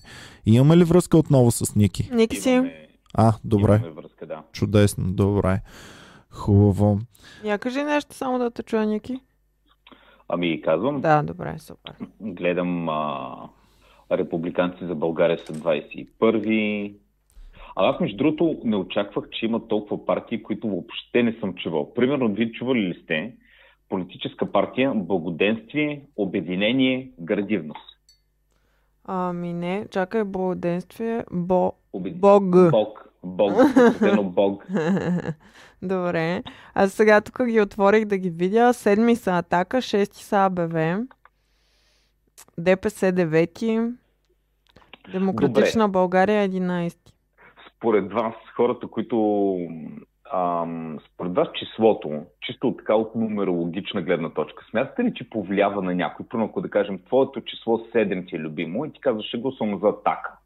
И 0.46 0.54
имаме 0.54 0.76
ли 0.76 0.84
връзка 0.84 1.18
отново 1.18 1.50
с 1.50 1.74
Ники? 1.74 2.10
Ники 2.12 2.36
си. 2.36 2.72
А, 3.14 3.32
добре. 3.44 3.82
връзка, 3.96 4.26
да. 4.26 4.42
Чудесно, 4.52 5.12
добре. 5.12 5.60
Хубаво. 6.30 6.98
Я 7.44 7.58
кажи 7.58 7.82
нещо 7.82 8.16
само 8.16 8.38
да 8.38 8.50
те 8.50 8.62
чуя, 8.62 8.86
Ники. 8.86 9.20
Ами 10.28 10.60
казвам. 10.62 11.00
Да, 11.00 11.22
добре, 11.22 11.54
супер. 11.58 11.94
Гледам 12.20 12.88
а, 12.88 13.34
републиканци 14.12 14.86
за 14.86 14.94
България 14.94 15.38
са 15.38 15.52
21. 15.52 16.94
А 17.76 17.90
аз 17.90 18.00
между 18.00 18.16
другото 18.16 18.60
не 18.64 18.76
очаквах, 18.76 19.28
че 19.30 19.46
има 19.46 19.68
толкова 19.68 20.06
партии, 20.06 20.42
които 20.42 20.68
въобще 20.68 21.22
не 21.22 21.32
съм 21.32 21.54
чувал. 21.54 21.94
Примерно, 21.94 22.34
вие 22.34 22.52
чували 22.52 22.80
ли 22.80 22.94
сте 23.02 23.34
политическа 23.88 24.52
партия 24.52 24.92
Благоденствие, 24.94 26.02
Обединение, 26.16 27.10
Градивност? 27.20 27.96
Ами 29.04 29.52
не, 29.52 29.86
чакай, 29.90 30.24
Благоденствие, 30.24 31.24
Бо... 31.32 31.72
Обед... 31.92 32.20
Бог. 32.20 32.44
Бог. 32.70 33.08
Бог. 33.24 33.54
Бог. 34.22 34.66
Добре. 35.86 36.42
А 36.74 36.88
сега 36.88 37.20
тук 37.20 37.44
ги 37.44 37.60
отворих 37.60 38.04
да 38.04 38.18
ги 38.18 38.30
видя. 38.30 38.72
Седми 38.72 39.16
са 39.16 39.38
Атака, 39.38 39.80
шести 39.80 40.24
са 40.24 40.44
АБВ, 40.44 40.98
ДПС 42.58 43.12
девети, 43.12 43.80
Демократична 45.12 45.84
Добре. 45.84 45.92
България 45.92 46.48
11. 46.48 46.96
Според 47.76 48.12
вас, 48.12 48.34
хората, 48.56 48.86
които 48.86 49.58
ам, 50.32 50.98
според 51.14 51.34
вас 51.34 51.48
числото, 51.54 52.22
чисто 52.40 52.76
така 52.76 52.94
от 52.94 53.14
нумерологична 53.14 54.02
гледна 54.02 54.30
точка, 54.30 54.64
смятате 54.70 55.04
ли, 55.04 55.14
че 55.14 55.30
повлиява 55.30 55.82
на 55.82 55.94
някой? 55.94 56.26
Първо, 56.30 56.44
ако 56.44 56.60
да 56.60 56.70
кажем, 56.70 56.98
твоето 57.06 57.40
число 57.40 57.78
7 57.78 58.28
ти 58.28 58.36
е 58.36 58.38
любимо 58.38 58.84
и 58.84 58.92
ти 58.92 59.00
казваш, 59.00 59.26
ще 59.26 59.38
гласувам 59.38 59.80
за 59.80 59.88
атака. 59.88 60.38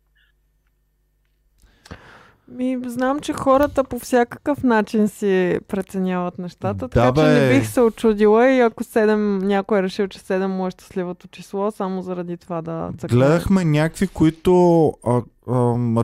Ми, 2.50 2.78
знам, 2.86 3.20
че 3.20 3.32
хората 3.32 3.84
по 3.84 3.98
всякакъв 3.98 4.62
начин 4.62 5.08
си 5.08 5.58
преценяват 5.68 6.38
нещата, 6.38 6.74
да, 6.74 6.88
така 6.88 7.12
бе. 7.12 7.20
че 7.20 7.26
не 7.26 7.58
бих 7.58 7.68
се 7.68 7.80
очудила 7.80 8.50
и 8.50 8.60
ако 8.60 8.84
7, 8.84 9.14
някой 9.42 9.78
е 9.78 9.82
решил, 9.82 10.08
че 10.08 10.18
7 10.18 10.46
му 10.46 10.66
е 10.66 10.70
щастливото 10.70 11.28
число, 11.28 11.70
само 11.70 12.02
заради 12.02 12.36
това 12.36 12.62
да 12.62 12.90
цъкне. 12.98 13.16
Гледахме 13.16 13.64
някакви, 13.64 14.06
които 14.06 14.86
а, 15.06 15.22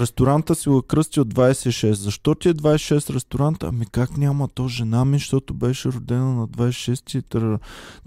ресторанта 0.00 0.54
си 0.54 0.68
го 0.68 0.82
кръсти 0.82 1.20
от 1.20 1.34
26. 1.34 1.92
Защо 1.92 2.34
ти 2.34 2.48
е 2.48 2.54
26 2.54 3.14
ресторанта? 3.14 3.66
Ами 3.68 3.86
как 3.92 4.16
няма 4.16 4.48
то 4.48 4.68
жена 4.68 5.04
ми, 5.04 5.18
защото 5.18 5.54
беше 5.54 5.88
родена 5.88 6.34
на 6.34 6.48
26. 6.48 7.58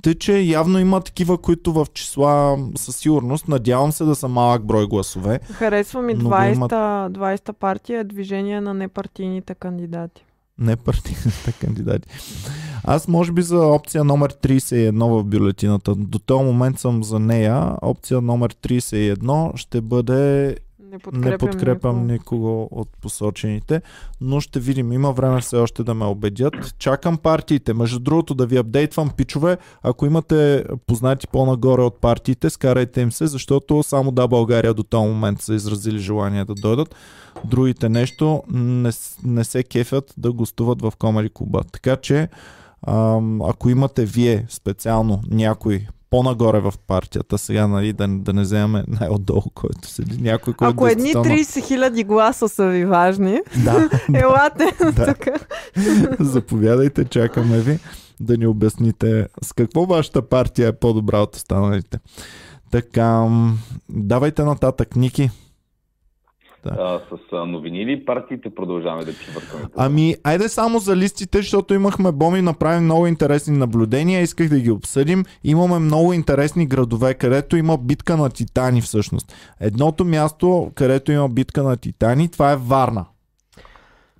Тъй, 0.01 0.15
че 0.15 0.39
явно 0.39 0.79
има 0.79 1.01
такива, 1.01 1.37
които 1.37 1.73
в 1.73 1.87
числа 1.93 2.57
със 2.75 2.95
сигурност, 2.95 3.47
надявам 3.47 3.91
се 3.91 4.03
да 4.03 4.15
са 4.15 4.27
малък 4.27 4.65
брой 4.65 4.87
гласове. 4.87 5.39
Харесва 5.43 6.01
ми 6.01 6.17
20-та, 6.17 6.51
имат... 6.51 6.71
20-та 6.71 7.53
партия 7.53 8.03
движение 8.03 8.61
на 8.61 8.73
непартийните 8.73 9.55
кандидати. 9.55 10.25
Непартийните 10.57 11.53
кандидати. 11.61 12.07
Аз 12.83 13.07
може 13.07 13.31
би 13.31 13.41
за 13.41 13.59
опция 13.59 14.03
номер 14.03 14.33
31 14.33 15.19
в 15.19 15.23
бюлетината. 15.23 15.95
До 15.95 16.19
този 16.19 16.43
момент 16.43 16.79
съм 16.79 17.03
за 17.03 17.19
нея. 17.19 17.71
Опция 17.81 18.21
номер 18.21 18.53
31 18.53 19.57
ще 19.57 19.81
бъде 19.81 20.55
Не 20.89 20.99
подкрепям, 20.99 21.31
не 21.31 21.37
подкрепям 21.37 21.95
никого. 21.95 22.11
никого 22.11 22.69
от 22.71 22.89
посочените, 23.01 23.81
но 24.21 24.39
ще 24.39 24.59
видим. 24.59 24.91
Има 24.91 25.11
време 25.11 25.41
все 25.41 25.57
още 25.57 25.83
да 25.83 25.93
ме 25.93 26.05
убедят. 26.05 26.53
Чакам 26.79 27.17
партиите. 27.17 27.73
Между 27.73 27.99
другото 27.99 28.35
да 28.35 28.45
ви 28.45 28.57
апдейтвам, 28.57 29.09
пичове, 29.09 29.57
ако 29.83 30.05
имате 30.05 30.65
познати 30.87 31.27
по-нагоре 31.27 31.81
от 31.81 32.01
партиите, 32.01 32.49
скарайте 32.49 33.01
им 33.01 33.11
се, 33.11 33.27
защото 33.27 33.83
само 33.83 34.11
да 34.11 34.27
България 34.27 34.73
до 34.73 34.83
този 34.83 35.07
момент 35.07 35.41
са 35.41 35.55
изразили 35.55 35.99
желание 35.99 36.45
да 36.45 36.53
дойдат. 36.53 36.95
Другите 37.45 37.89
нещо 37.89 38.43
не, 38.53 38.89
не 39.23 39.43
се 39.43 39.63
кефят 39.63 40.13
да 40.17 40.31
гостуват 40.31 40.81
в 40.81 40.93
Комери 40.99 41.29
Клуба. 41.33 41.63
Така 41.71 41.95
че, 41.95 42.29
ако 43.43 43.69
имате 43.69 44.05
вие 44.05 44.45
специално 44.49 45.21
някой 45.31 45.87
по-нагоре 46.09 46.59
в 46.59 46.73
партията, 46.87 47.37
сега 47.37 47.67
нали, 47.67 47.93
да, 47.93 48.07
да 48.09 48.33
не 48.33 48.41
вземаме 48.41 48.83
най-отдолу, 48.89 49.41
който 49.55 49.87
седи, 49.87 50.21
някой, 50.21 50.53
който 50.53 50.71
Ако 50.71 50.87
едни 50.87 51.03
действително- 51.03 51.29
30 51.31 51.61
хиляди 51.61 52.03
гласа 52.03 52.49
са 52.49 52.65
ви 52.65 52.85
важни, 52.85 53.39
Да, 53.57 53.89
елате 54.13 54.65
Да. 54.85 55.05
тук. 55.07 55.27
заповядайте, 56.19 57.05
чакаме 57.05 57.59
ви 57.59 57.79
да 58.19 58.37
ни 58.37 58.47
обясните 58.47 59.27
с 59.43 59.53
какво 59.53 59.85
вашата 59.85 60.21
партия 60.21 60.67
е 60.67 60.73
по-добра 60.73 61.19
от 61.19 61.35
останалите. 61.35 61.99
Така, 62.71 63.27
давайте 63.89 64.43
нататък, 64.43 64.95
Ники. 64.95 65.29
Да. 66.63 66.75
А, 66.79 66.99
с 67.09 67.33
а, 67.33 67.45
новини 67.45 67.81
или 67.81 68.05
партиите 68.05 68.55
продължаваме 68.55 69.05
да 69.05 69.13
чувъркаме? 69.13 69.63
Ами, 69.77 70.15
айде 70.23 70.49
само 70.49 70.79
за 70.79 70.95
листите, 70.95 71.37
защото 71.37 71.73
имахме 71.73 72.11
Боми, 72.11 72.41
направим 72.41 72.83
много 72.83 73.07
интересни 73.07 73.57
наблюдения, 73.57 74.21
исках 74.21 74.49
да 74.49 74.59
ги 74.59 74.71
обсъдим. 74.71 75.25
Имаме 75.43 75.79
много 75.79 76.13
интересни 76.13 76.65
градове, 76.65 77.13
където 77.13 77.57
има 77.57 77.77
битка 77.77 78.17
на 78.17 78.29
титани 78.29 78.81
всъщност. 78.81 79.35
Едното 79.59 80.05
място, 80.05 80.71
където 80.75 81.11
има 81.11 81.29
битка 81.29 81.63
на 81.63 81.77
титани, 81.77 82.31
това 82.31 82.51
е 82.51 82.57
Варна. 82.57 83.05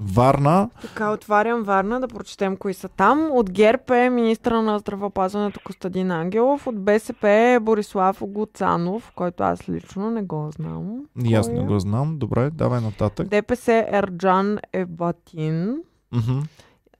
Варна, 0.01 0.69
Така, 0.81 1.11
отварям 1.11 1.63
Варна 1.63 1.99
да 1.99 2.07
прочетем 2.07 2.57
кои 2.57 2.73
са 2.73 2.89
там. 2.89 3.29
От 3.31 3.51
ГЕРБ 3.51 3.97
е 3.97 4.09
министра 4.09 4.61
на 4.61 4.79
здравеопазването 4.79 5.59
Костадин 5.65 6.11
Ангелов. 6.11 6.67
От 6.67 6.83
БСП 6.83 7.29
е 7.29 7.59
Борислав 7.59 8.17
Гуцанов, 8.21 9.11
който 9.15 9.43
аз 9.43 9.69
лично 9.69 10.11
не 10.11 10.21
го 10.21 10.49
знам. 10.51 10.97
и 11.25 11.35
аз 11.35 11.47
не 11.47 11.59
е? 11.59 11.63
го 11.63 11.79
знам. 11.79 12.17
Добре, 12.17 12.49
давай 12.49 12.81
нататък. 12.81 13.27
ДПС 13.27 13.85
Ерджан 13.91 14.59
Ебатин. 14.73 15.77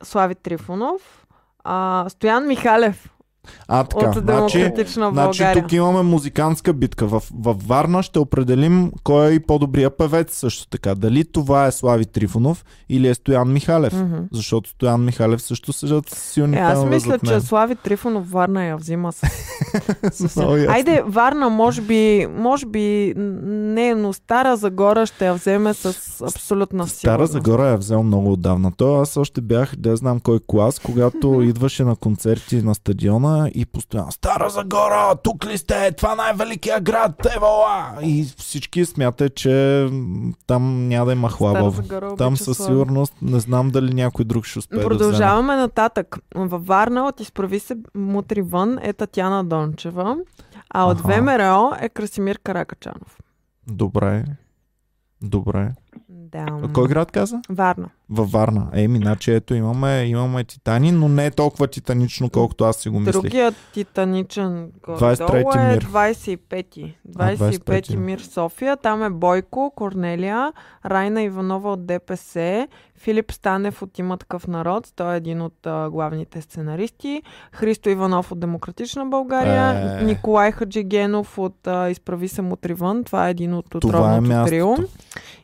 Слави 0.04 0.36
Трифонов. 0.36 1.28
А, 1.64 2.06
Стоян 2.10 2.48
Михалев 2.48 3.10
А, 3.68 3.84
така. 3.84 4.10
от 4.10 4.24
Значи, 4.24 4.72
значи 4.96 5.44
тук 5.54 5.72
имаме 5.72 6.02
музикантска 6.02 6.74
битка. 6.74 7.08
В, 7.08 7.24
във 7.40 7.68
Варна 7.68 8.04
ще 8.04 8.20
определим 8.20 8.92
кой 9.04 9.34
е 9.34 9.40
по-добрия 9.40 9.90
певец 9.98 10.38
също 10.38 10.68
така. 10.68 10.96
Дали 10.96 11.26
това 11.26 11.66
е 11.66 11.72
Слави 11.72 12.06
Трифонов 12.06 12.66
или 12.90 13.08
е 13.08 13.14
Стоян 13.14 13.54
Михалев. 13.54 13.94
Мгм. 13.94 14.18
Защото 14.32 14.70
Стоян 14.70 15.06
Михалев 15.06 15.42
също 15.42 15.74
седят 15.74 16.10
силни 16.10 16.58
Е, 16.58 16.60
аз 16.60 16.86
мисля, 16.86 17.20
че. 17.26 17.40
Слави 17.40 17.76
Трифонов 17.76 18.32
Варна 18.32 18.66
я 18.66 18.78
взима 18.78 19.12
с... 19.12 19.22
с... 20.12 20.38
Айде, 20.70 21.04
Варна, 21.06 21.50
може 21.50 21.82
би, 21.82 22.28
може 22.38 22.66
би 22.66 23.14
не, 23.16 23.96
но 23.96 24.14
Стара 24.14 24.58
Загора 24.58 25.06
ще 25.06 25.26
я 25.26 25.34
вземе 25.34 25.74
с 25.74 25.88
абсолютна 26.22 26.88
сигурност. 26.88 26.98
Стара 26.98 27.28
Загора 27.28 27.68
я 27.68 27.78
взел 27.78 28.04
много 28.04 28.32
отдавна. 28.32 28.72
То 28.72 28.96
аз 28.96 29.18
още 29.18 29.42
бях, 29.42 29.76
да 29.76 29.96
знам 29.96 30.20
кой 30.20 30.40
клас, 30.48 30.80
когато 30.80 31.42
идваше 31.44 31.84
на 31.84 31.96
концерти 31.96 32.62
на 32.62 32.76
стадиона 32.76 33.29
и 33.56 33.66
постоянно 33.66 34.12
Стара 34.12 34.50
Загора, 34.50 35.16
тук 35.24 35.46
ли 35.46 35.58
сте? 35.58 35.92
Това 35.92 36.16
най-великия 36.16 36.82
град, 36.82 37.28
Евала! 37.36 37.98
И 38.02 38.26
всички 38.38 38.86
смятат, 38.86 39.36
че 39.36 39.88
там 40.48 40.88
няма 40.88 41.06
да 41.06 41.12
има 41.12 41.30
хлаба. 41.30 41.70
Загора 41.70 42.16
Там 42.16 42.38
със 42.38 42.58
сигурност 42.58 43.14
не 43.22 43.40
знам 43.40 43.70
дали 43.70 43.94
някой 43.94 44.26
друг 44.26 44.46
ще 44.46 44.60
успее 44.60 44.80
да. 44.80 44.86
Продължаваме 44.88 45.56
нататък. 45.56 46.18
Във 46.36 46.66
Варна 46.66 47.06
от 47.06 47.20
Изправи 47.20 47.60
се 47.60 47.76
мутри 47.96 48.42
вън 48.42 48.80
е 48.82 48.94
Татяна 48.94 49.44
Дончева, 49.44 50.18
а 50.70 50.86
от 50.86 51.00
Аха. 51.00 51.08
ВМРО 51.08 51.72
е 51.80 51.90
Красимир 51.90 52.40
Каракачанов. 52.40 53.18
Добре. 53.68 54.26
Добре. 55.22 55.72
Да. 56.32 56.46
А 56.64 56.74
Кой 56.74 56.88
град 56.88 57.12
каза? 57.12 57.42
Варна. 57.50 57.90
Във 58.10 58.32
Варна. 58.32 58.68
Еми, 58.74 58.98
значи 58.98 59.32
ето 59.32 59.54
имаме, 59.54 60.04
имаме 60.04 60.44
Титани, 60.44 60.92
но 60.92 61.08
не 61.08 61.26
е 61.26 61.32
толкова 61.32 61.68
титанично, 61.68 62.30
колкото 62.30 62.64
аз 62.64 62.78
си 62.78 62.90
го 62.90 63.00
мислих. 63.00 63.14
Другият 63.14 63.56
титаничен 63.74 64.72
23-ти 64.88 65.44
горе 65.44 65.62
е 65.62 65.74
мир. 65.74 65.86
25-ти. 65.86 66.96
А, 67.20 67.36
25-ти 67.36 67.60
25-ти. 67.60 67.98
мир 67.98 68.20
София. 68.20 68.78
Там 68.78 69.04
е 69.04 69.10
Бойко, 69.10 69.74
Корнелия, 69.76 70.54
Райна 70.86 71.22
Иванова 71.22 71.72
от 71.72 71.86
ДПС, 71.86 72.68
Филип 72.98 73.32
Станев 73.32 73.82
от 73.82 74.00
Има 74.00 74.18
такъв 74.18 74.48
народ. 74.48 74.88
Той 74.96 75.14
е 75.14 75.18
един 75.18 75.42
от 75.42 75.66
а, 75.66 75.90
главните 75.90 76.42
сценаристи. 76.42 77.22
Христо 77.52 77.90
Иванов 77.90 78.32
от 78.32 78.40
Демократична 78.40 79.06
България. 79.06 79.98
Е. 80.02 80.04
Николай 80.04 80.52
Хаджигенов 80.52 81.38
от 81.38 81.68
а, 81.68 81.90
Изправи 81.90 82.28
се 82.28 82.42
мутри 82.42 82.74
вън. 82.74 83.04
Това 83.04 83.28
е 83.28 83.32
един 83.32 83.54
от 83.54 83.74
е 83.74 83.78
отровното 83.78 84.22
мястото. 84.30 84.50
трио. 84.50 84.76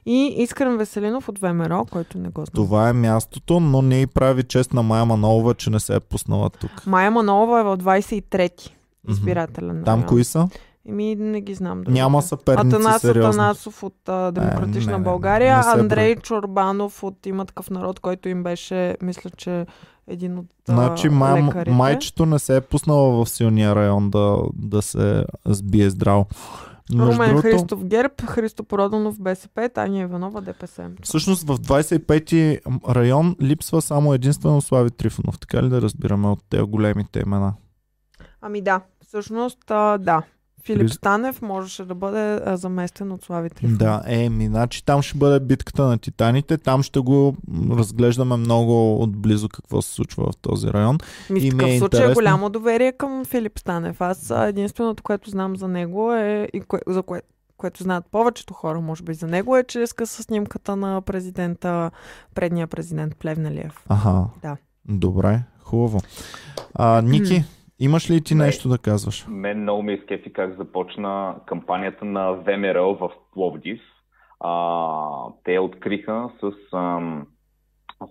И 0.05 0.33
Искрен 0.37 0.77
Веселинов 0.77 1.29
от 1.29 1.39
ВМРО, 1.39 1.85
който 1.85 2.17
не 2.17 2.29
го 2.29 2.41
знам. 2.41 2.51
Това 2.55 2.89
е 2.89 2.93
мястото, 2.93 3.59
но 3.59 3.81
не 3.81 4.01
и 4.01 4.07
прави 4.07 4.43
чест 4.43 4.73
на 4.73 4.83
Майя 4.83 5.05
Манолова, 5.05 5.53
че 5.53 5.69
не 5.69 5.79
се 5.79 5.95
е 5.95 5.99
пуснала 5.99 6.49
тук. 6.49 6.71
Майя 6.87 7.11
Манолова 7.11 7.59
е 7.59 7.63
в 7.63 7.77
23-ти 7.77 8.75
Мгм. 9.03 9.13
избирателен 9.13 9.83
Там 9.85 9.93
район. 9.95 10.07
кои 10.07 10.23
са? 10.23 10.47
Еми, 10.87 11.15
не 11.15 11.41
ги 11.41 11.53
знам. 11.53 11.77
другите. 11.77 11.91
Няма 11.93 12.21
съперници, 12.21 12.75
Атанас 12.75 13.01
сериозно. 13.01 13.29
Атанасов 13.31 13.83
от 13.83 14.09
а, 14.09 14.31
Демократична 14.31 14.79
не, 14.81 14.91
не, 14.91 14.97
не, 14.97 15.03
България, 15.03 15.57
не 15.57 15.63
се 15.63 15.69
Андрей 15.71 16.15
Чорбанов 16.15 17.03
от 17.03 17.25
Има 17.25 17.45
такъв 17.45 17.69
народ, 17.69 17.99
който 17.99 18.29
им 18.29 18.43
беше, 18.43 18.97
мисля, 19.01 19.29
че 19.29 19.65
един 20.07 20.37
от 20.37 20.45
Значи 20.65 21.09
май, 21.09 21.43
лекарите. 21.43 21.71
майчето 21.71 22.25
не 22.25 22.39
се 22.39 22.55
е 22.55 22.61
пуснала 22.61 23.25
в 23.25 23.29
силния 23.29 23.75
район 23.75 24.09
да, 24.09 24.37
да 24.53 24.81
се 24.81 25.25
сбие 25.45 25.89
здраво. 25.89 26.25
Румен 26.93 27.29
другото, 27.29 27.41
Христов 27.41 27.85
ГЕРБ, 27.85 28.13
Христо 28.27 28.63
Проданов 28.63 29.21
БСП, 29.21 29.69
Таня 29.73 30.01
Иванова 30.01 30.41
ДПС. 30.41 30.91
Всъщност 31.03 31.47
в 31.47 31.57
25-ти 31.57 32.59
район 32.89 33.35
липсва 33.41 33.81
само 33.81 34.13
единствено 34.13 34.61
Слави 34.61 34.91
Трифонов. 34.91 35.39
Така 35.39 35.63
ли 35.63 35.69
да 35.69 35.81
разбираме 35.81 36.27
от 36.27 36.39
тези 36.49 36.63
големите 36.63 37.19
имена? 37.19 37.53
Ами 38.41 38.61
да, 38.61 38.81
всъщност 39.01 39.71
а, 39.71 39.97
да. 39.97 40.23
Филип 40.65 40.89
Станев 40.89 41.41
можеше 41.41 41.85
да 41.85 41.95
бъде 41.95 42.39
а, 42.45 42.57
заместен 42.57 43.11
от 43.11 43.23
Слави 43.23 43.49
Трифонов. 43.49 43.77
Да, 43.77 44.03
еми, 44.05 44.47
значи 44.47 44.85
там 44.85 45.01
ще 45.01 45.17
бъде 45.17 45.39
битката 45.39 45.83
на 45.83 45.97
титаните. 45.97 46.57
Там 46.57 46.83
ще 46.83 46.99
го 46.99 47.35
разглеждаме 47.71 48.37
много 48.37 49.01
отблизо 49.03 49.49
какво 49.49 49.81
се 49.81 49.93
случва 49.93 50.31
в 50.31 50.37
този 50.37 50.67
район. 50.67 50.97
Ми, 51.29 51.39
И 51.39 51.51
в 51.51 51.53
ми 51.53 51.59
такъв 51.59 51.69
е 51.69 51.77
случай 51.79 51.99
е 51.99 52.01
интересно. 52.01 52.13
голямо 52.13 52.49
доверие 52.49 52.91
към 52.91 53.25
Филип 53.25 53.59
Станев. 53.59 54.01
Аз 54.01 54.31
а, 54.31 54.45
единственото, 54.47 55.03
което 55.03 55.29
знам 55.29 55.57
за 55.57 55.67
него 55.67 56.13
е, 56.13 56.49
и 56.53 56.61
кое, 56.61 56.79
за 56.87 57.03
кое, 57.03 57.21
което 57.57 57.83
знаят 57.83 58.05
повечето 58.11 58.53
хора, 58.53 58.81
може 58.81 59.03
би 59.03 59.13
за 59.13 59.27
него, 59.27 59.57
е, 59.57 59.63
че 59.63 59.87
скъса 59.87 60.23
снимката 60.23 60.75
на 60.75 61.01
президента, 61.01 61.91
предния 62.35 62.67
президент 62.67 63.15
Плевнелиев. 63.15 63.83
Аха. 63.89 64.25
Да. 64.41 64.57
Добре, 64.89 65.39
хубаво. 65.63 65.99
А, 66.73 67.01
Ники, 67.01 67.43
имаш 67.79 68.09
ли 68.09 68.23
ти 68.23 68.35
нещо 68.35 68.69
да 68.69 68.77
казваш? 68.77 69.25
Мен 69.29 69.61
много 69.61 69.83
ме 69.83 69.93
изкефи 69.93 70.33
как 70.33 70.57
започна 70.57 71.35
кампанията 71.45 72.05
на 72.05 72.31
ВМРО 72.31 72.95
в 72.95 73.11
Пловдив. 73.33 73.81
А, 74.39 75.27
те 75.43 75.59
откриха 75.59 76.29
с, 76.41 76.51
ам, 76.73 77.27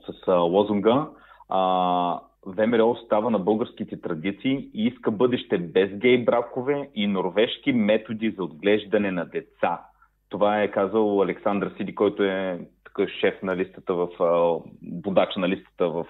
с 0.07 0.29
а, 0.29 0.35
лозунга 0.35 1.09
а, 1.49 2.21
ВМРО 2.47 2.91
остава 2.91 3.31
на 3.31 3.39
българските 3.39 4.01
традиции 4.01 4.71
и 4.75 4.87
иска 4.87 5.11
бъдеще 5.11 5.59
без 5.59 5.91
гей 5.91 6.25
бракове 6.25 6.91
и 6.95 7.07
норвежки 7.07 7.73
методи 7.73 8.31
за 8.31 8.45
отглеждане 8.45 9.11
на 9.11 9.25
деца. 9.25 9.81
Това 10.29 10.63
е 10.63 10.71
казал 10.71 11.23
Александър 11.23 11.75
Сиди, 11.77 11.95
който 11.95 12.23
е 12.23 12.61
такъв 12.85 13.11
шеф 13.21 13.43
на 13.43 13.57
листата 13.57 13.95
в 13.95 14.09
водач 15.05 15.37
на 15.37 15.49
листата 15.49 15.89
в 15.89 16.07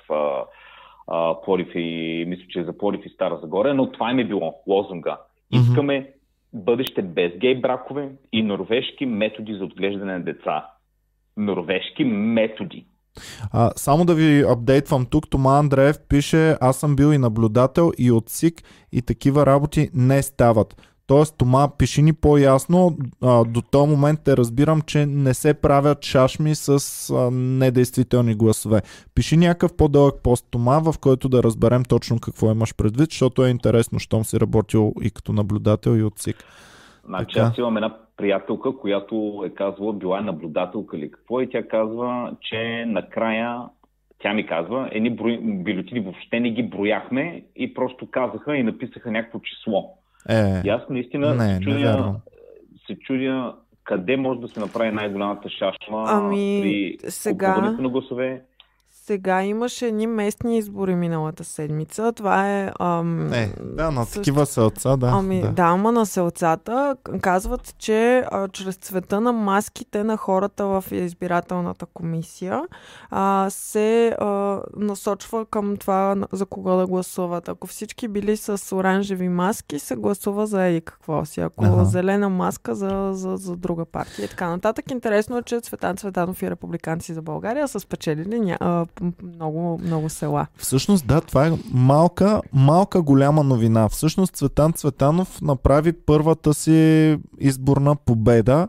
а, 1.07 1.41
Плодив 1.45 1.69
и 1.75 2.25
мисля, 2.29 2.45
че 2.49 2.61
е 2.61 2.65
за 2.65 2.79
Плодив 2.79 3.07
и 3.07 3.09
Стара 3.09 3.39
Загора, 3.43 3.75
но 3.75 3.93
това 3.93 4.11
им 4.11 4.19
е 4.19 4.25
било 4.25 4.55
лозунга. 4.67 5.19
Искаме 5.53 6.11
бъдеще 6.53 7.03
без 7.03 7.33
гей 7.39 7.61
бракове 7.61 8.13
и 8.33 8.43
норвежки 8.43 9.07
методи 9.07 9.55
за 9.55 9.65
отглеждане 9.65 10.13
на 10.13 10.25
деца. 10.25 10.67
Норвежки 11.37 12.05
методи. 12.05 12.87
А, 13.53 13.71
само 13.77 14.05
да 14.05 14.15
ви 14.15 14.45
апдейтвам 14.49 15.07
тук, 15.07 15.31
Тома 15.31 15.59
Андреев 15.59 15.97
пише, 16.09 16.57
аз 16.61 16.77
съм 16.77 16.97
бил 16.97 17.13
и 17.13 17.19
наблюдател 17.19 17.93
и 17.99 18.11
от 18.11 18.29
СИК 18.29 18.63
и 18.93 19.03
такива 19.03 19.47
работи 19.47 19.91
не 19.95 20.23
стават. 20.23 20.94
Тоест, 21.07 21.39
Тома, 21.39 21.69
пиши 21.79 22.03
ни 22.03 22.13
по-ясно. 22.13 22.97
А, 23.23 23.45
до 23.45 23.63
този 23.63 23.91
момент 23.91 24.21
те 24.25 24.37
разбирам, 24.37 24.81
че 24.81 25.07
не 25.07 25.35
се 25.35 25.61
правят 25.61 26.05
шашми 26.05 26.55
с 26.55 26.79
а, 27.11 27.31
недействителни 27.31 28.35
гласове. 28.35 28.83
Пиши 29.15 29.37
някакъв 29.37 29.77
по-дълъг 29.77 30.15
пост, 30.23 30.47
Тома, 30.51 30.79
в 30.79 30.95
който 31.01 31.29
да 31.29 31.43
разберем 31.43 31.83
точно 31.89 32.19
какво 32.21 32.51
имаш 32.51 32.77
предвид, 32.77 33.11
защото 33.11 33.45
е 33.45 33.51
интересно, 33.51 33.99
щом 33.99 34.25
си 34.25 34.41
работил 34.41 34.93
и 35.03 35.11
като 35.11 35.33
наблюдател 35.33 35.91
и 35.91 36.03
от 36.03 36.19
СИК. 36.19 36.37
Значи 37.07 37.39
аз 37.39 37.59
имам 37.59 37.77
една 37.77 37.97
приятелка, 38.17 38.77
която 38.77 39.45
е 39.47 39.51
казвала, 39.51 39.93
била 39.93 40.19
е 40.19 40.23
наблюдателка 40.23 40.97
или 40.97 41.11
какво, 41.11 41.41
и 41.41 41.51
тя 41.51 41.69
казва, 41.69 42.37
че 42.41 42.85
накрая 42.87 43.61
тя 44.19 44.35
ми 44.35 44.47
казва, 44.47 44.89
едни 44.93 45.11
бюлетини 45.41 46.01
въобще 46.01 46.41
не 46.41 46.51
ги 46.51 46.63
брояхме 46.63 47.45
и 47.57 47.75
просто 47.75 48.11
казаха 48.11 48.57
и 48.57 48.63
написаха 48.63 49.11
някакво 49.11 49.39
число. 49.39 49.99
Е, 50.29 50.63
и 50.65 50.69
аз 50.69 50.83
наистина 50.91 51.35
не, 51.35 51.55
се, 51.55 51.61
чудя, 51.61 52.15
се 52.87 52.99
чудя 52.99 53.55
къде 53.85 54.17
може 54.17 54.41
да 54.41 54.49
се 54.49 54.61
направи 54.61 54.91
най-голямата 54.91 55.49
шашма 55.49 56.05
ами, 56.07 56.61
при 56.63 57.11
сега... 57.11 57.77
на 57.81 57.89
гласове. 57.89 58.43
Сега 59.07 59.43
имаше 59.43 59.87
едни 59.87 60.07
местни 60.07 60.59
избори 60.59 60.95
миналата 60.95 61.45
седмица. 61.45 62.13
Това 62.13 62.51
е... 62.51 62.71
Ам, 62.81 63.33
е, 63.33 63.53
да, 63.63 63.91
на 63.91 64.05
също... 64.05 64.21
такива 64.21 64.47
селца, 64.47 64.97
да. 64.97 65.07
Ами, 65.07 65.41
да, 65.41 65.49
да 65.49 65.63
ама 65.63 65.93
на 65.93 66.07
селцата 66.07 66.97
казват, 67.21 67.75
че 67.79 68.25
а, 68.31 68.49
чрез 68.49 68.77
цвета 68.77 69.21
на 69.21 69.33
маските 69.33 70.05
на 70.05 70.17
хората 70.17 70.67
в 70.67 70.85
избирателната 70.91 71.87
комисия 71.87 72.63
а, 73.11 73.47
се 73.51 74.09
а, 74.09 74.61
насочва 74.77 75.47
към 75.47 75.77
това 75.77 76.17
за 76.33 76.47
кого 76.47 76.77
да 76.77 76.87
гласуват. 76.87 77.49
Ако 77.49 77.67
всички 77.67 78.09
били 78.09 78.37
с 78.37 78.77
оранжеви 78.77 79.29
маски, 79.29 79.79
се 79.79 79.97
гласува 79.97 80.47
за 80.47 80.65
еди 80.65 80.81
какво 80.81 81.25
си. 81.25 81.41
Ако 81.41 81.65
ага. 81.65 81.85
зелена 81.85 82.29
маска 82.29 82.75
за, 82.75 83.11
за, 83.13 83.37
за 83.37 83.57
друга 83.57 83.85
партия 83.85 84.25
и 84.25 84.29
така 84.29 84.49
нататък. 84.49 84.91
Интересно 84.91 85.39
е, 85.39 85.43
че 85.43 85.61
Цветан 85.61 85.97
Цветанов 85.97 86.43
и 86.43 86.51
републиканци 86.51 87.15
за 87.15 87.23
България 87.23 87.69
са 87.69 87.81
спечелили 87.81 88.41
ня 88.41 88.87
много, 89.23 89.81
много 89.83 90.09
села. 90.09 90.47
Всъщност, 90.57 91.07
да, 91.07 91.21
това 91.21 91.47
е 91.47 91.53
малка, 91.73 92.41
малка 92.53 93.03
голяма 93.03 93.43
новина. 93.45 93.89
Всъщност 93.89 94.35
Цветан 94.35 94.73
Цветанов 94.73 95.43
направи 95.43 95.93
първата 95.93 96.55
си 96.55 97.19
изборна 97.39 97.97
победа. 97.97 98.69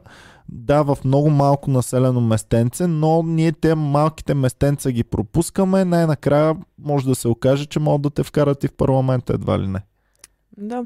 Да, 0.50 0.84
в 0.84 0.98
много 1.06 1.30
малко 1.30 1.72
населено 1.72 2.22
местенце, 2.22 2.88
но 2.88 3.24
ние 3.24 3.52
те 3.52 3.76
малките 3.76 4.34
местенца 4.34 4.92
ги 4.92 5.04
пропускаме. 5.04 5.86
Най-накрая 5.86 6.56
може 6.80 7.08
да 7.08 7.16
се 7.16 7.28
окаже, 7.28 7.66
че 7.66 7.80
могат 7.80 8.02
да 8.02 8.10
те 8.10 8.24
вкарат 8.24 8.64
и 8.64 8.68
в 8.68 8.74
парламента, 8.74 9.34
едва 9.34 9.60
ли 9.60 9.68
не. 9.68 9.80
Да. 10.58 10.86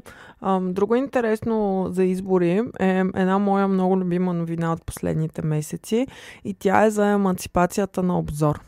друго 0.60 0.94
интересно 0.94 1.86
за 1.90 2.04
избори 2.04 2.62
е 2.80 3.04
една 3.14 3.38
моя 3.38 3.68
много 3.68 3.98
любима 3.98 4.32
новина 4.32 4.72
от 4.72 4.84
последните 4.86 5.42
месеци 5.42 6.06
и 6.44 6.54
тя 6.54 6.84
е 6.84 6.90
за 6.90 7.06
емансипацията 7.06 8.02
на 8.02 8.18
обзор. 8.18 8.60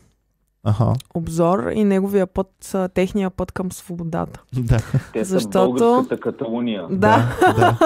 Ага. 0.65 0.93
обзор 1.13 1.71
и 1.73 1.83
неговия 1.83 2.27
път, 2.27 2.75
техния 2.93 3.29
път 3.29 3.51
към 3.51 3.71
свободата. 3.71 4.41
Да. 4.53 4.77
Те 5.13 5.23
Защото... 5.23 6.05
са 6.09 6.17
Каталуния. 6.17 6.87
Да. 6.89 7.37
да. 7.39 7.77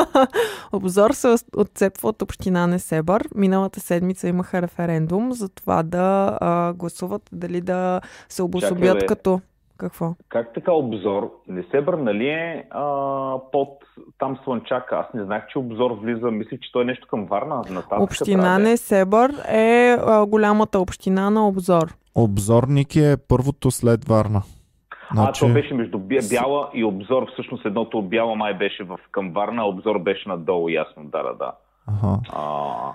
обзор 0.71 1.11
се 1.11 1.35
отцепва 1.55 2.09
от 2.09 2.21
община 2.21 2.67
Несебър. 2.67 3.27
Миналата 3.35 3.79
седмица 3.79 4.27
имаха 4.27 4.61
референдум 4.61 5.33
за 5.33 5.49
това 5.49 5.83
да 5.83 6.37
а, 6.41 6.73
гласуват 6.73 7.21
дали 7.31 7.61
да 7.61 8.01
се 8.29 8.43
обособят 8.43 8.93
Чакай, 8.93 9.07
като... 9.07 9.41
Какво? 9.77 10.15
Как 10.29 10.53
така 10.53 10.71
обзор? 10.71 11.31
Несебър, 11.47 11.93
нали 11.93 12.27
е 12.27 12.67
а, 12.69 12.83
под 13.51 13.69
там 14.19 14.37
Слънчака? 14.43 14.95
Аз 14.95 15.13
не 15.13 15.23
знах, 15.23 15.47
че 15.47 15.59
обзор 15.59 15.91
влиза. 15.91 16.31
Мислих, 16.31 16.59
че 16.59 16.71
той 16.71 16.81
е 16.81 16.85
нещо 16.85 17.07
към 17.07 17.25
Варна. 17.25 17.61
Община 17.91 18.59
Несебър 18.59 19.33
е 19.47 19.97
а, 20.05 20.25
голямата 20.25 20.79
община 20.79 21.29
на 21.29 21.47
обзор. 21.47 21.95
Обзорник 22.15 22.95
е 22.95 23.17
първото 23.27 23.71
след 23.71 24.05
Варна. 24.05 24.41
Значи... 25.13 25.45
А, 25.45 25.47
то 25.47 25.53
беше 25.53 25.73
между 25.73 25.99
Бяла 25.99 26.69
и 26.73 26.83
Обзор. 26.83 27.31
Всъщност 27.31 27.65
едното 27.65 27.97
от 27.99 28.09
Бяла 28.09 28.35
май 28.35 28.53
беше 28.53 28.83
в 28.83 28.99
към 29.11 29.31
Варна, 29.31 29.61
а 29.61 29.65
Обзор 29.65 29.99
беше 29.99 30.29
надолу, 30.29 30.69
ясно, 30.69 31.03
да, 31.03 31.23
да, 31.23 31.33
да. 31.33 31.51
Ага. 31.87 32.19
А... 32.29 32.93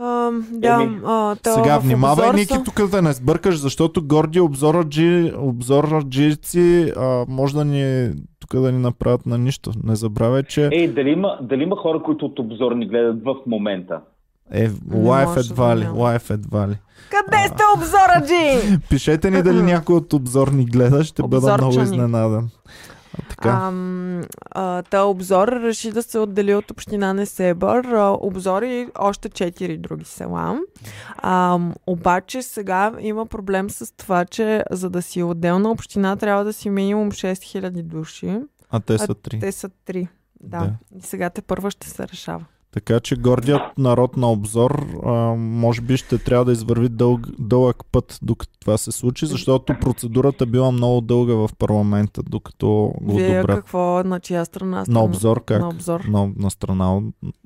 А, 0.00 0.30
да, 0.50 0.88
а, 1.04 1.36
Сега 1.54 1.78
внимавай, 1.78 2.32
Ники, 2.32 2.54
са... 2.54 2.62
тук 2.62 2.90
да 2.90 3.02
не 3.02 3.12
сбъркаш, 3.12 3.58
защото 3.60 4.06
горди 4.06 4.40
обзораджи, 4.40 5.32
обзораджици 5.38 6.92
а, 6.96 7.24
може 7.28 7.54
да 7.54 7.64
ни 7.64 8.12
тук 8.40 8.60
да 8.60 8.72
ни 8.72 8.78
направят 8.78 9.26
на 9.26 9.38
нищо. 9.38 9.70
Не 9.84 9.96
забравяй, 9.96 10.42
че... 10.42 10.68
Ей, 10.72 10.88
дали 10.88 11.10
има, 11.10 11.38
дали 11.42 11.62
има 11.62 11.76
хора, 11.76 12.02
които 12.02 12.26
от 12.26 12.38
обзор 12.38 12.72
ни 12.72 12.86
гледат 12.86 13.24
в 13.24 13.36
момента? 13.46 14.00
Е, 14.52 14.70
лайф 14.94 15.36
едва 15.36 15.76
ли, 15.76 15.86
лайф 15.94 16.30
едва 16.30 16.68
ли. 16.68 16.78
Къде 17.10 17.46
сте 17.46 17.62
обзора, 17.76 18.26
Джи? 18.26 18.78
Пишете 18.90 19.30
ни 19.30 19.42
дали 19.42 19.62
някой 19.62 19.96
от 19.96 20.12
обзор 20.12 20.48
ни 20.48 20.64
гледа, 20.64 21.04
ще 21.04 21.22
бъда 21.28 21.54
много 21.54 21.80
изненадан. 21.80 22.48
А, 23.18 23.28
така. 23.28 23.48
А, 23.48 23.72
а, 24.50 24.82
та 24.82 25.02
обзор 25.02 25.48
реши 25.48 25.92
да 25.92 26.02
се 26.02 26.18
отдели 26.18 26.54
от 26.54 26.70
община 26.70 27.12
Несебър. 27.12 27.84
Обзор 28.20 28.62
и 28.62 28.88
още 28.98 29.28
четири 29.28 29.78
други 29.78 30.04
села. 30.04 30.60
А, 31.16 31.58
обаче 31.86 32.42
сега 32.42 32.92
има 33.00 33.26
проблем 33.26 33.70
с 33.70 33.96
това, 33.96 34.24
че 34.24 34.64
за 34.70 34.90
да 34.90 35.02
си 35.02 35.22
отделна 35.22 35.70
община 35.70 36.16
трябва 36.16 36.44
да 36.44 36.52
си 36.52 36.70
минимум 36.70 37.10
6000 37.12 37.82
души. 37.82 38.40
А 38.70 38.80
те 38.80 38.98
са 38.98 39.14
3. 39.14 39.40
Те 39.40 39.52
са 39.52 39.68
3. 39.68 40.08
Да. 40.40 40.58
да. 40.58 40.72
И 40.98 41.02
сега 41.02 41.30
те 41.30 41.42
първа 41.42 41.70
ще 41.70 41.88
се 41.88 42.08
решава. 42.08 42.44
Така 42.78 43.00
че 43.00 43.16
гордият 43.16 43.62
народ 43.78 44.16
на 44.16 44.30
обзор 44.32 44.86
а, 45.04 45.10
може 45.36 45.80
би 45.80 45.96
ще 45.96 46.18
трябва 46.18 46.44
да 46.44 46.52
извърви 46.52 46.88
дълг, 46.88 47.26
дълъг 47.38 47.76
път 47.92 48.18
докато 48.22 48.58
това 48.60 48.78
се 48.78 48.92
случи, 48.92 49.26
защото 49.26 49.74
процедурата 49.80 50.46
била 50.46 50.70
много 50.70 51.00
дълга 51.00 51.34
в 51.34 51.50
парламента, 51.58 52.22
докато 52.22 52.92
го 53.00 53.16
Вие 53.16 53.38
одобрят. 53.38 53.56
какво, 53.56 54.02
на 54.04 54.20
чия 54.20 54.44
страна? 54.44 54.84
На 54.88 55.04
обзор 55.04 55.44
как? 55.44 55.60
На 55.60 55.68
обзор. 55.68 56.00
На, 56.00 56.30
на 56.36 56.50
страна, 56.50 57.00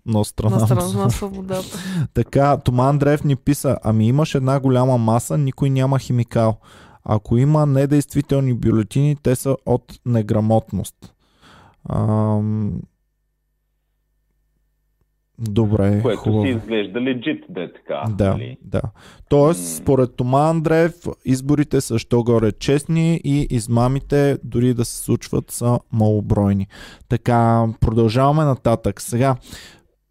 на 0.06 0.24
страна, 0.24 0.56
на 0.56 0.66
страна 0.66 1.04
на 1.04 1.10
свободата. 1.10 1.78
така, 2.14 2.56
Тома 2.56 2.88
Андреев 2.88 3.24
ни 3.24 3.36
писа, 3.36 3.76
ами 3.84 4.08
имаш 4.08 4.34
една 4.34 4.60
голяма 4.60 4.98
маса, 4.98 5.38
никой 5.38 5.70
няма 5.70 5.98
химикал. 5.98 6.56
Ако 7.04 7.36
има 7.36 7.66
недействителни 7.66 8.54
бюлетини, 8.54 9.16
те 9.22 9.36
са 9.36 9.56
от 9.66 10.00
неграмотност. 10.06 11.14
Ам, 11.88 12.72
Добре, 15.51 16.03
Което 16.03 16.20
хубаво. 16.20 16.45
си 16.45 16.49
изглежда 16.49 17.01
легит 17.01 17.45
да 17.49 17.62
е 17.62 17.72
така. 17.72 18.03
Да, 18.11 18.30
нали? 18.30 18.57
да. 18.64 18.80
Тоест, 19.28 19.76
според 19.76 20.16
Тома 20.16 20.49
Андреев, 20.49 20.95
изборите 21.24 21.80
са 21.80 21.99
що 21.99 22.22
горе 22.22 22.53
честни 22.53 23.20
и 23.24 23.47
измамите, 23.51 24.38
дори 24.45 24.74
да 24.74 24.84
се 24.84 24.97
случват, 25.05 25.51
са 25.51 25.78
малобройни. 25.93 26.66
Така, 27.09 27.66
продължаваме 27.80 28.45
нататък. 28.45 29.01
Сега, 29.01 29.36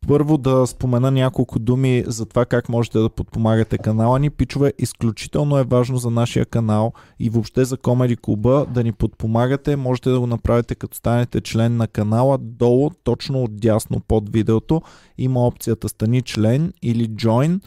първо 0.08 0.38
да 0.38 0.68
спомена 0.68 1.12
няколко 1.12 1.60
думи 1.60 2.04
за 2.08 2.26
това 2.26 2.46
как 2.46 2.70
можете 2.70 3.00
да 3.00 3.10
подпомагате 3.10 3.78
канала 3.78 4.20
ни. 4.20 4.30
Пичове, 4.30 4.74
изключително 4.80 5.58
е 5.58 5.64
важно 5.64 5.98
за 5.98 6.10
нашия 6.10 6.46
канал 6.46 6.94
и 7.20 7.30
въобще 7.30 7.66
за 7.66 7.78
Комеди 7.78 8.16
Клуба 8.16 8.66
да 8.70 8.84
ни 8.84 8.92
подпомагате. 8.92 9.76
Можете 9.76 10.10
да 10.10 10.20
го 10.20 10.28
направите 10.28 10.76
като 10.76 10.98
станете 10.98 11.42
член 11.42 11.78
на 11.78 11.88
канала. 11.88 12.38
Долу, 12.38 12.90
точно 13.04 13.44
отдясно 13.44 14.00
под 14.00 14.30
видеото, 14.30 14.82
има 15.18 15.48
опцията 15.48 15.90
Стани 15.90 16.22
член 16.22 16.74
или 16.82 17.10
Join. 17.10 17.60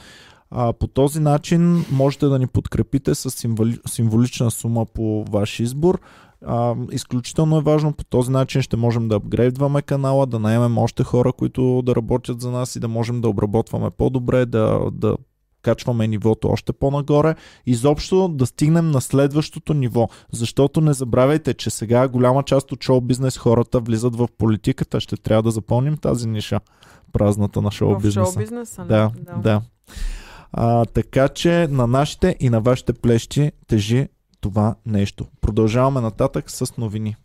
А, 0.50 0.72
по 0.72 0.86
този 0.86 1.20
начин 1.20 1.84
можете 1.92 2.26
да 2.26 2.38
ни 2.38 2.46
подкрепите 2.46 3.14
с 3.14 3.30
символи, 3.30 3.78
символична 3.88 4.50
сума 4.50 4.86
по 4.86 5.24
ваш 5.24 5.60
избор. 5.60 6.00
А, 6.46 6.74
изключително 6.92 7.58
е 7.58 7.62
важно, 7.62 7.92
по 7.92 8.04
този 8.04 8.30
начин 8.30 8.62
ще 8.62 8.76
можем 8.76 9.08
да 9.08 9.14
апгрейдваме 9.14 9.82
канала, 9.82 10.26
да 10.26 10.38
наемем 10.38 10.78
още 10.78 11.04
хора, 11.04 11.32
които 11.32 11.82
да 11.82 11.96
работят 11.96 12.40
за 12.40 12.50
нас 12.50 12.76
и 12.76 12.80
да 12.80 12.88
можем 12.88 13.20
да 13.20 13.28
обработваме 13.28 13.90
по-добре, 13.90 14.46
да, 14.46 14.90
да 14.92 15.16
качваме 15.62 16.06
нивото 16.06 16.48
още 16.48 16.72
по-нагоре, 16.72 17.34
изобщо 17.66 18.28
да 18.28 18.46
стигнем 18.46 18.90
на 18.90 19.00
следващото 19.00 19.74
ниво. 19.74 20.08
Защото 20.32 20.80
не 20.80 20.92
забравяйте, 20.92 21.54
че 21.54 21.70
сега 21.70 22.08
голяма 22.08 22.42
част 22.42 22.72
от 22.72 22.84
шоу-бизнес 22.84 23.38
хората 23.38 23.80
влизат 23.80 24.16
в 24.16 24.28
политиката. 24.38 25.00
Ще 25.00 25.16
трябва 25.16 25.42
да 25.42 25.50
запълним 25.50 25.96
тази 25.96 26.28
ниша, 26.28 26.60
празната 27.12 27.62
на 27.62 27.70
шоу-бизнеса. 27.70 28.30
В 28.30 28.34
шоу-бизнеса, 28.34 28.84
да, 28.84 29.10
да. 29.16 29.32
да. 29.36 29.62
А, 30.52 30.84
така 30.84 31.28
че 31.28 31.68
на 31.70 31.86
нашите 31.86 32.36
и 32.40 32.50
на 32.50 32.60
вашите 32.60 32.92
плещи 32.92 33.52
тежи 33.66 34.08
това 34.44 34.74
нещо. 34.86 35.26
Продължаваме 35.40 36.00
нататък 36.00 36.50
с 36.50 36.76
новини. 36.76 37.16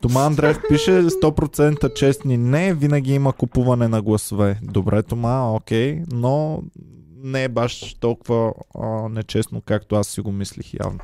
Тома 0.00 0.20
Андреев 0.20 0.58
пише 0.68 0.90
100% 0.90 1.94
честни 1.94 2.36
не, 2.36 2.74
винаги 2.74 3.14
има 3.14 3.32
купуване 3.32 3.88
на 3.88 4.02
гласове. 4.02 4.58
Добре, 4.62 5.02
Тома, 5.02 5.52
окей, 5.52 6.02
но 6.12 6.62
не 7.16 7.44
е 7.44 7.48
баш 7.48 7.94
толкова 7.94 8.52
а, 8.78 9.08
нечестно, 9.08 9.60
както 9.60 9.96
аз 9.96 10.06
си 10.06 10.20
го 10.20 10.32
мислих 10.32 10.74
явно. 10.74 11.00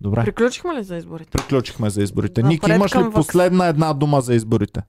Добре. 0.00 0.24
Приключихме 0.24 0.74
ли 0.74 0.82
за 0.82 0.96
изборите? 0.96 1.30
Приключихме 1.30 1.90
за 1.90 2.02
изборите. 2.02 2.42
Ник, 2.42 2.68
имаш 2.68 2.96
ли 2.96 3.10
последна 3.14 3.66
една 3.66 3.92
дума 3.92 4.20
за 4.20 4.34
изборите? 4.34 4.82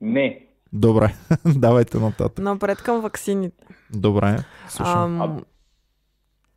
Не. 0.00 0.46
Добре, 0.72 1.14
давайте 1.46 1.98
нататък. 1.98 2.38
Напред 2.38 2.82
към 2.82 3.00
ваксините. 3.00 3.66
Добре, 3.94 4.38
слушам. 4.68 5.22
Ам... 5.22 5.40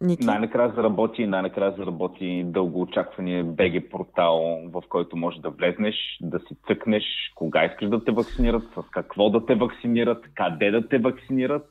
Ники? 0.02 0.26
Най-накрая 0.26 0.74
заработи, 0.76 1.28
най-накрая 1.28 1.74
заработи 1.78 2.44
дългоочаквания 2.46 3.44
БГ 3.44 3.90
портал, 3.92 4.60
в 4.66 4.84
който 4.90 5.18
можеш 5.18 5.42
да 5.42 5.50
влезнеш, 5.50 5.96
да 6.22 6.40
си 6.40 6.58
цъкнеш 6.68 7.04
кога 7.36 7.66
искаш 7.66 7.90
да 7.90 8.04
те 8.04 8.12
вакцинират, 8.12 8.64
с 8.64 8.90
какво 8.92 9.30
да 9.30 9.46
те 9.46 9.56
вакцинират, 9.56 10.26
къде 10.36 10.72
да 10.72 10.88
те 10.88 10.98
вакцинират 10.98 11.66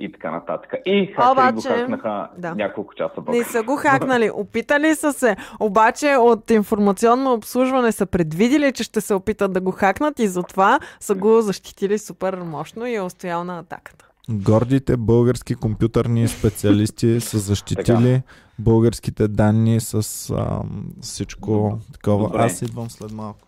и 0.00 0.12
така 0.12 0.30
нататък. 0.30 0.74
И 0.86 1.06
хакери 1.06 1.30
Обаче... 1.32 1.68
го 1.68 1.74
хакнаха 1.74 2.28
да. 2.38 2.54
няколко 2.54 2.94
часа 2.94 3.24
по 3.24 3.32
Не 3.32 3.44
са 3.44 3.62
го 3.62 3.76
хакнали. 3.76 4.30
Опитали 4.34 4.94
са 4.94 5.12
се. 5.12 5.36
Обаче 5.60 6.16
от 6.16 6.50
информационно 6.50 7.32
обслужване 7.32 7.92
са 7.92 8.06
предвидили, 8.06 8.72
че 8.72 8.82
ще 8.82 9.00
се 9.00 9.14
опитат 9.14 9.52
да 9.52 9.60
го 9.60 9.70
хакнат 9.70 10.18
и 10.18 10.26
затова 10.26 10.78
са 11.00 11.14
го 11.14 11.40
защитили 11.40 11.98
супер 11.98 12.34
мощно 12.34 12.86
и 12.86 12.94
е 12.94 13.02
устоял 13.02 13.44
на 13.44 13.58
атаката. 13.58 14.07
Гордите 14.30 14.96
български 14.96 15.54
компютърни 15.54 16.28
специалисти 16.28 17.20
са 17.20 17.38
защитили 17.38 18.22
българските 18.58 19.28
данни 19.28 19.80
с 19.80 20.30
а, 20.30 20.62
всичко 21.00 21.78
такова. 21.92 22.26
Добре. 22.26 22.38
Аз 22.38 22.62
идвам 22.62 22.90
след 22.90 23.12
малко. 23.12 23.38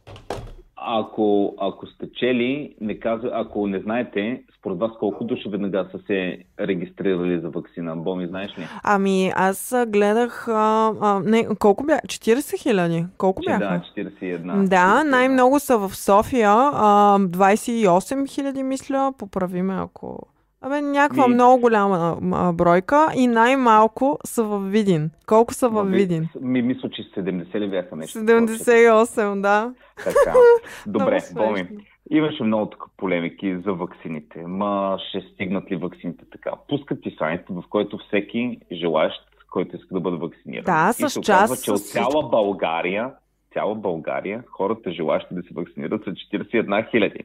Ако, 0.77 1.55
ако 1.61 1.87
сте 1.87 2.13
чели, 2.13 2.75
не 2.81 2.99
казва, 2.99 3.31
ако 3.35 3.67
не 3.67 3.81
знаете, 3.81 4.43
според 4.59 4.79
вас 4.79 4.91
колко 4.99 5.25
души 5.25 5.49
веднага 5.49 5.89
са 5.93 5.99
се 6.07 6.39
регистрирали 6.61 7.41
за 7.41 7.51
вакцина? 7.51 7.97
Боми, 7.97 8.27
знаеш 8.27 8.59
ли? 8.59 8.67
Ами, 8.83 9.33
аз 9.37 9.75
гледах... 9.89 10.49
А, 10.49 10.93
а, 11.01 11.21
не, 11.25 11.47
колко 11.59 11.85
бяха? 11.85 12.01
40 12.07 12.63
хиляди? 12.63 13.05
Колко 13.19 13.43
бяха? 13.47 13.59
Да, 13.59 14.03
41. 14.03 14.69
Да, 14.69 15.05
най-много 15.05 15.61
са 15.61 15.79
в 15.79 15.97
София. 15.97 16.51
А, 16.51 17.19
28 17.19 18.29
хиляди, 18.29 18.63
мисля. 18.63 19.13
Поправиме, 19.19 19.75
ако... 19.79 20.27
Абе, 20.63 20.81
някаква 20.81 21.29
ми... 21.29 21.35
много 21.35 21.61
голяма 21.61 22.19
а, 22.33 22.53
бройка 22.53 23.09
и 23.17 23.27
най-малко 23.27 24.19
са 24.25 24.45
в 24.45 24.61
Видин. 24.71 25.11
Колко 25.27 25.55
са 25.55 25.69
в 25.69 25.85
Видин? 25.85 26.29
Ми, 26.41 26.63
мисля, 26.63 26.91
че 26.91 27.03
70 27.03 27.61
ли 27.61 27.71
бяха 27.71 27.97
нещо. 27.97 28.19
78, 28.19 29.41
да. 29.41 29.75
Така. 29.97 30.35
Добре, 30.87 31.19
Боми. 31.35 31.69
Имаше 32.11 32.43
много 32.43 32.67
така 32.67 32.85
полемики 32.97 33.57
за 33.65 33.73
ваксините. 33.73 34.43
Ма 34.47 34.99
ще 35.09 35.21
стигнат 35.21 35.71
ли 35.71 35.77
ваксините 35.77 36.25
така? 36.33 36.51
Пускат 36.69 37.03
ти 37.03 37.17
сайт, 37.19 37.41
в 37.51 37.65
който 37.71 37.99
всеки 37.99 38.59
желаящ, 38.73 39.21
който 39.51 39.77
иска 39.77 39.95
да 39.95 40.01
бъде 40.01 40.17
вакциниран. 40.17 40.65
Да, 40.65 40.91
и 41.07 41.11
се. 41.11 41.19
Оказва, 41.19 41.57
че 41.57 41.73
от 41.73 41.81
цяла 41.81 42.29
България, 42.29 43.11
цяла 43.53 43.75
България, 43.75 44.45
хората 44.51 44.93
желаящи 44.93 45.35
да 45.35 45.43
се 45.43 45.55
вакцинират 45.55 46.05
са 46.05 46.11
41 46.11 46.91
хиляди. 46.91 47.25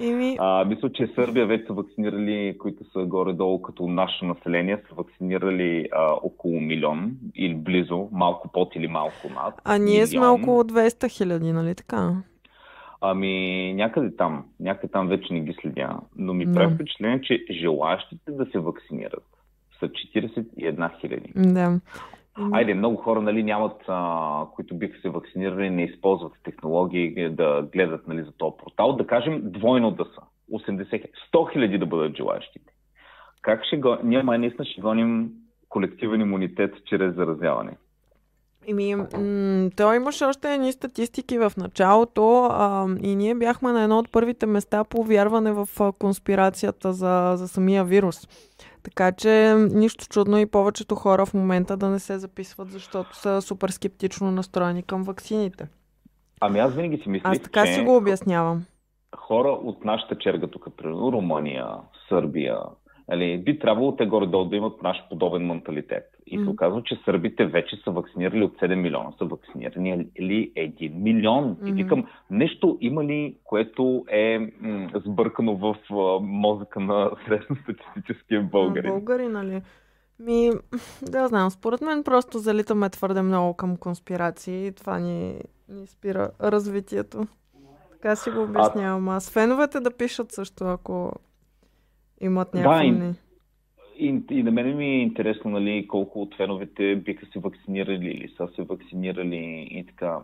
Ими... 0.00 0.36
А, 0.40 0.64
мисля, 0.64 0.92
че 0.92 1.12
Сърбия 1.14 1.46
вече 1.46 1.66
са 1.66 1.72
вакцинирали, 1.72 2.58
които 2.58 2.84
са 2.92 3.04
горе-долу 3.04 3.62
като 3.62 3.88
наше 3.88 4.24
население, 4.24 4.82
са 4.88 4.94
вакцинирали 4.94 5.88
а, 5.92 6.12
около 6.22 6.60
милион 6.60 7.12
или 7.34 7.54
близо, 7.54 8.08
малко 8.12 8.48
под 8.52 8.74
или 8.74 8.88
малко 8.88 9.28
над. 9.34 9.54
А 9.64 9.78
ние 9.78 9.92
милион. 9.92 10.06
сме 10.06 10.26
около 10.26 10.62
200 10.62 11.08
хиляди, 11.10 11.52
нали 11.52 11.74
така? 11.74 12.14
Ами 13.00 13.74
някъде 13.74 14.16
там, 14.16 14.44
някъде 14.60 14.92
там 14.92 15.08
вече 15.08 15.32
не 15.32 15.40
ги 15.40 15.56
следя, 15.60 15.96
но 16.16 16.34
ми 16.34 16.52
прави 16.52 16.74
впечатление, 16.74 17.20
че 17.20 17.44
желащите 17.50 18.32
да 18.32 18.46
се 18.46 18.58
вакцинират 18.58 19.24
са 19.80 19.88
41 19.88 21.00
хиляди. 21.00 21.32
Да. 21.36 21.80
Айде, 22.52 22.74
много 22.74 22.96
хора 22.96 23.22
нали, 23.22 23.42
нямат, 23.42 23.84
а, 23.88 24.46
които 24.54 24.74
биха 24.74 25.00
се 25.00 25.08
вакцинирали, 25.08 25.70
не 25.70 25.84
използват 25.84 26.32
технологии 26.44 27.28
да 27.28 27.68
гледат 27.72 28.08
нали, 28.08 28.22
за 28.22 28.32
този 28.32 28.54
портал. 28.64 28.92
Да 28.92 29.06
кажем 29.06 29.40
двойно 29.42 29.90
да 29.90 30.04
са. 30.04 30.20
80, 30.52 31.06
100 31.32 31.52
хиляди 31.52 31.78
да 31.78 31.86
бъдат 31.86 32.16
желащите. 32.16 32.72
Как 33.42 33.64
ще 33.64 33.76
го... 33.76 33.96
Ние 34.04 34.22
май 34.22 34.38
наистина 34.38 34.64
ще 34.64 34.80
гоним 34.80 35.30
колективен 35.68 36.20
имунитет 36.20 36.74
чрез 36.86 37.14
заразяване. 37.14 37.72
Еми, 38.68 38.94
м- 38.94 39.70
той 39.76 39.96
имаше 39.96 40.24
още 40.24 40.54
едни 40.54 40.72
статистики 40.72 41.38
в 41.38 41.52
началото 41.56 42.44
а, 42.44 42.86
и 43.02 43.16
ние 43.16 43.34
бяхме 43.34 43.72
на 43.72 43.82
едно 43.82 43.98
от 43.98 44.12
първите 44.12 44.46
места 44.46 44.84
по 44.84 45.04
вярване 45.04 45.52
в 45.52 45.68
конспирацията 45.98 46.92
за, 46.92 47.32
за 47.36 47.48
самия 47.48 47.84
вирус. 47.84 48.28
Така 48.82 49.12
че 49.12 49.54
нищо 49.58 50.06
чудно 50.08 50.38
и 50.38 50.46
повечето 50.46 50.94
хора 50.94 51.26
в 51.26 51.34
момента 51.34 51.76
да 51.76 51.88
не 51.88 51.98
се 51.98 52.18
записват, 52.18 52.70
защото 52.70 53.16
са 53.16 53.42
супер 53.42 53.68
скептично 53.68 54.30
настроени 54.30 54.82
към 54.82 55.02
ваксините. 55.02 55.68
Ами 56.40 56.58
аз 56.58 56.74
винаги 56.74 57.02
си 57.02 57.08
мисля, 57.08 57.30
Аз 57.30 57.40
така 57.40 57.66
че 57.66 57.72
си 57.72 57.82
го 57.82 57.96
обяснявам. 57.96 58.64
Хора 59.16 59.48
от 59.48 59.84
нашата 59.84 60.18
черга 60.18 60.46
тук, 60.46 60.66
примерно 60.76 61.12
Румъния, 61.12 61.66
Сърбия, 62.08 62.58
Али, 63.12 63.38
би 63.38 63.58
трябвало 63.58 63.96
те 63.96 64.06
горе-долу 64.06 64.44
да 64.44 64.56
имат 64.56 64.82
наш 64.82 64.96
подобен 65.10 65.46
менталитет. 65.46 66.04
И 66.26 66.38
се 66.44 66.50
оказва, 66.50 66.82
че 66.82 67.00
сърбите 67.04 67.46
вече 67.46 67.76
са 67.84 67.90
вакцинирали 67.90 68.44
от 68.44 68.56
7 68.56 68.74
милиона. 68.74 69.12
Са 69.18 69.24
вакцинирани 69.24 70.08
или 70.16 70.52
1 70.56 70.94
милион. 70.94 71.56
Mm-hmm. 71.56 71.68
И 71.68 71.72
викам, 71.72 72.06
нещо 72.30 72.78
има 72.80 73.04
ли, 73.04 73.36
което 73.44 74.04
е 74.08 74.38
м- 74.60 74.90
сбъркано 75.06 75.56
в 75.56 75.76
а, 75.90 76.20
мозъка 76.22 76.80
на 76.80 77.10
средностатистическия 77.26 78.42
българин? 78.42 78.90
Българи, 78.90 79.28
нали? 79.28 79.62
Ми, 80.18 80.50
да 81.02 81.28
знам, 81.28 81.50
според 81.50 81.80
мен 81.80 82.04
просто 82.04 82.38
залитаме 82.38 82.90
твърде 82.90 83.22
много 83.22 83.54
към 83.54 83.76
конспирации 83.76 84.66
и 84.66 84.72
това 84.72 84.98
ни, 84.98 85.40
ни 85.68 85.86
спира 85.86 86.30
развитието. 86.42 87.26
Така 87.92 88.16
си 88.16 88.30
го 88.30 88.42
обяснявам. 88.42 89.08
Аз 89.08 89.30
феновете 89.30 89.80
да 89.80 89.96
пишат 89.96 90.32
също, 90.32 90.64
ако 90.64 91.12
имат 92.20 92.54
някакви... 92.54 92.90
Да, 92.90 93.14
и, 93.98 94.22
и, 94.30 94.42
на 94.42 94.50
мен 94.50 94.76
ми 94.76 94.86
е 94.86 95.02
интересно 95.02 95.50
нали, 95.50 95.86
колко 95.88 96.22
от 96.22 96.36
феновете 96.36 96.96
биха 96.96 97.26
се 97.26 97.38
вакцинирали 97.38 98.08
или 98.08 98.28
са 98.36 98.48
се 98.56 98.62
вакцинирали 98.62 99.68
и 99.70 99.86
така. 99.86 100.18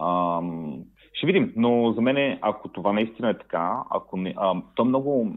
Ам, 0.00 0.78
ще 1.12 1.26
видим, 1.26 1.52
но 1.56 1.92
за 1.92 2.00
мен, 2.00 2.38
ако 2.40 2.68
това 2.68 2.92
наистина 2.92 3.30
е 3.30 3.38
така, 3.38 3.82
ако 3.90 4.16
не, 4.16 4.34
а, 4.36 4.62
то 4.74 4.84
много 4.84 5.36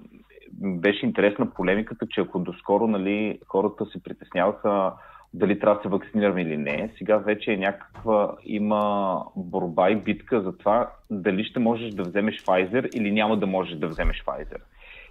беше 0.54 1.06
интересна 1.06 1.50
полемиката, 1.50 2.08
че 2.10 2.22
ако 2.22 2.40
доскоро 2.40 2.88
нали, 2.88 3.40
хората 3.48 3.86
се 3.86 4.04
притесняваха 4.04 4.94
дали 5.34 5.60
трябва 5.60 5.76
да 5.76 5.82
се 5.82 5.90
вакцинираме 5.90 6.42
или 6.42 6.58
не, 6.58 6.94
сега 6.98 7.18
вече 7.18 7.54
е 7.54 7.58
някаква, 7.58 8.36
има 8.44 9.24
борба 9.36 9.90
и 9.90 9.96
битка 9.96 10.42
за 10.42 10.58
това 10.58 10.92
дали 11.10 11.44
ще 11.44 11.60
можеш 11.60 11.94
да 11.94 12.04
вземеш 12.04 12.44
Pfizer 12.44 12.96
или 12.96 13.12
няма 13.12 13.38
да 13.38 13.48
можеш 13.48 13.76
да 13.76 13.88
вземеш 13.88 14.24
Pfizer. 14.24 14.62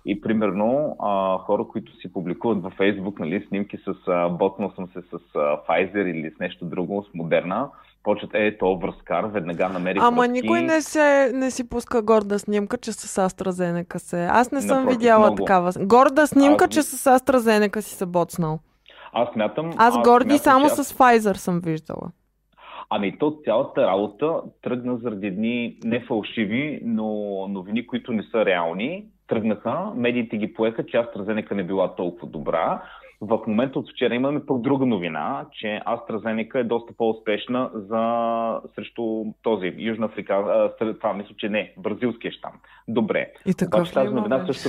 И 0.06 0.20
примерно 0.20 0.96
а, 0.98 1.38
хора, 1.38 1.64
които 1.64 1.96
си 1.96 2.12
публикуват 2.12 2.62
във 2.62 2.78
Facebook 2.78 3.20
нали, 3.20 3.44
снимки 3.48 3.76
с 3.76 3.94
а, 4.08 4.28
ботнал 4.28 4.72
съм 4.76 4.88
се 4.88 5.00
с 5.00 5.18
а, 5.34 5.38
Pfizer 5.38 6.06
или 6.06 6.30
с 6.36 6.38
нещо 6.38 6.64
друго, 6.64 7.06
с 7.10 7.14
Модерна, 7.14 7.68
почват, 8.02 8.30
е, 8.34 8.58
то 8.58 8.76
връзкар, 8.76 9.24
веднага 9.24 9.68
намери 9.68 9.98
Ама 10.02 10.22
връзки. 10.22 10.32
никой 10.32 10.62
не, 10.62 10.80
се, 10.82 11.32
не 11.34 11.50
си 11.50 11.68
пуска 11.68 12.02
горда 12.02 12.38
снимка, 12.38 12.78
че 12.78 12.92
с 12.92 13.28
AstraZeneca 13.28 13.96
се. 13.98 14.26
Аз 14.30 14.52
не 14.52 14.60
съм 14.60 14.76
Напротив, 14.76 14.98
видяла 14.98 15.26
много. 15.26 15.36
такава. 15.36 15.72
Горда 15.80 16.26
снимка, 16.26 16.64
аз... 16.64 16.70
че 16.70 16.82
с 16.82 17.18
AstraZeneca 17.18 17.80
си 17.80 17.94
се 17.94 18.06
боцнал. 18.06 18.58
Аз 19.12 19.28
смятам... 19.32 19.66
Аз, 19.76 19.96
аз 19.96 19.98
горди 20.04 20.38
само 20.38 20.66
аз... 20.66 20.86
с 20.86 20.94
Pfizer 20.94 21.34
съм 21.34 21.60
виждала. 21.60 22.10
Ами 22.90 23.18
то 23.18 23.38
цялата 23.44 23.86
работа 23.86 24.40
тръгна 24.62 24.96
заради 24.96 25.30
дни 25.30 25.78
не 25.84 26.00
фалшиви, 26.00 26.80
но 26.84 27.04
новини, 27.48 27.86
които 27.86 28.12
не 28.12 28.22
са 28.22 28.44
реални 28.44 29.04
тръгнаха, 29.30 29.92
медиите 29.96 30.36
ги 30.36 30.54
поеха, 30.54 30.86
че 30.86 30.96
AstraZeneca 30.96 31.52
не 31.52 31.64
била 31.64 31.94
толкова 31.94 32.28
добра. 32.28 32.82
В 33.20 33.40
момента 33.46 33.78
от 33.78 33.90
вчера 33.90 34.14
имаме 34.14 34.46
пък 34.46 34.60
друга 34.60 34.86
новина, 34.86 35.46
че 35.52 35.80
AstraZeneca 35.86 36.54
е 36.54 36.64
доста 36.64 36.92
по-успешна 36.96 37.70
за 37.74 38.60
срещу 38.74 39.24
този 39.42 39.74
Южна 39.78 40.06
Африка. 40.06 40.70
Това 41.00 41.12
мисля, 41.12 41.34
че 41.38 41.48
не, 41.48 41.72
бразилския 41.78 42.32
щам. 42.32 42.52
Добре. 42.88 43.32
И 43.46 43.54
така 43.54 43.78
Обаче 43.78 43.92
тази 43.92 44.14
новина 44.14 44.46
също... 44.46 44.68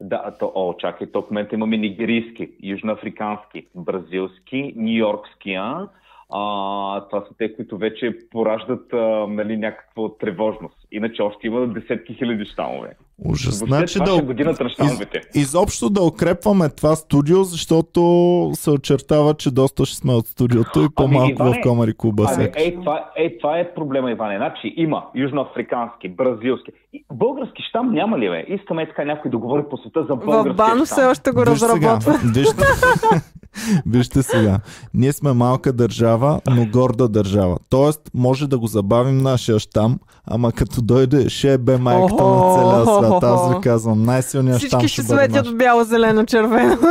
Да, 0.00 0.36
то, 0.38 0.52
о, 0.54 0.74
чакай, 0.74 1.06
то 1.12 1.22
в 1.22 1.30
момента 1.30 1.54
имаме 1.54 1.76
нигерийски, 1.76 2.50
южноафрикански, 2.62 3.66
бразилски, 3.74 4.74
нью-йоркския, 4.76 5.88
а, 6.34 7.08
това 7.08 7.20
са 7.20 7.34
те, 7.38 7.56
които 7.56 7.78
вече 7.78 8.18
пораждат 8.30 8.92
а, 8.92 9.26
нали, 9.28 9.56
някаква 9.56 10.08
тревожност. 10.20 10.86
Иначе 10.92 11.22
още 11.22 11.46
има 11.46 11.66
десетки 11.66 12.14
хиляди 12.14 12.44
щамове. 12.44 12.96
Ужас. 13.24 13.58
Значи 13.58 13.98
да, 13.98 14.22
годината 14.22 14.64
на 14.64 14.70
из, 14.70 15.00
изобщо 15.34 15.90
да 15.90 16.02
укрепваме 16.02 16.68
това 16.68 16.96
студио, 16.96 17.44
защото 17.44 18.00
се 18.54 18.70
очертава, 18.70 19.34
че 19.34 19.50
доста 19.50 19.84
ще 19.84 19.96
сме 19.96 20.12
от 20.12 20.26
студиото 20.26 20.82
и 20.82 20.88
по-малко 20.94 21.36
ами, 21.40 21.50
Иване, 21.50 21.60
в 21.60 21.62
Комари 21.62 21.94
Куба. 21.94 22.26
Ами, 22.28 22.48
ей, 22.56 22.74
това, 22.74 23.10
ей, 23.16 23.38
това 23.38 23.58
е 23.58 23.74
проблема, 23.74 24.10
Иване. 24.10 24.36
Значи 24.36 24.74
има 24.76 25.04
южноафрикански, 25.14 26.08
бразилски. 26.08 26.72
Български 27.12 27.62
щам 27.68 27.92
няма 27.92 28.18
ли, 28.18 28.28
бе? 28.28 28.44
Искаме 28.48 28.88
така 28.88 29.04
някой 29.04 29.30
да 29.30 29.38
говори 29.38 29.62
по 29.70 29.76
света 29.76 30.04
за 30.08 30.16
български 30.16 30.50
В 30.50 30.56
Бано 30.56 30.84
все 30.84 31.04
още 31.04 31.30
го 31.30 31.46
разработва. 31.46 32.14
Вижте 33.86 34.22
сега. 34.22 34.58
Ние 34.94 35.12
сме 35.12 35.32
малка 35.32 35.72
държава, 35.72 36.40
но 36.50 36.66
горда 36.66 37.08
държава. 37.08 37.58
Тоест, 37.68 38.00
може 38.14 38.48
да 38.48 38.58
го 38.58 38.66
забавим 38.66 39.18
нашия 39.18 39.58
щам, 39.58 39.98
ама 40.26 40.52
като 40.52 40.82
дойде, 40.82 41.28
ще 41.28 41.52
е 41.52 41.58
бе 41.58 41.78
майката 41.78 42.24
на 42.24 42.54
целия 42.54 42.84
свят. 42.84 43.22
Аз 43.22 43.54
ви 43.54 43.60
казвам, 43.60 44.02
най-силният 44.02 44.60
щам 44.60 44.80
Всички 44.80 44.92
ще 44.92 45.02
светят 45.02 45.46
в 45.46 45.54
бяло, 45.56 45.84
зелено, 45.84 46.26
червено. 46.26 46.76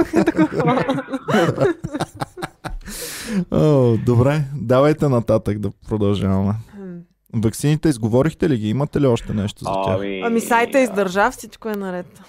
О, 3.51 3.97
добре, 4.05 4.43
давайте 4.55 5.07
нататък 5.07 5.59
да 5.59 5.71
продължаваме. 5.89 6.53
Ваксините 7.33 7.89
изговорихте 7.89 8.49
ли 8.49 8.57
ги? 8.57 8.69
Имате 8.69 9.01
ли 9.01 9.07
още 9.07 9.33
нещо 9.33 9.63
за 9.63 9.71
тях? 9.85 9.95
Ами, 9.97 10.21
Ами 10.25 10.41
сайта 10.41 10.79
издържа, 10.79 11.31
всичко 11.31 11.69
е 11.69 11.75
наред. 11.75 12.21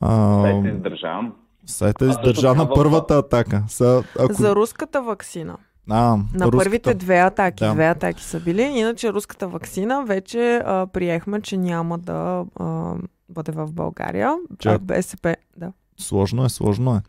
А, 0.00 0.42
Сайта 0.42 0.68
издържа. 0.68 1.20
Сайта 1.68 2.04
А, 2.04 2.08
издържа 2.08 2.54
на 2.54 2.74
първата 2.74 3.14
атака. 3.14 3.62
Са, 3.68 4.04
ако... 4.18 4.32
За 4.32 4.54
руската 4.56 5.02
вакцина. 5.02 5.56
а, 5.90 5.94
На 6.16 6.22
руската. 6.34 6.50
първите 6.56 6.94
две 6.94 7.18
атаки. 7.18 7.64
Да. 7.64 7.72
Две 7.72 7.86
атаки 7.86 8.24
са 8.24 8.40
били. 8.40 8.62
Иначе 8.62 9.12
руската 9.12 9.48
вакцина 9.48 10.04
вече 10.06 10.62
а, 10.64 10.86
приехме, 10.86 11.40
че 11.40 11.56
няма 11.56 11.98
да 11.98 12.44
а, 12.56 12.94
бъде 13.28 13.52
в 13.52 13.72
България. 13.72 14.34
Чак. 14.58 14.74
А, 14.74 14.78
БСП, 14.78 15.36
да. 15.56 15.72
Сложно 15.98 16.44
е, 16.44 16.48
сложно 16.48 16.94
е. 16.94 17.00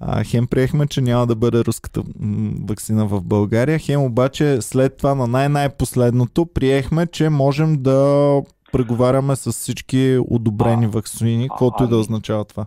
А, 0.00 0.24
хем 0.24 0.46
приехме, 0.46 0.86
че 0.86 1.00
няма 1.00 1.26
да 1.26 1.34
бъде 1.36 1.64
руската 1.64 2.02
м, 2.20 2.52
вакцина 2.68 3.06
в 3.06 3.22
България. 3.22 3.78
Хем 3.78 4.02
обаче 4.02 4.62
след 4.62 4.96
това 4.96 5.14
на 5.14 5.26
най-най-последното 5.26 6.46
приехме, 6.46 7.06
че 7.06 7.28
можем 7.28 7.82
да 7.82 8.42
преговаряме 8.72 9.36
с 9.36 9.52
всички 9.52 10.18
одобрени 10.30 10.86
вакцини, 10.86 11.48
каквото 11.48 11.84
и 11.84 11.88
да 11.88 11.94
ами. 11.94 12.00
означава 12.00 12.44
това. 12.44 12.66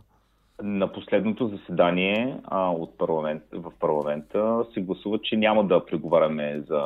На 0.64 0.92
последното 0.92 1.48
заседание 1.48 2.38
а, 2.44 2.70
от 2.70 2.98
парламент, 2.98 3.44
в 3.54 3.72
парламента 3.80 4.66
се 4.74 4.82
гласува, 4.82 5.20
че 5.22 5.38
няма 5.38 5.68
да 5.68 5.86
преговаряме 5.86 6.64
за 6.68 6.82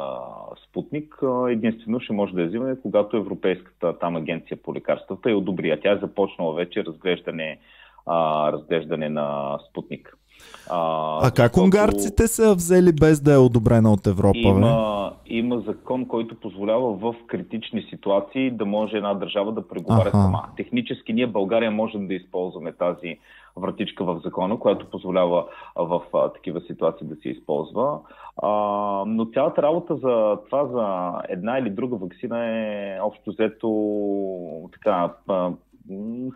Спутник. 0.67 1.15
Единствено 1.49 1.99
ще 1.99 2.13
може 2.13 2.33
да 2.33 2.41
я 2.41 2.47
взимаме, 2.47 2.81
когато 2.81 3.17
Европейската 3.17 3.99
там 3.99 4.15
агенция 4.15 4.57
по 4.63 4.75
лекарствата 4.75 5.29
я 5.29 5.37
одобри. 5.37 5.79
Тя 5.81 5.91
е 5.91 5.97
започнала 5.97 6.53
вече 6.53 6.85
разглеждане, 6.85 7.59
а, 8.05 8.51
разглеждане 8.51 9.09
на 9.09 9.59
Спутник. 9.69 10.17
А, 10.71 11.27
А 11.27 11.31
как 11.31 11.51
защото 11.51 11.63
унгарците 11.63 12.27
са 12.27 12.55
взели 12.55 12.91
без 12.91 13.21
да 13.21 13.33
е 13.33 13.37
одобрена 13.37 13.91
от 13.91 14.07
Европа? 14.07 14.39
Бе? 14.43 14.49
Има, 14.49 15.11
има 15.25 15.59
закон, 15.59 16.05
който 16.05 16.35
позволява 16.35 16.93
в 16.93 17.15
критични 17.27 17.81
ситуации 17.89 18.51
да 18.51 18.65
може 18.65 18.97
една 18.97 19.13
държава 19.13 19.51
да 19.51 19.67
преговаря 19.67 20.09
Аха. 20.09 20.17
сама. 20.17 20.43
Технически 20.57 21.13
ние 21.13 21.27
България 21.27 21.71
можем 21.71 22.07
да 22.07 22.13
използваме 22.13 22.71
тази 22.71 23.17
вратичка 23.57 24.03
в 24.03 24.21
закона, 24.23 24.59
която 24.59 24.85
позволява 24.85 25.45
в 25.75 26.01
а, 26.13 26.29
такива 26.29 26.61
ситуации 26.61 27.07
да 27.07 27.15
се 27.15 27.29
използва. 27.29 27.99
А, 28.37 28.49
но 29.07 29.25
цялата 29.25 29.61
работа 29.61 29.95
за 29.95 30.37
това, 30.45 30.65
за 30.65 31.13
една 31.29 31.59
или 31.59 31.69
друга 31.69 31.95
вакцина 31.95 32.45
е 32.45 32.99
общо 33.01 33.31
взето 33.31 33.69
така 34.73 35.13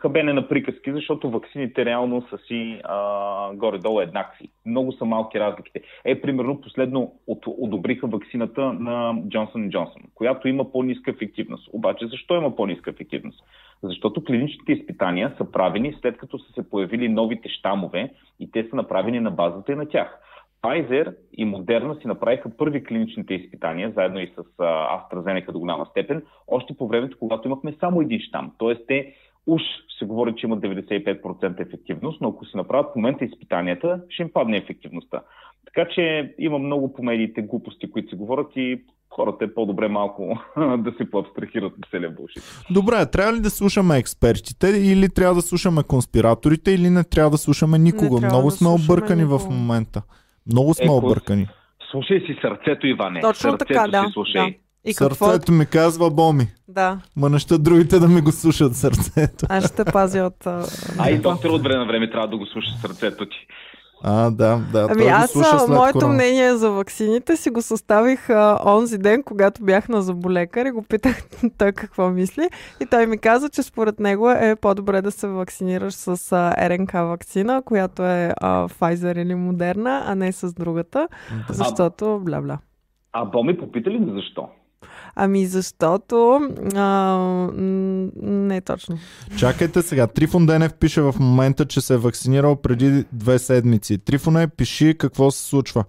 хабене 0.02 0.34
на 0.34 0.48
приказки, 0.48 0.92
защото 0.92 1.30
ваксините 1.30 1.86
реално 1.86 2.28
са 2.30 2.38
си 2.38 2.82
а, 2.84 3.54
горе-долу 3.54 4.02
еднакви. 4.02 4.50
Много 4.66 4.92
са 4.92 5.06
малки 5.06 5.40
разликите. 5.40 5.82
Е, 6.06 6.22
примерно, 6.22 6.62
последно 6.62 7.14
от, 7.28 7.44
одобриха 7.48 8.08
ваксината 8.08 8.74
на 8.74 9.14
Johnson 9.14 9.70
Johnson, 9.70 10.02
която 10.16 10.48
има 10.48 10.72
по-ниска 10.72 11.12
ефективност. 11.12 11.70
Обаче, 11.74 12.08
защо 12.08 12.36
има 12.36 12.56
по-ниска 12.56 12.90
ефективност? 12.90 13.44
Защото 13.84 14.24
клиничните 14.24 14.72
изпитания 14.72 15.34
са 15.38 15.52
правени 15.52 15.96
след 16.02 16.18
като 16.18 16.40
са 16.40 16.54
се 16.54 16.70
появили 16.70 17.10
новите 17.10 17.50
щамове 17.50 18.10
и 18.40 18.52
те 18.52 18.68
са 18.70 18.76
направени 18.76 19.20
на 19.20 19.32
базата 19.32 19.72
и 19.72 19.76
на 19.76 19.88
тях. 19.88 20.20
Pfizer 20.66 21.16
и 21.34 21.46
Moderna 21.46 22.02
си 22.02 22.08
направиха 22.08 22.58
първи 22.58 22.84
клиничните 22.84 23.34
изпитания, 23.34 23.92
заедно 23.96 24.20
и 24.20 24.28
с 24.28 24.44
AstraZeneca 24.60 25.52
до 25.52 25.60
голяма 25.60 25.86
степен, 25.86 26.24
още 26.48 26.78
по 26.78 26.88
времето, 26.88 27.18
когато 27.20 27.48
имахме 27.48 27.76
само 27.80 28.02
един 28.02 28.20
щам. 28.20 28.52
Тоест 28.58 28.82
те 28.88 29.14
уж 29.48 29.62
се 30.00 30.06
говори, 30.06 30.34
че 30.38 30.46
имат 30.48 30.60
95% 30.60 31.68
ефективност, 31.68 32.22
но 32.22 32.30
ако 32.30 32.46
се 32.46 32.58
направят 32.58 32.92
в 32.92 32.96
момента 32.96 33.26
изпитанията, 33.26 34.00
ще 34.10 34.24
им 34.24 34.30
падне 34.34 34.58
ефективността. 34.58 35.22
Така 35.66 35.90
че 35.96 36.34
има 36.40 36.60
много 36.60 36.94
по 36.94 37.04
медиите 37.04 37.42
глупости, 37.42 37.92
които 37.92 38.10
се 38.10 38.16
говорят 38.16 38.48
и 38.56 38.82
хората 39.10 39.46
е 39.46 39.54
по-добре 39.54 39.88
малко 39.88 40.40
да 40.78 40.92
се 40.98 41.10
поабстрахират 41.12 41.74
от 41.74 41.86
целия 41.92 42.10
булшит. 42.10 42.44
Добре, 42.72 43.12
трябва 43.12 43.34
ли 43.34 43.40
да 43.40 43.50
слушаме 43.50 43.98
експертите 43.98 44.68
или 44.68 45.10
трябва 45.10 45.36
да 45.36 45.42
слушаме 45.42 45.84
конспираторите 45.84 46.72
или 46.72 46.90
не 46.90 47.04
трябва 47.04 47.30
да 47.32 47.38
слушаме 47.38 47.78
никого? 47.80 48.20
трябва 48.20 48.36
Много 48.36 48.48
да 48.48 48.52
сме 48.56 48.70
объркани 48.70 49.24
в 49.24 49.32
никого. 49.32 49.52
момента. 49.54 50.02
Много 50.52 50.74
сме 50.74 50.86
Е, 50.86 50.90
объркани. 50.90 51.48
Слушай 51.92 52.20
си 52.20 52.38
сърцето, 52.42 52.88
Иване. 52.88 53.22
Точно 53.22 53.50
сърцето 53.50 53.66
така, 53.74 53.88
да. 53.88 54.04
си 54.04 54.12
слушай. 54.14 54.42
да. 54.52 54.65
И 54.86 54.94
какво? 54.96 55.26
Сърцето 55.26 55.52
ми 55.52 55.66
казва 55.66 56.12
Боми. 56.12 56.48
Да, 56.68 57.00
Ма 57.16 57.30
неща 57.30 57.58
другите 57.58 58.00
да 58.00 58.08
ми 58.08 58.22
го 58.22 58.32
слушат 58.32 58.76
сърцето. 58.76 59.46
аз 59.50 59.66
ще 59.68 59.86
пазя 59.86 60.24
от... 60.24 60.48
а, 60.48 60.66
А 60.98 61.10
и 61.10 61.18
доктор 61.18 61.50
от 61.50 61.64
време 61.64 61.80
на 61.80 61.86
време 61.86 62.12
трябва 62.12 62.28
да 62.28 62.38
го 62.38 62.46
слуша 62.46 62.72
сърцето 62.82 63.26
ти. 63.26 63.36
А, 64.04 64.32
да, 64.32 64.62
да. 64.72 64.88
Ами 64.92 64.94
той 64.94 65.04
го 65.04 65.10
аз, 65.14 65.32
слуша 65.32 65.50
а, 65.54 65.60
след 65.60 65.70
моето 65.70 66.00
корона. 66.00 66.14
мнение 66.14 66.56
за 66.56 66.72
ваксините 66.72 67.38
си 67.38 67.50
го 67.50 67.62
съставих 67.62 68.30
а, 68.30 68.60
онзи 68.66 68.98
ден, 68.98 69.24
когато 69.24 69.64
бях 69.64 69.90
на 69.90 70.02
зъболекар 70.02 70.66
и 70.66 70.72
го 70.72 70.82
питах 70.82 71.24
той 71.58 71.72
какво 71.72 72.10
мисли. 72.10 72.50
И 72.82 72.86
той 72.86 73.08
ми 73.08 73.18
каза, 73.18 73.50
че 73.50 73.64
според 73.64 74.00
него 74.00 74.32
е 74.32 74.56
по-добре 74.56 75.02
да 75.02 75.12
се 75.12 75.28
вакцинираш 75.28 75.94
с 75.94 76.32
а, 76.32 76.70
РНК 76.70 76.92
вакцина, 76.94 77.62
която 77.66 78.04
е 78.04 78.34
а, 78.38 78.68
Pfizer 78.68 79.22
или 79.22 79.34
Moderna, 79.34 80.04
а 80.06 80.16
не 80.16 80.32
с 80.32 80.54
другата, 80.54 81.08
защото 81.50 82.06
бля-бля. 82.06 82.58
А 83.14 83.26
Боми 83.26 83.58
попита 83.58 83.90
ли 83.90 84.12
защо? 84.14 84.48
Ами 85.16 85.46
защото... 85.46 86.40
А, 86.76 87.18
не 88.22 88.62
точно. 88.62 88.98
Чакайте 89.38 89.82
сега. 89.82 90.08
Трифон 90.08 90.46
Денев 90.46 90.74
пише 90.74 91.02
в 91.02 91.16
момента, 91.20 91.66
че 91.66 91.82
се 91.82 91.94
е 91.94 91.98
вакцинирал 91.98 92.56
преди 92.56 93.06
две 93.12 93.40
седмици. 93.40 93.98
Трифоне, 93.98 94.48
пиши 94.48 94.96
какво 94.98 95.32
се 95.32 95.44
случва. 95.44 95.84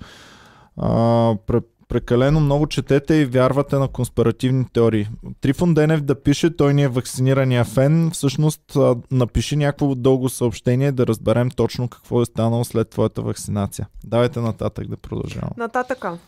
А, 0.77 1.35
пре, 1.47 1.61
прекалено 1.89 2.41
много 2.41 2.67
четете 2.67 3.15
и 3.15 3.25
вярвате 3.25 3.77
на 3.77 3.89
конспиративни 3.89 4.65
теории. 4.73 5.09
Трифон 5.41 5.75
Денев 5.75 6.01
да 6.01 6.23
пише, 6.23 6.57
той 6.57 6.75
ни 6.75 6.83
е 6.83 6.89
вакцинирания 6.89 7.65
фен. 7.65 8.11
Всъщност 8.11 8.77
а, 8.77 8.97
напиши 9.11 9.57
някакво 9.57 9.95
дълго 9.95 10.29
съобщение 10.29 10.93
да 10.93 11.07
разберем 11.07 11.51
точно 11.51 11.89
какво 11.89 12.23
е 12.23 12.27
станало 12.27 12.65
след 12.65 12.89
твоята 12.89 13.23
вакцинация. 13.23 13.89
Давайте 14.05 14.41
нататък 14.41 14.89
да 14.89 14.97
продължавам. 14.97 15.51
Нататъка. 15.57 16.19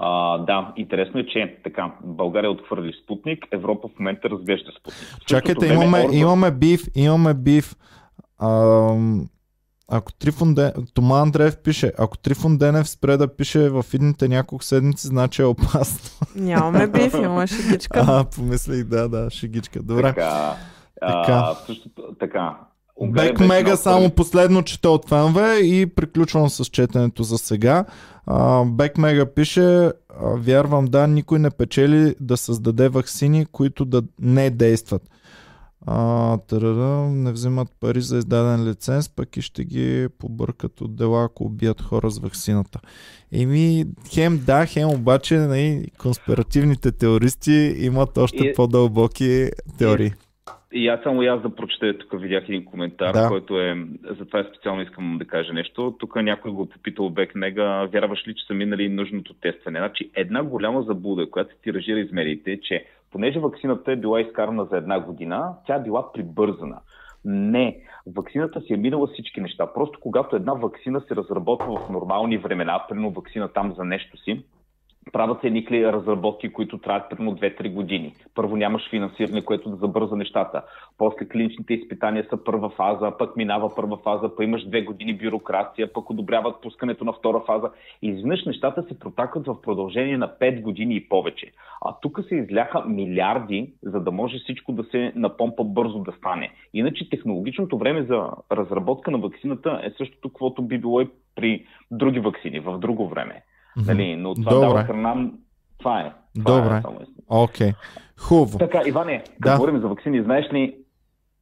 А, 0.00 0.38
да, 0.38 0.72
интересно 0.76 1.20
е, 1.20 1.26
че 1.26 1.58
така, 1.64 1.92
България 2.04 2.50
отхвърли 2.50 2.92
Спутник, 3.04 3.44
Европа 3.52 3.88
в 3.88 3.98
момента 3.98 4.30
разглежда 4.30 4.70
Спутник. 4.80 5.26
Чакайте, 5.26 5.66
време 5.68 5.74
имаме, 5.84 5.98
Орбан- 5.98 6.14
имаме 6.14 6.50
биф, 6.50 6.80
имаме 6.94 7.34
биф. 7.34 7.76
Ам, 8.42 9.28
ако 9.88 10.12
Трифон 10.12 10.54
Денев, 10.54 10.74
Тома 10.94 11.20
Андреев 11.20 11.62
пише, 11.62 11.92
ако 11.98 12.18
Трифон 12.18 12.58
Денев 12.58 12.88
спре 12.88 13.16
да 13.16 13.36
пише 13.36 13.68
в 13.70 13.84
идните 13.94 14.28
няколко 14.28 14.64
седмици, 14.64 15.06
значи 15.06 15.42
е 15.42 15.44
опасно. 15.44 16.26
Нямаме 16.36 16.86
биф, 16.86 17.14
имаме 17.14 17.46
шегичка. 17.46 18.04
А, 18.08 18.24
помислих, 18.24 18.84
да, 18.84 19.08
да, 19.08 19.30
шегичка. 19.30 19.82
Добре. 19.82 20.02
Така, 20.02 20.54
Така. 21.00 21.32
а, 21.32 21.54
същото, 21.54 22.02
така. 22.20 22.56
Унгария 23.00 23.32
Бек 23.32 23.40
Мега 23.40 23.76
само 23.76 24.10
последно 24.10 24.62
чете 24.62 24.88
от 24.88 25.08
фенове 25.08 25.58
и 25.58 25.86
приключвам 25.86 26.50
с 26.50 26.64
четенето 26.64 27.22
за 27.22 27.38
сега. 27.38 27.84
Бек 28.66 28.98
Мега 28.98 29.26
пише, 29.26 29.90
вярвам 30.20 30.84
да, 30.84 31.06
никой 31.06 31.38
не 31.38 31.50
печели 31.50 32.14
да 32.20 32.36
създаде 32.36 32.88
ваксини, 32.88 33.46
които 33.46 33.84
да 33.84 34.02
не 34.20 34.50
действат. 34.50 35.02
А, 35.86 36.38
тарара, 36.38 37.08
не 37.10 37.32
взимат 37.32 37.68
пари 37.80 38.00
за 38.00 38.18
издаден 38.18 38.68
лиценз, 38.68 39.08
пък 39.08 39.36
и 39.36 39.42
ще 39.42 39.64
ги 39.64 40.08
побъркат 40.18 40.80
от 40.80 40.96
дела, 40.96 41.24
ако 41.24 41.44
убият 41.44 41.82
хора 41.82 42.10
с 42.10 42.18
ваксината. 42.18 42.80
Еми, 43.32 43.84
хем 44.10 44.42
да, 44.46 44.66
хем 44.66 44.88
обаче 44.88 45.36
нали, 45.38 45.86
конспиративните 45.98 46.92
теористи 46.92 47.74
имат 47.78 48.18
още 48.18 48.44
И- 48.44 48.54
по-дълбоки 48.54 49.50
теории. 49.78 50.06
И 50.06 50.27
аз 50.74 51.02
само 51.02 51.22
и 51.22 51.26
аз 51.26 51.42
да 51.42 51.54
прочета, 51.54 51.98
тук 51.98 52.20
видях 52.20 52.44
един 52.48 52.64
коментар, 52.64 53.12
Да. 53.12 53.28
който 53.28 53.60
е, 53.60 53.86
затова 54.18 54.44
специално 54.44 54.82
искам 54.82 55.18
да 55.18 55.24
кажа 55.24 55.52
нещо. 55.52 55.96
Тук 55.98 56.16
някой 56.16 56.50
го 56.52 56.62
е 56.62 56.68
попитал 56.68 57.10
Бек 57.10 57.34
Мега, 57.34 57.84
вярваш 57.92 58.28
ли, 58.28 58.34
че 58.34 58.46
са 58.46 58.54
минали 58.54 58.88
нужното 58.88 59.34
тестване? 59.34 59.78
Значи 59.78 60.10
една 60.14 60.42
голяма 60.42 60.82
заблуда, 60.82 61.30
която 61.30 61.54
се 61.54 61.60
тиражира 61.62 62.00
из 62.00 62.12
медиите, 62.12 62.52
е, 62.52 62.60
че 62.60 62.84
понеже 63.12 63.38
вакцината 63.38 63.92
е 63.92 63.96
била 63.96 64.20
изкарана 64.20 64.64
за 64.64 64.76
една 64.76 65.00
година, 65.00 65.52
тя 65.66 65.74
е 65.74 65.82
била 65.82 66.12
прибързана. 66.12 66.80
Не, 67.24 67.80
вакцината 68.16 68.60
си 68.60 68.72
е 68.72 68.76
минала 68.76 69.06
всички 69.06 69.40
неща. 69.40 69.72
Просто 69.74 69.98
когато 70.02 70.36
една 70.36 70.52
вакцина 70.52 71.00
се 71.00 71.16
разработва 71.16 71.76
в 71.76 71.90
нормални 71.90 72.38
времена, 72.38 72.84
примерно 72.88 73.10
вакцина 73.10 73.48
там 73.48 73.74
за 73.76 73.84
нещо 73.84 74.16
си, 74.16 74.44
правят 75.12 75.40
се 75.40 75.46
едни 75.46 75.66
разработки, 75.70 76.52
които 76.52 76.78
траят 76.78 77.10
примерно 77.10 77.36
2-3 77.36 77.72
години. 77.72 78.14
Първо 78.34 78.56
нямаш 78.56 78.90
финансиране, 78.90 79.44
което 79.44 79.70
да 79.70 79.76
забърза 79.76 80.16
нещата. 80.16 80.62
После 80.98 81.28
клиничните 81.28 81.74
изпитания 81.74 82.26
са 82.30 82.44
първа 82.44 82.70
фаза, 82.70 83.12
пък 83.18 83.36
минава 83.36 83.74
първа 83.74 83.96
фаза, 83.96 84.36
пък 84.36 84.44
имаш 84.44 84.64
две 84.64 84.82
години 84.82 85.18
бюрокрация, 85.18 85.92
пък 85.92 86.10
одобряват 86.10 86.62
пускането 86.62 87.04
на 87.04 87.12
втора 87.12 87.42
фаза. 87.46 87.70
И 88.02 88.08
изведнъж 88.08 88.44
нещата 88.44 88.82
се 88.82 88.98
протакат 88.98 89.46
в 89.46 89.60
продължение 89.62 90.18
на 90.18 90.28
5 90.40 90.60
години 90.60 90.96
и 90.96 91.08
повече. 91.08 91.52
А 91.84 91.94
тук 92.02 92.20
се 92.28 92.34
изляха 92.34 92.84
милиарди, 92.84 93.72
за 93.82 94.00
да 94.00 94.10
може 94.10 94.38
всичко 94.38 94.72
да 94.72 94.84
се 94.84 95.12
напомпа 95.14 95.64
бързо 95.64 95.98
да 95.98 96.12
стане. 96.12 96.50
Иначе 96.74 97.10
технологичното 97.10 97.78
време 97.78 98.02
за 98.02 98.30
разработка 98.52 99.10
на 99.10 99.18
вакцината 99.18 99.80
е 99.84 99.90
същото, 99.90 100.28
каквото 100.28 100.62
би 100.62 100.78
било 100.78 101.00
и 101.00 101.08
при 101.34 101.66
други 101.90 102.20
вакцини, 102.20 102.60
в 102.60 102.78
друго 102.78 103.08
време. 103.08 103.42
Нали, 103.86 104.16
но 104.16 104.34
това 104.34 104.52
Добре. 104.52 104.66
дава 104.66 104.84
храна. 104.84 105.30
Това 105.78 106.00
е. 106.00 106.12
Това 106.44 106.58
е 106.58 106.62
Добре. 106.62 106.76
Е 106.76 107.04
Окей. 107.28 107.70
Okay. 107.70 107.74
Хубаво. 108.18 108.58
Така, 108.58 108.82
Иване, 108.86 109.24
да. 109.40 109.52
говорим 109.56 109.80
за 109.80 109.88
вакцини, 109.88 110.22
знаеш 110.22 110.52
ли 110.52 110.76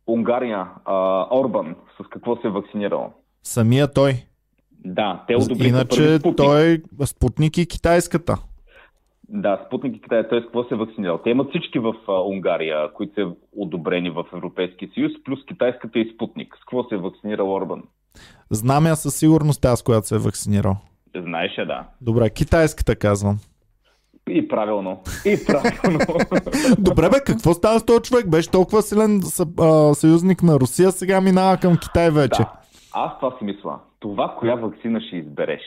Унгария, 0.07 0.66
а, 0.84 1.26
Орбан, 1.39 1.76
с 2.01 2.09
какво 2.11 2.37
се 2.37 2.47
е 2.47 2.51
вакцинирал? 2.51 3.12
Самия 3.43 3.93
той. 3.93 4.14
Да, 4.84 5.24
те 5.28 5.37
одобриха 5.37 5.68
Иначе 5.68 6.18
спутник. 6.18 6.37
той 6.37 6.82
Спутник 7.07 7.59
и 7.59 7.66
китайската. 7.66 8.37
Да, 9.28 9.64
Спутник 9.66 9.97
и 9.97 10.01
Китай, 10.01 10.28
т.е. 10.28 10.41
какво 10.41 10.64
се 10.64 10.74
е 10.74 10.76
вакцинирал? 10.76 11.18
Те 11.18 11.30
имат 11.30 11.49
всички 11.51 11.78
в 11.78 11.95
а, 12.09 12.12
Унгария, 12.12 12.93
които 12.93 13.14
са 13.14 13.30
одобрени 13.57 14.11
в 14.11 14.24
Европейския 14.34 14.89
съюз, 14.95 15.12
плюс 15.24 15.45
китайската 15.45 15.99
и 15.99 16.12
Спутник. 16.14 16.57
С 16.57 16.61
какво 16.61 16.84
се 16.84 16.95
е 16.95 16.99
вакцинирал 16.99 17.55
Орбан? 17.55 17.82
Знам 18.51 18.87
я 18.87 18.97
със 18.97 19.16
сигурност 19.16 19.64
аз, 19.64 19.82
която 19.82 20.07
се 20.07 20.14
е 20.14 20.18
вакцинирал. 20.18 20.76
Знаеш 21.23 21.55
да. 21.57 21.87
Добре, 22.01 22.31
китайската 22.31 22.97
казвам. 22.97 23.39
И 24.29 24.49
правилно. 24.49 25.03
И 25.25 25.39
правилно. 25.47 25.99
Добре, 26.79 27.09
бе, 27.11 27.17
какво 27.27 27.53
става 27.53 27.79
с 27.79 27.87
този 27.87 28.03
човек? 28.03 28.31
Беше 28.31 28.51
толкова 28.51 28.83
силен 28.83 29.21
съюзник 29.95 30.43
на 30.43 30.61
Русия, 30.61 30.93
сега 30.93 31.21
минава 31.21 31.57
към 31.57 31.77
Китай 31.83 32.11
вече. 32.11 32.43
Да. 32.43 32.53
Аз 32.93 33.12
това 33.21 33.39
си 33.39 33.45
мисля. 33.45 33.81
Това, 34.01 34.37
коя 34.39 34.55
вакцина 34.55 35.01
ще 35.01 35.17
избереш. 35.17 35.61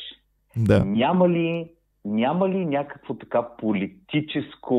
Да. 0.57 0.85
Няма 0.85 1.29
ли, 1.29 1.71
няма 2.05 2.49
ли 2.49 2.65
някакво 2.65 3.13
така 3.13 3.47
политическо... 3.57 4.75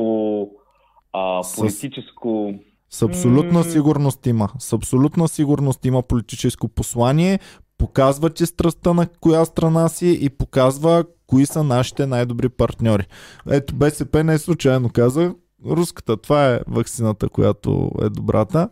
А, 1.12 1.42
политическо... 1.56 2.54
С... 2.90 2.98
С 2.98 3.02
абсолютна 3.02 3.64
сигурност 3.64 4.26
има. 4.26 4.48
С 4.58 4.72
абсолютна 4.72 5.28
сигурност 5.28 5.84
има 5.84 6.02
политическо 6.02 6.68
послание 6.68 7.38
показва 7.80 8.30
ти 8.30 8.46
страстта 8.46 8.94
на 8.94 9.06
коя 9.20 9.44
страна 9.44 9.88
си 9.88 10.18
и 10.22 10.30
показва 10.38 11.04
кои 11.26 11.46
са 11.46 11.62
нашите 11.62 12.06
най-добри 12.06 12.48
партньори. 12.48 13.04
Ето 13.50 13.74
БСП 13.74 14.24
не 14.24 14.34
е 14.34 14.38
случайно 14.38 14.90
каза, 14.94 15.34
руската, 15.66 16.16
това 16.16 16.54
е 16.54 16.60
вакцината, 16.68 17.28
която 17.28 17.90
е 18.02 18.08
добрата. 18.08 18.68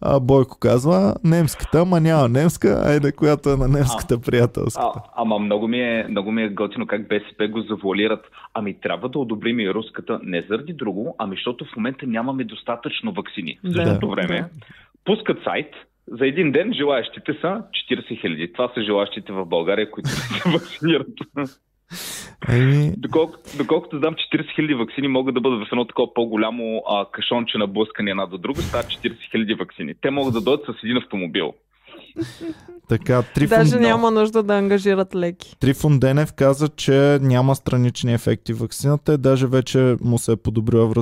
А 0.00 0.20
Бойко 0.20 0.58
казва 0.58 1.14
немската, 1.24 1.80
ама 1.80 2.00
няма 2.00 2.28
немска, 2.28 2.82
айде, 2.86 3.12
която 3.12 3.50
е 3.50 3.56
на 3.56 3.68
немската 3.68 4.14
а, 4.14 4.20
приятелската. 4.20 5.00
А, 5.04 5.10
ама 5.16 5.38
много 5.38 5.68
ми, 5.68 5.80
е, 5.80 6.06
много 6.08 6.32
ми 6.32 6.42
е 6.42 6.48
готино 6.48 6.86
как 6.86 7.08
БСП 7.08 7.48
го 7.48 7.60
завуалират. 7.60 8.24
Ами 8.54 8.80
трябва 8.80 9.08
да 9.08 9.18
одобрим 9.18 9.60
и 9.60 9.74
руската 9.74 10.20
не 10.22 10.44
заради 10.50 10.72
друго, 10.72 11.14
ами 11.18 11.36
защото 11.36 11.64
в 11.64 11.76
момента 11.76 12.06
нямаме 12.06 12.44
достатъчно 12.44 13.12
вакцини. 13.12 13.58
В 13.64 13.72
същото 13.72 14.06
да. 14.06 14.12
време 14.12 14.40
да. 14.40 14.48
пускат 15.04 15.38
сайт, 15.44 15.70
за 16.10 16.26
един 16.26 16.52
ден 16.52 16.72
желаящите 16.72 17.32
са 17.40 17.62
40 17.90 18.20
хиляди. 18.20 18.52
Това 18.52 18.70
са 18.74 18.82
желаящите 18.82 19.32
в 19.32 19.46
България, 19.46 19.90
които 19.90 20.08
се 20.08 20.50
вакцинират. 20.50 21.06
Еми... 22.48 22.92
Доколко, 22.96 23.34
доколкото 23.58 23.98
знам, 23.98 24.14
40 24.14 24.54
хиляди 24.54 24.74
вакцини 24.74 25.08
могат 25.08 25.34
да 25.34 25.40
бъдат 25.40 25.68
в 25.68 25.72
едно 25.72 25.84
такова 25.84 26.14
по-голямо 26.14 26.82
а, 26.88 27.06
кашонче 27.10 27.58
на 27.58 27.66
блъскане 27.66 28.10
една 28.10 28.26
до 28.26 28.38
друга, 28.38 28.60
стават 28.62 28.86
40 28.86 29.30
хиляди 29.30 29.54
вакцини. 29.54 29.94
Те 30.00 30.10
могат 30.10 30.34
да 30.34 30.40
дойдат 30.40 30.66
с 30.66 30.84
един 30.84 30.96
автомобил. 30.96 31.52
Така, 32.88 33.22
Трифун... 33.22 33.58
Даже 33.58 33.78
няма 33.78 34.10
нужда 34.10 34.42
да 34.42 34.54
ангажират 34.54 35.14
леки. 35.14 35.56
Трифун 35.60 35.98
Денев 35.98 36.32
каза, 36.32 36.68
че 36.68 37.18
няма 37.22 37.54
странични 37.54 38.14
ефекти 38.14 38.52
вакцината, 38.52 39.18
даже 39.18 39.46
вече 39.46 39.96
му 40.00 40.18
се 40.18 40.32
е 40.32 40.36
подобрила 40.36 40.88